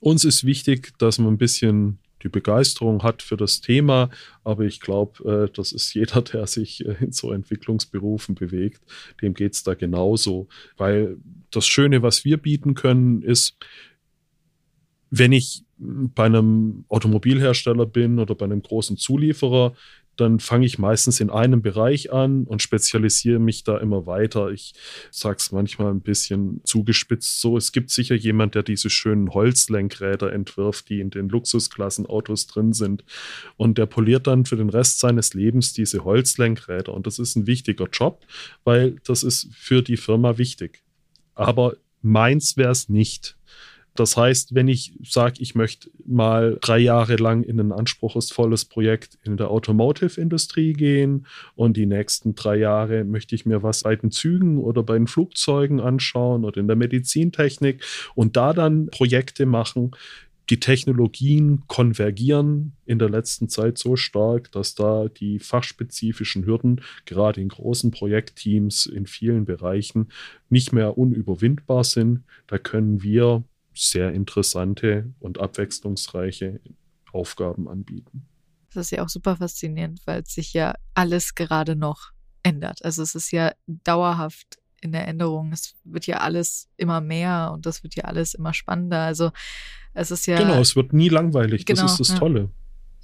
Uns 0.00 0.24
ist 0.24 0.44
wichtig, 0.44 0.92
dass 0.98 1.18
man 1.18 1.34
ein 1.34 1.38
bisschen 1.38 1.98
die 2.22 2.28
Begeisterung 2.28 3.02
hat 3.02 3.22
für 3.22 3.36
das 3.36 3.60
Thema. 3.60 4.10
Aber 4.42 4.64
ich 4.64 4.80
glaube, 4.80 5.46
äh, 5.46 5.52
das 5.54 5.72
ist 5.72 5.94
jeder, 5.94 6.22
der 6.22 6.46
sich 6.46 6.84
äh, 6.84 6.96
in 7.00 7.12
so 7.12 7.32
Entwicklungsberufen 7.32 8.34
bewegt, 8.34 8.82
dem 9.22 9.34
geht 9.34 9.54
es 9.54 9.62
da 9.62 9.74
genauso. 9.74 10.48
Weil 10.76 11.18
das 11.50 11.66
Schöne, 11.66 12.02
was 12.02 12.24
wir 12.24 12.38
bieten 12.38 12.74
können, 12.74 13.22
ist, 13.22 13.56
wenn 15.10 15.32
ich 15.32 15.64
bei 15.76 16.24
einem 16.24 16.84
Automobilhersteller 16.88 17.86
bin 17.86 18.18
oder 18.18 18.34
bei 18.34 18.46
einem 18.46 18.62
großen 18.62 18.96
Zulieferer, 18.96 19.74
dann 20.16 20.40
fange 20.40 20.66
ich 20.66 20.78
meistens 20.78 21.20
in 21.20 21.30
einem 21.30 21.62
Bereich 21.62 22.12
an 22.12 22.44
und 22.44 22.62
spezialisiere 22.62 23.38
mich 23.38 23.64
da 23.64 23.78
immer 23.78 24.06
weiter. 24.06 24.50
Ich 24.50 24.74
sage 25.10 25.36
es 25.38 25.52
manchmal 25.52 25.90
ein 25.90 26.00
bisschen 26.00 26.60
zugespitzt 26.64 27.40
so. 27.40 27.56
Es 27.56 27.72
gibt 27.72 27.90
sicher 27.90 28.14
jemand, 28.14 28.54
der 28.54 28.62
diese 28.62 28.90
schönen 28.90 29.30
Holzlenkräder 29.30 30.32
entwirft, 30.32 30.88
die 30.88 31.00
in 31.00 31.10
den 31.10 31.28
Luxusklassenautos 31.28 32.46
drin 32.46 32.72
sind. 32.72 33.04
Und 33.56 33.78
der 33.78 33.86
poliert 33.86 34.26
dann 34.26 34.44
für 34.44 34.56
den 34.56 34.70
Rest 34.70 35.00
seines 35.00 35.34
Lebens 35.34 35.72
diese 35.72 36.04
Holzlenkräder. 36.04 36.92
Und 36.92 37.06
das 37.06 37.18
ist 37.18 37.36
ein 37.36 37.46
wichtiger 37.46 37.88
Job, 37.90 38.24
weil 38.64 38.96
das 39.04 39.22
ist 39.22 39.48
für 39.52 39.82
die 39.82 39.96
Firma 39.96 40.38
wichtig. 40.38 40.82
Aber 41.34 41.76
meins 42.02 42.56
wäre 42.56 42.70
es 42.70 42.88
nicht. 42.88 43.36
Das 43.94 44.16
heißt, 44.16 44.56
wenn 44.56 44.66
ich 44.66 44.92
sage, 45.04 45.36
ich 45.38 45.54
möchte 45.54 45.88
mal 46.04 46.58
drei 46.60 46.78
Jahre 46.78 47.14
lang 47.14 47.44
in 47.44 47.60
ein 47.60 47.70
anspruchsvolles 47.70 48.64
Projekt 48.64 49.18
in 49.22 49.36
der 49.36 49.50
Automotive-Industrie 49.50 50.72
gehen 50.72 51.26
und 51.54 51.76
die 51.76 51.86
nächsten 51.86 52.34
drei 52.34 52.56
Jahre 52.56 53.04
möchte 53.04 53.36
ich 53.36 53.46
mir 53.46 53.62
was 53.62 53.84
bei 53.84 53.94
den 53.94 54.10
Zügen 54.10 54.58
oder 54.58 54.82
bei 54.82 54.94
den 54.94 55.06
Flugzeugen 55.06 55.78
anschauen 55.78 56.44
oder 56.44 56.60
in 56.60 56.66
der 56.66 56.76
Medizintechnik 56.76 57.84
und 58.16 58.36
da 58.36 58.52
dann 58.52 58.88
Projekte 58.88 59.46
machen, 59.46 59.92
die 60.50 60.60
Technologien 60.60 61.62
konvergieren 61.68 62.72
in 62.84 62.98
der 62.98 63.08
letzten 63.08 63.48
Zeit 63.48 63.78
so 63.78 63.96
stark, 63.96 64.52
dass 64.52 64.74
da 64.74 65.08
die 65.08 65.38
fachspezifischen 65.38 66.44
Hürden 66.44 66.82
gerade 67.06 67.40
in 67.40 67.48
großen 67.48 67.90
Projektteams 67.90 68.86
in 68.86 69.06
vielen 69.06 69.46
Bereichen 69.46 70.08
nicht 70.50 70.72
mehr 70.72 70.98
unüberwindbar 70.98 71.84
sind. 71.84 72.24
Da 72.46 72.58
können 72.58 73.02
wir 73.02 73.44
sehr 73.74 74.12
interessante 74.12 75.12
und 75.20 75.40
abwechslungsreiche 75.40 76.60
Aufgaben 77.12 77.68
anbieten. 77.68 78.26
Das 78.72 78.86
ist 78.86 78.90
ja 78.90 79.04
auch 79.04 79.08
super 79.08 79.36
faszinierend, 79.36 80.00
weil 80.04 80.26
sich 80.26 80.52
ja 80.52 80.74
alles 80.94 81.34
gerade 81.34 81.76
noch 81.76 82.10
ändert. 82.42 82.84
Also 82.84 83.02
es 83.02 83.14
ist 83.14 83.30
ja 83.30 83.52
dauerhaft 83.66 84.58
in 84.80 84.92
der 84.92 85.08
Änderung. 85.08 85.52
Es 85.52 85.74
wird 85.84 86.06
ja 86.06 86.18
alles 86.18 86.68
immer 86.76 87.00
mehr 87.00 87.50
und 87.52 87.66
das 87.66 87.82
wird 87.82 87.94
ja 87.94 88.04
alles 88.04 88.34
immer 88.34 88.52
spannender. 88.52 89.00
Also 89.02 89.30
es 89.94 90.10
ist 90.10 90.26
ja. 90.26 90.38
Genau, 90.38 90.60
es 90.60 90.76
wird 90.76 90.92
nie 90.92 91.08
langweilig. 91.08 91.64
Genau, 91.64 91.82
das 91.82 91.92
ist 91.92 92.00
das 92.00 92.08
ja. 92.10 92.18
Tolle. 92.18 92.50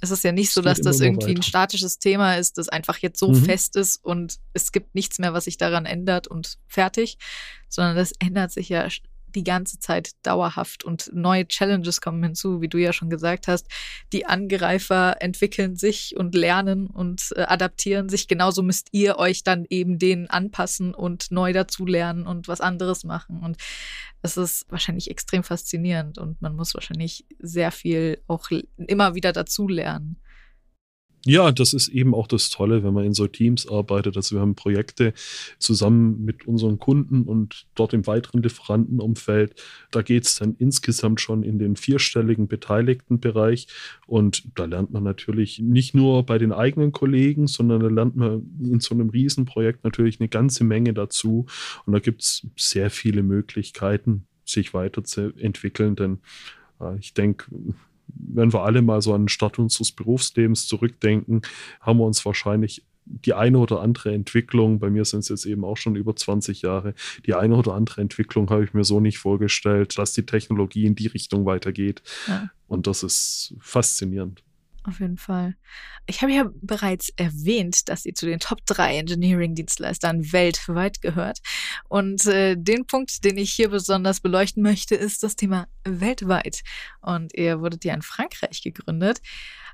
Es 0.03 0.09
ist 0.09 0.23
ja 0.23 0.31
nicht 0.31 0.51
so, 0.51 0.61
dass 0.61 0.81
das 0.81 0.99
irgendwie 0.99 1.35
ein 1.35 1.43
statisches 1.43 1.99
Thema 1.99 2.35
ist, 2.35 2.57
das 2.57 2.69
einfach 2.69 2.97
jetzt 2.97 3.19
so 3.19 3.29
mhm. 3.29 3.45
fest 3.45 3.75
ist 3.75 4.03
und 4.03 4.39
es 4.53 4.71
gibt 4.71 4.95
nichts 4.95 5.19
mehr, 5.19 5.33
was 5.33 5.43
sich 5.43 5.57
daran 5.57 5.85
ändert 5.85 6.27
und 6.27 6.57
fertig, 6.65 7.19
sondern 7.69 7.95
das 7.95 8.11
ändert 8.17 8.51
sich 8.51 8.69
ja 8.69 8.87
die 9.35 9.43
ganze 9.43 9.79
Zeit 9.79 10.11
dauerhaft 10.23 10.83
und 10.83 11.09
neue 11.13 11.47
Challenges 11.47 12.01
kommen 12.01 12.23
hinzu, 12.23 12.61
wie 12.61 12.67
du 12.67 12.77
ja 12.77 12.93
schon 12.93 13.09
gesagt 13.09 13.47
hast. 13.47 13.67
Die 14.13 14.25
Angreifer 14.25 15.21
entwickeln 15.21 15.75
sich 15.75 16.15
und 16.17 16.35
lernen 16.35 16.87
und 16.87 17.33
äh, 17.35 17.41
adaptieren 17.41 18.09
sich. 18.09 18.27
Genauso 18.27 18.63
müsst 18.63 18.89
ihr 18.91 19.17
euch 19.17 19.43
dann 19.43 19.65
eben 19.69 19.99
denen 19.99 20.27
anpassen 20.27 20.93
und 20.93 21.31
neu 21.31 21.53
dazulernen 21.53 22.27
und 22.27 22.47
was 22.47 22.61
anderes 22.61 23.03
machen. 23.03 23.39
Und 23.39 23.57
es 24.21 24.37
ist 24.37 24.65
wahrscheinlich 24.69 25.09
extrem 25.09 25.43
faszinierend 25.43 26.17
und 26.17 26.41
man 26.41 26.55
muss 26.55 26.73
wahrscheinlich 26.73 27.25
sehr 27.39 27.71
viel 27.71 28.21
auch 28.27 28.49
immer 28.77 29.15
wieder 29.15 29.33
dazulernen. 29.33 30.17
Ja, 31.23 31.51
das 31.51 31.73
ist 31.73 31.89
eben 31.89 32.15
auch 32.15 32.25
das 32.25 32.49
Tolle, 32.49 32.83
wenn 32.83 32.95
man 32.95 33.05
in 33.05 33.13
so 33.13 33.27
Teams 33.27 33.69
arbeitet. 33.69 34.17
Also 34.17 34.35
wir 34.35 34.41
haben 34.41 34.55
Projekte 34.55 35.13
zusammen 35.59 36.25
mit 36.25 36.47
unseren 36.47 36.79
Kunden 36.79 37.23
und 37.23 37.67
dort 37.75 37.93
im 37.93 38.07
weiteren 38.07 38.41
Lieferantenumfeld. 38.41 39.61
Da 39.91 40.01
geht 40.01 40.25
es 40.25 40.37
dann 40.37 40.55
insgesamt 40.57 41.21
schon 41.21 41.43
in 41.43 41.59
den 41.59 41.75
vierstelligen 41.75 42.47
Beteiligtenbereich. 42.47 43.67
Und 44.07 44.47
da 44.55 44.65
lernt 44.65 44.91
man 44.91 45.03
natürlich 45.03 45.59
nicht 45.59 45.93
nur 45.93 46.25
bei 46.25 46.39
den 46.39 46.51
eigenen 46.51 46.91
Kollegen, 46.91 47.45
sondern 47.45 47.81
da 47.81 47.87
lernt 47.87 48.15
man 48.15 48.41
in 48.59 48.79
so 48.79 48.95
einem 48.95 49.09
Riesenprojekt 49.09 49.83
natürlich 49.83 50.19
eine 50.19 50.29
ganze 50.29 50.63
Menge 50.63 50.95
dazu. 50.95 51.45
Und 51.85 51.93
da 51.93 51.99
gibt 51.99 52.23
es 52.23 52.47
sehr 52.57 52.89
viele 52.89 53.21
Möglichkeiten, 53.21 54.25
sich 54.43 54.73
weiterzuentwickeln. 54.73 55.95
Denn 55.95 56.17
äh, 56.79 56.97
ich 56.97 57.13
denke, 57.13 57.45
wenn 58.15 58.53
wir 58.53 58.63
alle 58.63 58.81
mal 58.81 59.01
so 59.01 59.13
an 59.13 59.23
den 59.23 59.29
Start 59.29 59.59
unseres 59.59 59.91
Berufslebens 59.91 60.67
zurückdenken, 60.67 61.41
haben 61.79 61.99
wir 61.99 62.05
uns 62.05 62.25
wahrscheinlich 62.25 62.83
die 63.05 63.33
eine 63.33 63.57
oder 63.57 63.81
andere 63.81 64.13
Entwicklung, 64.13 64.79
bei 64.79 64.89
mir 64.89 65.05
sind 65.05 65.21
es 65.21 65.29
jetzt 65.29 65.45
eben 65.45 65.65
auch 65.65 65.77
schon 65.77 65.95
über 65.95 66.15
20 66.15 66.61
Jahre, 66.61 66.93
die 67.25 67.33
eine 67.33 67.55
oder 67.55 67.73
andere 67.73 68.01
Entwicklung 68.01 68.49
habe 68.49 68.63
ich 68.63 68.73
mir 68.73 68.83
so 68.83 68.99
nicht 68.99 69.17
vorgestellt, 69.17 69.97
dass 69.97 70.13
die 70.13 70.25
Technologie 70.25 70.85
in 70.85 70.95
die 70.95 71.07
Richtung 71.07 71.45
weitergeht. 71.45 72.03
Ja. 72.27 72.49
Und 72.67 72.87
das 72.87 73.03
ist 73.03 73.55
faszinierend. 73.59 74.43
Auf 74.83 74.99
jeden 74.99 75.17
Fall. 75.17 75.55
Ich 76.07 76.21
habe 76.21 76.33
ja 76.33 76.49
bereits 76.61 77.09
erwähnt, 77.15 77.87
dass 77.89 78.03
sie 78.03 78.13
zu 78.13 78.25
den 78.25 78.39
Top 78.39 78.65
3 78.65 78.97
Engineering-Dienstleistern 78.97 80.31
weltweit 80.31 81.01
gehört. 81.01 81.39
Und 81.87 82.25
äh, 82.25 82.55
den 82.57 82.87
Punkt, 82.87 83.23
den 83.23 83.37
ich 83.37 83.53
hier 83.53 83.69
besonders 83.69 84.21
beleuchten 84.21 84.63
möchte, 84.63 84.95
ist 84.95 85.23
das 85.23 85.35
Thema 85.35 85.67
weltweit. 85.83 86.61
Und 87.01 87.33
ihr 87.35 87.59
wurdet 87.59 87.85
ja 87.85 87.93
in 87.93 88.01
Frankreich 88.01 88.61
gegründet. 88.63 89.21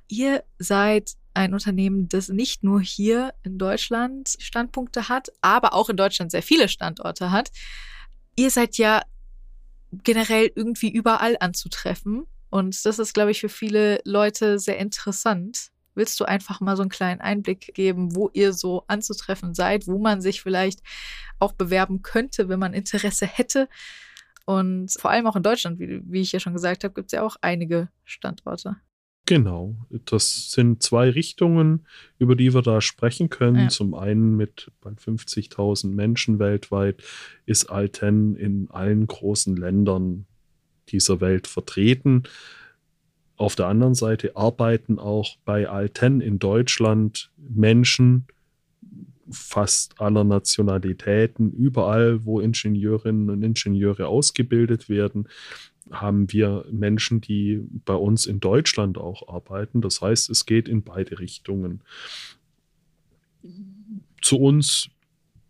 Ihr 0.08 0.44
seid 0.60 1.14
ein 1.34 1.54
Unternehmen, 1.54 2.10
das 2.10 2.30
nicht 2.30 2.64
nur 2.64 2.82
hier 2.82 3.34
in 3.44 3.58
Deutschland 3.58 4.36
Standpunkte 4.40 5.08
hat, 5.08 5.30
aber 5.42 5.74
auch 5.74 5.90
in 5.90 5.98
Deutschland 5.98 6.32
sehr 6.32 6.44
viele 6.44 6.68
Standorte 6.68 7.32
hat. 7.32 7.52
Ihr 8.36 8.50
seid 8.52 8.78
ja 8.78 9.04
generell 9.92 10.52
irgendwie 10.56 10.92
überall 10.92 11.38
anzutreffen. 11.40 12.26
Und 12.50 12.86
das 12.86 13.00
ist, 13.00 13.14
glaube 13.14 13.32
ich, 13.32 13.42
für 13.42 13.50
viele 13.50 14.00
Leute 14.06 14.60
sehr 14.60 14.78
interessant. 14.78 15.70
Willst 15.96 16.20
du 16.20 16.26
einfach 16.26 16.62
mal 16.62 16.76
so 16.76 16.84
einen 16.84 16.92
kleinen 16.92 17.22
Einblick 17.22 17.74
geben, 17.74 18.16
wo 18.16 18.30
ihr 18.34 18.54
so 18.54 18.84
anzutreffen 18.88 19.54
seid, 19.54 19.88
wo 19.88 19.98
man 19.98 20.22
sich 20.22 20.42
vielleicht 20.42 20.82
auch 21.40 21.54
bewerben 21.54 22.04
könnte, 22.04 22.50
wenn 22.50 22.60
man 22.60 22.74
Interesse 22.74 23.26
hätte? 23.26 23.68
Und 24.46 24.92
vor 24.98 25.12
allem 25.12 25.28
auch 25.28 25.36
in 25.36 25.44
Deutschland, 25.44 25.80
wie, 25.80 26.02
wie 26.06 26.22
ich 26.22 26.32
ja 26.32 26.40
schon 26.40 26.54
gesagt 26.54 26.84
habe, 26.84 26.94
gibt 26.94 27.08
es 27.08 27.12
ja 27.14 27.24
auch 27.24 27.36
einige 27.42 27.90
Standorte. 28.06 28.78
Genau, 29.28 29.76
das 29.90 30.52
sind 30.52 30.82
zwei 30.82 31.10
Richtungen, 31.10 31.86
über 32.18 32.38
die 32.38 32.54
wir 32.54 32.62
da 32.62 32.80
sprechen 32.80 33.30
können. 33.30 33.64
Ja. 33.64 33.68
Zum 33.68 33.94
einen 33.94 34.38
mit 34.38 34.72
bald 34.80 35.02
50.000 35.02 35.90
Menschen 35.90 36.40
weltweit 36.40 37.04
ist 37.46 37.70
Alten 37.70 38.38
in 38.38 38.72
allen 38.72 39.06
großen 39.06 39.58
Ländern 39.58 40.28
dieser 40.88 41.22
Welt 41.22 41.48
vertreten. 41.48 42.24
Auf 43.36 43.56
der 43.56 43.68
anderen 43.68 43.96
Seite 43.96 44.36
arbeiten 44.36 44.98
auch 45.00 45.38
bei 45.46 45.70
Alten 45.70 46.22
in 46.22 46.40
Deutschland 46.40 47.32
Menschen 47.38 48.26
fast 49.30 50.00
aller 50.00 50.24
Nationalitäten, 50.24 51.52
überall, 51.52 52.26
wo 52.26 52.40
Ingenieurinnen 52.40 53.30
und 53.30 53.44
Ingenieure 53.44 54.08
ausgebildet 54.08 54.90
werden, 54.90 55.28
haben 55.92 56.32
wir 56.32 56.66
Menschen, 56.72 57.22
die 57.22 57.62
bei 57.86 57.94
uns 57.94 58.26
in 58.26 58.40
Deutschland 58.40 58.98
auch 58.98 59.28
arbeiten. 59.28 59.82
Das 59.82 60.02
heißt, 60.02 60.30
es 60.30 60.46
geht 60.46 60.68
in 60.68 60.82
beide 60.82 61.20
Richtungen. 61.20 61.82
Zu 64.22 64.40
uns 64.40 64.90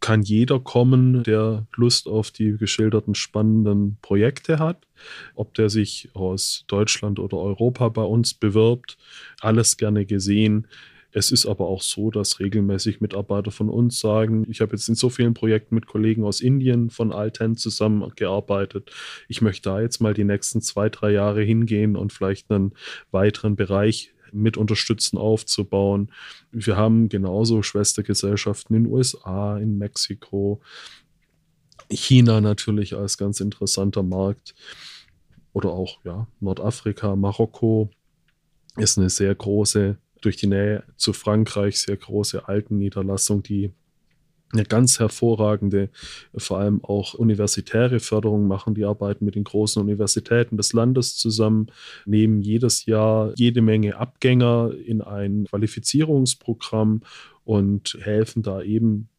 kann 0.07 0.21
jeder 0.21 0.61
kommen, 0.61 1.23
der 1.23 1.67
Lust 1.75 2.07
auf 2.07 2.31
die 2.31 2.55
geschilderten 2.55 3.13
spannenden 3.13 3.97
Projekte 4.01 4.57
hat. 4.57 4.87
Ob 5.35 5.53
der 5.55 5.69
sich 5.69 6.07
aus 6.13 6.63
Deutschland 6.67 7.19
oder 7.19 7.35
Europa 7.35 7.89
bei 7.89 8.03
uns 8.03 8.33
bewirbt, 8.33 8.97
alles 9.41 9.75
gerne 9.75 10.05
gesehen. 10.05 10.67
Es 11.11 11.29
ist 11.29 11.45
aber 11.45 11.67
auch 11.67 11.81
so, 11.81 12.09
dass 12.09 12.39
regelmäßig 12.39 13.01
Mitarbeiter 13.01 13.51
von 13.51 13.69
uns 13.69 13.99
sagen, 13.99 14.45
ich 14.49 14.61
habe 14.61 14.77
jetzt 14.77 14.87
in 14.87 14.95
so 14.95 15.09
vielen 15.09 15.33
Projekten 15.33 15.75
mit 15.75 15.87
Kollegen 15.87 16.23
aus 16.23 16.39
Indien 16.39 16.89
von 16.89 17.11
Alten 17.11 17.57
zusammengearbeitet. 17.57 18.91
Ich 19.27 19.41
möchte 19.41 19.69
da 19.69 19.81
jetzt 19.81 19.99
mal 19.99 20.13
die 20.13 20.23
nächsten 20.23 20.61
zwei, 20.61 20.87
drei 20.87 21.11
Jahre 21.11 21.41
hingehen 21.41 21.97
und 21.97 22.13
vielleicht 22.13 22.49
einen 22.49 22.71
weiteren 23.11 23.57
Bereich 23.57 24.13
mit 24.31 24.57
unterstützen 24.57 25.17
aufzubauen. 25.17 26.11
Wir 26.51 26.77
haben 26.77 27.09
genauso 27.09 27.63
Schwestergesellschaften 27.63 28.75
in 28.75 28.83
den 28.83 28.93
USA, 28.93 29.57
in 29.57 29.77
Mexiko, 29.77 30.61
China 31.89 32.41
natürlich 32.41 32.95
als 32.95 33.17
ganz 33.17 33.39
interessanter 33.39 34.03
Markt 34.03 34.55
oder 35.53 35.69
auch 35.69 36.03
ja, 36.03 36.27
Nordafrika, 36.39 37.15
Marokko 37.15 37.89
ist 38.75 38.97
eine 38.97 39.09
sehr 39.09 39.33
große 39.33 39.97
durch 40.21 40.37
die 40.37 40.47
Nähe 40.47 40.83
zu 40.97 41.13
Frankreich 41.13 41.79
sehr 41.79 41.97
große 41.97 42.47
Altenniederlassung, 42.47 43.43
die 43.43 43.71
eine 44.53 44.63
ganz 44.63 44.99
hervorragende, 44.99 45.89
vor 46.35 46.59
allem 46.59 46.83
auch 46.83 47.13
universitäre 47.13 47.99
Förderung 47.99 48.47
machen. 48.47 48.75
Die 48.75 48.85
arbeiten 48.85 49.25
mit 49.25 49.35
den 49.35 49.43
großen 49.43 49.81
Universitäten 49.81 50.57
des 50.57 50.73
Landes 50.73 51.17
zusammen, 51.17 51.67
nehmen 52.05 52.41
jedes 52.41 52.85
Jahr 52.85 53.33
jede 53.35 53.61
Menge 53.61 53.97
Abgänger 53.97 54.71
in 54.85 55.01
ein 55.01 55.45
Qualifizierungsprogramm 55.49 57.01
und 57.43 57.97
helfen 58.01 58.43
da 58.43 58.61
eben 58.61 59.09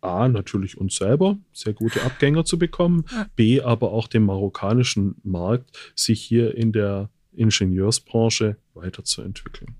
A, 0.00 0.28
natürlich 0.28 0.78
uns 0.78 0.96
selber, 0.96 1.38
sehr 1.52 1.74
gute 1.74 2.02
Abgänger 2.02 2.44
zu 2.44 2.58
bekommen, 2.58 3.04
B, 3.36 3.60
aber 3.60 3.92
auch 3.92 4.08
dem 4.08 4.24
marokkanischen 4.24 5.14
Markt, 5.22 5.92
sich 5.94 6.20
hier 6.20 6.56
in 6.56 6.72
der 6.72 7.08
Ingenieursbranche 7.32 8.56
weiterzuentwickeln. 8.74 9.76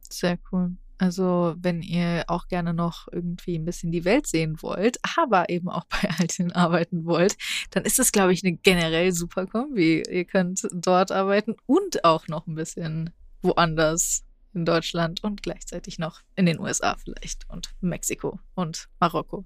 Sehr 0.00 0.38
cool. 0.50 0.72
Also, 0.98 1.54
wenn 1.58 1.82
ihr 1.82 2.24
auch 2.28 2.48
gerne 2.48 2.72
noch 2.72 3.06
irgendwie 3.12 3.58
ein 3.58 3.66
bisschen 3.66 3.92
die 3.92 4.06
Welt 4.06 4.26
sehen 4.26 4.62
wollt, 4.62 4.98
aber 5.16 5.50
eben 5.50 5.68
auch 5.68 5.84
bei 5.90 6.08
Altin 6.18 6.52
arbeiten 6.52 7.04
wollt, 7.04 7.36
dann 7.70 7.84
ist 7.84 7.98
das, 7.98 8.12
glaube 8.12 8.32
ich, 8.32 8.42
eine 8.44 8.56
generell 8.56 9.12
super 9.12 9.46
Kombi. 9.46 10.02
Ihr 10.08 10.24
könnt 10.24 10.66
dort 10.72 11.12
arbeiten 11.12 11.54
und 11.66 12.04
auch 12.04 12.28
noch 12.28 12.46
ein 12.46 12.54
bisschen 12.54 13.10
woanders 13.42 14.24
in 14.54 14.64
Deutschland 14.64 15.22
und 15.22 15.42
gleichzeitig 15.42 15.98
noch 15.98 16.22
in 16.34 16.46
den 16.46 16.58
USA 16.58 16.96
vielleicht 16.96 17.48
und 17.50 17.70
Mexiko 17.80 18.40
und 18.54 18.88
Marokko. 18.98 19.44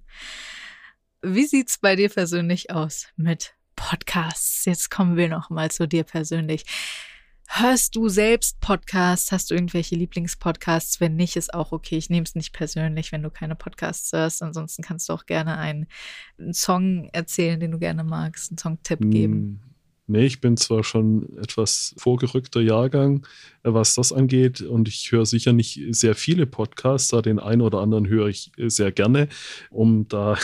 Wie 1.23 1.47
sieht's 1.47 1.79
bei 1.79 1.97
dir 1.97 2.09
persönlich 2.09 2.71
aus 2.71 3.09
mit 3.17 3.55
Podcasts? 3.75 4.65
Jetzt 4.65 4.89
kommen 4.91 5.17
wir 5.17 5.29
noch 5.29 5.51
mal 5.51 5.71
zu 5.71 5.89
dir 5.89 6.05
persönlich. 6.05 6.65
Hörst 7.53 7.97
du 7.97 8.09
selbst 8.09 8.61
Podcasts? 8.61 9.33
Hast 9.33 9.51
du 9.51 9.57
irgendwelche 9.57 9.97
Lieblingspodcasts? 9.97 11.01
Wenn 11.01 11.17
nicht, 11.17 11.35
ist 11.35 11.53
auch 11.53 11.73
okay. 11.73 11.97
Ich 11.97 12.09
nehme 12.09 12.23
es 12.23 12.37
nicht 12.37 12.53
persönlich, 12.53 13.11
wenn 13.11 13.25
du 13.25 13.31
keine 13.31 13.57
Podcasts 13.57 14.13
hörst. 14.13 14.41
Ansonsten 14.41 14.83
kannst 14.83 15.09
du 15.09 15.15
auch 15.15 15.27
gerne 15.27 15.59
einen, 15.59 15.89
einen 16.39 16.55
Song 16.55 17.11
erzählen, 17.13 17.59
den 17.59 17.73
du 17.73 17.79
gerne 17.81 18.05
magst, 18.05 18.53
einen 18.53 18.59
Songtipp 18.59 19.01
geben. 19.01 19.35
Hm, 19.35 19.61
nee, 20.07 20.27
ich 20.27 20.41
bin 20.41 20.57
zwar 20.57 20.85
schon 20.85 21.37
etwas 21.39 21.93
vorgerückter 21.99 22.61
Jahrgang, 22.61 23.27
äh, 23.65 23.73
was 23.73 23.97
das 23.97 24.13
angeht, 24.13 24.61
und 24.61 24.87
ich 24.87 25.11
höre 25.11 25.27
sicher 25.27 25.53
nicht 25.53 25.81
sehr 25.91 26.15
viele 26.15 26.47
Podcasts, 26.47 27.09
da 27.09 27.21
den 27.21 27.41
einen 27.41 27.63
oder 27.63 27.81
anderen 27.81 28.07
höre 28.07 28.29
ich 28.29 28.53
äh, 28.59 28.71
sehr 28.71 28.93
gerne, 28.93 29.29
um 29.71 30.07
da 30.07 30.39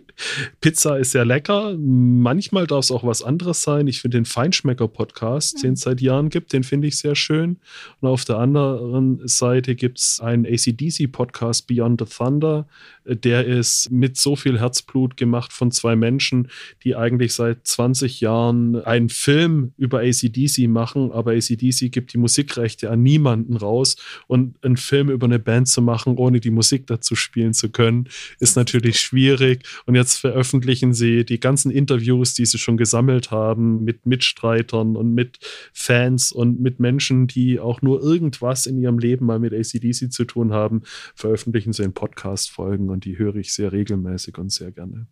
Pizza 0.60 0.98
ist 0.98 1.12
sehr 1.12 1.24
lecker. 1.24 1.76
Manchmal 1.78 2.66
darf 2.66 2.84
es 2.84 2.90
auch 2.90 3.04
was 3.04 3.22
anderes 3.22 3.62
sein. 3.62 3.86
Ich 3.86 4.00
finde 4.00 4.18
den 4.18 4.24
Feinschmecker-Podcast, 4.24 5.62
den 5.62 5.74
es 5.74 5.80
seit 5.80 6.00
Jahren 6.00 6.28
gibt, 6.28 6.52
den 6.52 6.64
finde 6.64 6.88
ich 6.88 6.98
sehr 6.98 7.14
schön. 7.14 7.58
Und 8.00 8.08
auf 8.08 8.24
der 8.24 8.38
anderen 8.38 9.26
Seite 9.26 9.74
gibt 9.74 9.98
es 9.98 10.20
einen 10.20 10.46
ACDC-Podcast, 10.46 11.66
Beyond 11.66 12.00
the 12.00 12.16
Thunder. 12.16 12.66
Der 13.08 13.46
ist 13.46 13.90
mit 13.90 14.16
so 14.16 14.36
viel 14.36 14.60
Herzblut 14.60 15.16
gemacht 15.16 15.52
von 15.52 15.70
zwei 15.70 15.96
Menschen, 15.96 16.48
die 16.84 16.94
eigentlich 16.94 17.32
seit 17.32 17.66
20 17.66 18.20
Jahren 18.20 18.76
einen 18.84 19.08
Film 19.08 19.72
über 19.78 20.00
ACDC 20.00 20.68
machen, 20.68 21.10
aber 21.12 21.32
ACDC 21.32 21.90
gibt 21.90 22.12
die 22.12 22.18
Musikrechte 22.18 22.90
an 22.90 23.02
niemanden 23.02 23.56
raus. 23.56 23.96
Und 24.26 24.62
einen 24.62 24.76
Film 24.76 25.08
über 25.10 25.26
eine 25.26 25.38
Band 25.38 25.68
zu 25.68 25.80
machen, 25.80 26.16
ohne 26.18 26.40
die 26.40 26.50
Musik 26.50 26.86
dazu 26.86 27.16
spielen 27.16 27.54
zu 27.54 27.70
können, 27.70 28.08
ist 28.40 28.56
natürlich 28.56 29.00
schwierig. 29.00 29.64
Und 29.86 29.94
jetzt 29.94 30.18
veröffentlichen 30.18 30.92
sie 30.92 31.24
die 31.24 31.40
ganzen 31.40 31.70
Interviews, 31.70 32.34
die 32.34 32.46
sie 32.46 32.58
schon 32.58 32.76
gesammelt 32.76 33.30
haben, 33.30 33.84
mit 33.84 34.06
Mitstreitern 34.06 34.96
und 34.96 35.14
mit 35.14 35.38
Fans 35.72 36.30
und 36.32 36.60
mit 36.60 36.80
Menschen, 36.80 37.26
die 37.26 37.58
auch 37.58 37.82
nur 37.82 38.02
irgendwas 38.02 38.66
in 38.66 38.78
ihrem 38.78 38.98
Leben 38.98 39.26
mal 39.26 39.38
mit 39.38 39.52
ACDC 39.54 40.12
zu 40.12 40.24
tun 40.24 40.52
haben, 40.52 40.82
veröffentlichen 41.14 41.72
sie 41.72 41.84
in 41.84 41.92
Podcast-Folgen 41.92 42.90
und 42.98 43.04
die 43.04 43.16
höre 43.16 43.36
ich 43.36 43.54
sehr 43.54 43.70
regelmäßig 43.70 44.38
und 44.38 44.50
sehr 44.50 44.72
gerne. 44.72 45.06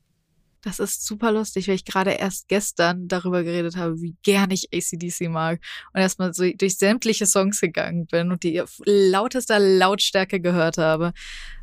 Das 0.60 0.80
ist 0.80 1.06
super 1.06 1.30
lustig, 1.30 1.68
weil 1.68 1.76
ich 1.76 1.84
gerade 1.84 2.10
erst 2.10 2.48
gestern 2.48 3.06
darüber 3.06 3.44
geredet 3.44 3.76
habe, 3.76 4.00
wie 4.00 4.16
gern 4.24 4.50
ich 4.50 4.70
ACDC 4.74 5.28
mag 5.30 5.60
und 5.94 6.00
erstmal 6.00 6.34
so 6.34 6.44
durch 6.58 6.78
sämtliche 6.78 7.26
Songs 7.26 7.60
gegangen 7.60 8.08
bin 8.08 8.32
und 8.32 8.42
die 8.42 8.60
lautester 8.84 9.60
Lautstärke 9.60 10.40
gehört 10.40 10.78
habe. 10.78 11.12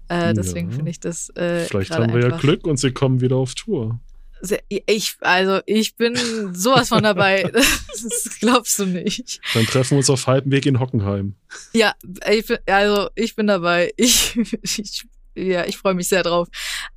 Äh, 0.08 0.34
deswegen 0.34 0.70
ja. 0.70 0.78
finde 0.78 0.92
ich 0.92 1.02
das. 1.02 1.28
Äh, 1.36 1.66
Vielleicht 1.66 1.92
haben 1.92 2.14
wir 2.14 2.22
ja 2.22 2.38
Glück 2.38 2.66
und 2.66 2.78
sie 2.78 2.94
kommen 2.94 3.20
wieder 3.20 3.36
auf 3.36 3.54
Tour. 3.54 4.00
Ich, 4.70 5.16
also 5.20 5.60
ich 5.66 5.98
bin 5.98 6.16
sowas 6.54 6.88
von 6.88 7.04
dabei. 7.04 7.44
das 7.54 8.38
glaubst 8.40 8.80
du 8.80 8.86
nicht. 8.86 9.42
Dann 9.54 9.66
treffen 9.66 9.92
wir 9.92 9.98
uns 9.98 10.10
auf 10.10 10.28
halbem 10.28 10.54
Weg 10.54 10.66
in 10.66 10.80
Hockenheim. 10.80 11.36
Ja, 11.74 11.94
ich 12.32 12.46
bin, 12.46 12.58
also 12.68 13.10
ich 13.16 13.36
bin 13.36 13.48
dabei. 13.48 13.92
Ich, 13.98 14.38
ich 14.64 15.06
ja, 15.36 15.66
ich 15.66 15.78
freue 15.78 15.94
mich 15.94 16.08
sehr 16.08 16.24
drauf. 16.24 16.48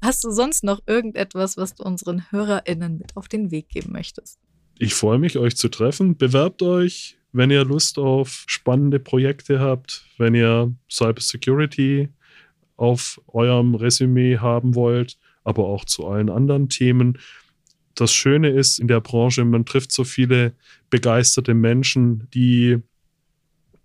Hast 0.03 0.24
du 0.24 0.30
sonst 0.30 0.64
noch 0.64 0.80
irgendetwas, 0.87 1.57
was 1.57 1.74
du 1.74 1.82
unseren 1.82 2.30
HörerInnen 2.30 2.99
mit 2.99 3.16
auf 3.16 3.28
den 3.28 3.51
Weg 3.51 3.68
geben 3.68 3.93
möchtest? 3.93 4.39
Ich 4.78 4.95
freue 4.95 5.18
mich, 5.18 5.39
euch 5.39 5.57
zu 5.57 5.68
treffen. 5.68 6.16
Bewerbt 6.16 6.62
euch, 6.62 7.18
wenn 7.32 7.51
ihr 7.51 7.64
Lust 7.64 7.99
auf 7.99 8.45
spannende 8.47 8.99
Projekte 8.99 9.61
habt, 9.61 10.05
wenn 10.18 10.34
ihr 10.34 10.74
Cybersecurity 10.91 12.09
auf 12.76 13.20
eurem 13.28 13.74
Resümee 13.74 14.39
haben 14.39 14.74
wollt, 14.74 15.18
aber 15.45 15.66
auch 15.66 15.84
zu 15.84 16.07
allen 16.07 16.28
anderen 16.28 16.68
Themen. 16.68 17.18
Das 17.95 18.12
Schöne 18.12 18.51
ist 18.51 18.78
in 18.78 18.89
der 18.89 19.01
Branche, 19.01 19.45
man 19.45 19.64
trifft 19.64 19.93
so 19.93 20.05
viele 20.05 20.55
begeisterte 20.91 21.55
Menschen, 21.55 22.28
die 22.34 22.82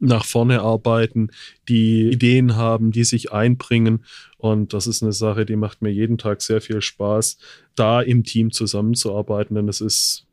nach 0.01 0.25
vorne 0.25 0.61
arbeiten, 0.61 1.29
die 1.69 2.09
Ideen 2.09 2.55
haben, 2.55 2.91
die 2.91 3.03
sich 3.03 3.31
einbringen. 3.31 4.03
Und 4.37 4.73
das 4.73 4.87
ist 4.87 5.03
eine 5.03 5.13
Sache, 5.13 5.45
die 5.45 5.55
macht 5.55 5.81
mir 5.81 5.91
jeden 5.91 6.17
Tag 6.17 6.41
sehr 6.41 6.59
viel 6.59 6.81
Spaß, 6.81 7.37
da 7.75 8.01
im 8.01 8.23
Team 8.23 8.51
zusammenzuarbeiten, 8.51 9.55
denn 9.55 9.69
es 9.69 9.79
ist 9.79 10.25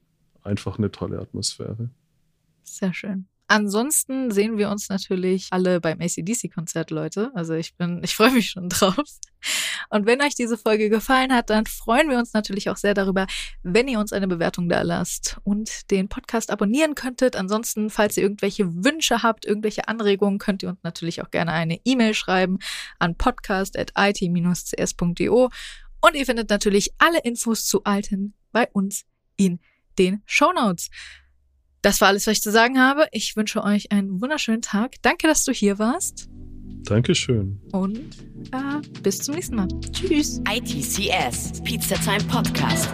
einfach 0.43 0.79
eine 0.79 0.91
tolle 0.91 1.21
Atmosphäre. 1.21 1.91
Sehr 2.65 2.95
schön. 2.95 3.27
Ansonsten 3.51 4.31
sehen 4.31 4.59
wir 4.59 4.69
uns 4.69 4.91
natürlich 4.91 5.47
alle 5.51 5.81
beim 5.81 6.03
ACDC-Konzert, 6.03 6.91
Leute. 6.91 7.31
Also 7.35 7.55
ich 7.55 7.75
bin, 7.77 8.03
ich 8.05 8.15
freue 8.15 8.33
mich 8.33 8.51
schon 8.51 8.69
drauf. 8.69 8.95
Und 9.89 10.05
wenn 10.05 10.21
euch 10.21 10.35
diese 10.35 10.59
Folge 10.59 10.91
gefallen 10.91 11.33
hat, 11.33 11.49
dann 11.49 11.65
freuen 11.65 12.11
wir 12.11 12.19
uns 12.19 12.35
natürlich 12.35 12.69
auch 12.69 12.77
sehr 12.77 12.93
darüber, 12.93 13.27
wenn 13.63 13.89
ihr 13.89 14.01
uns 14.01 14.13
eine 14.13 14.29
Bewertung 14.29 14.69
da 14.69 14.83
lasst 14.83 15.39
und 15.45 15.91
den 15.91 16.11
Podcast 16.11 16.51
abonnieren 16.51 16.95
könntet. 16.95 17.37
Ansonsten, 17.37 17.89
falls 17.89 18.19
ihr 18.19 18.23
irgendwelche 18.23 18.85
Wünsche 18.85 19.23
habt, 19.23 19.47
irgendwelche 19.47 19.89
Anregungen, 19.89 20.39
könnt 20.39 20.63
ihr 20.63 20.69
uns 20.69 20.83
natürlich 20.83 21.23
auch 21.23 21.31
gerne 21.31 21.53
eine 21.53 21.81
E-Mail 21.87 22.13
schreiben 22.13 22.59
an 22.99 23.17
podcast.it-cs.de. 23.17 25.29
Und 25.29 26.15
ihr 26.15 26.27
findet 26.27 26.51
natürlich 26.51 26.93
alle 26.99 27.21
Infos 27.25 27.65
zu 27.65 27.83
Alten 27.85 28.35
bei 28.53 28.69
uns 28.73 29.07
in 29.37 29.59
den 29.99 30.23
Show 30.27 30.53
Notes. 30.53 30.91
Das 31.89 32.03
war 32.03 32.09
alles, 32.09 32.27
was 32.27 32.33
ich 32.33 32.43
zu 32.43 32.51
sagen 32.51 32.79
habe. 32.79 33.07
Ich 33.13 33.35
wünsche 33.35 33.65
euch 33.65 33.93
einen 33.93 34.21
wunderschönen 34.21 34.61
Tag. 34.61 34.97
Danke, 35.01 35.27
dass 35.27 35.47
du 35.47 35.53
hier 35.53 35.79
warst. 35.79 36.29
Dankeschön. 36.85 37.63
Und 37.73 37.99
äh, 38.53 39.01
bis 39.03 39.21
zum 39.21 39.37
nächsten 39.37 39.57
Mal. 39.57 39.69
Tschüss. 39.91 40.43
ITCS, 40.47 41.63
Pizza 41.65 41.95
Time 41.95 42.23
Podcast. 42.25 42.91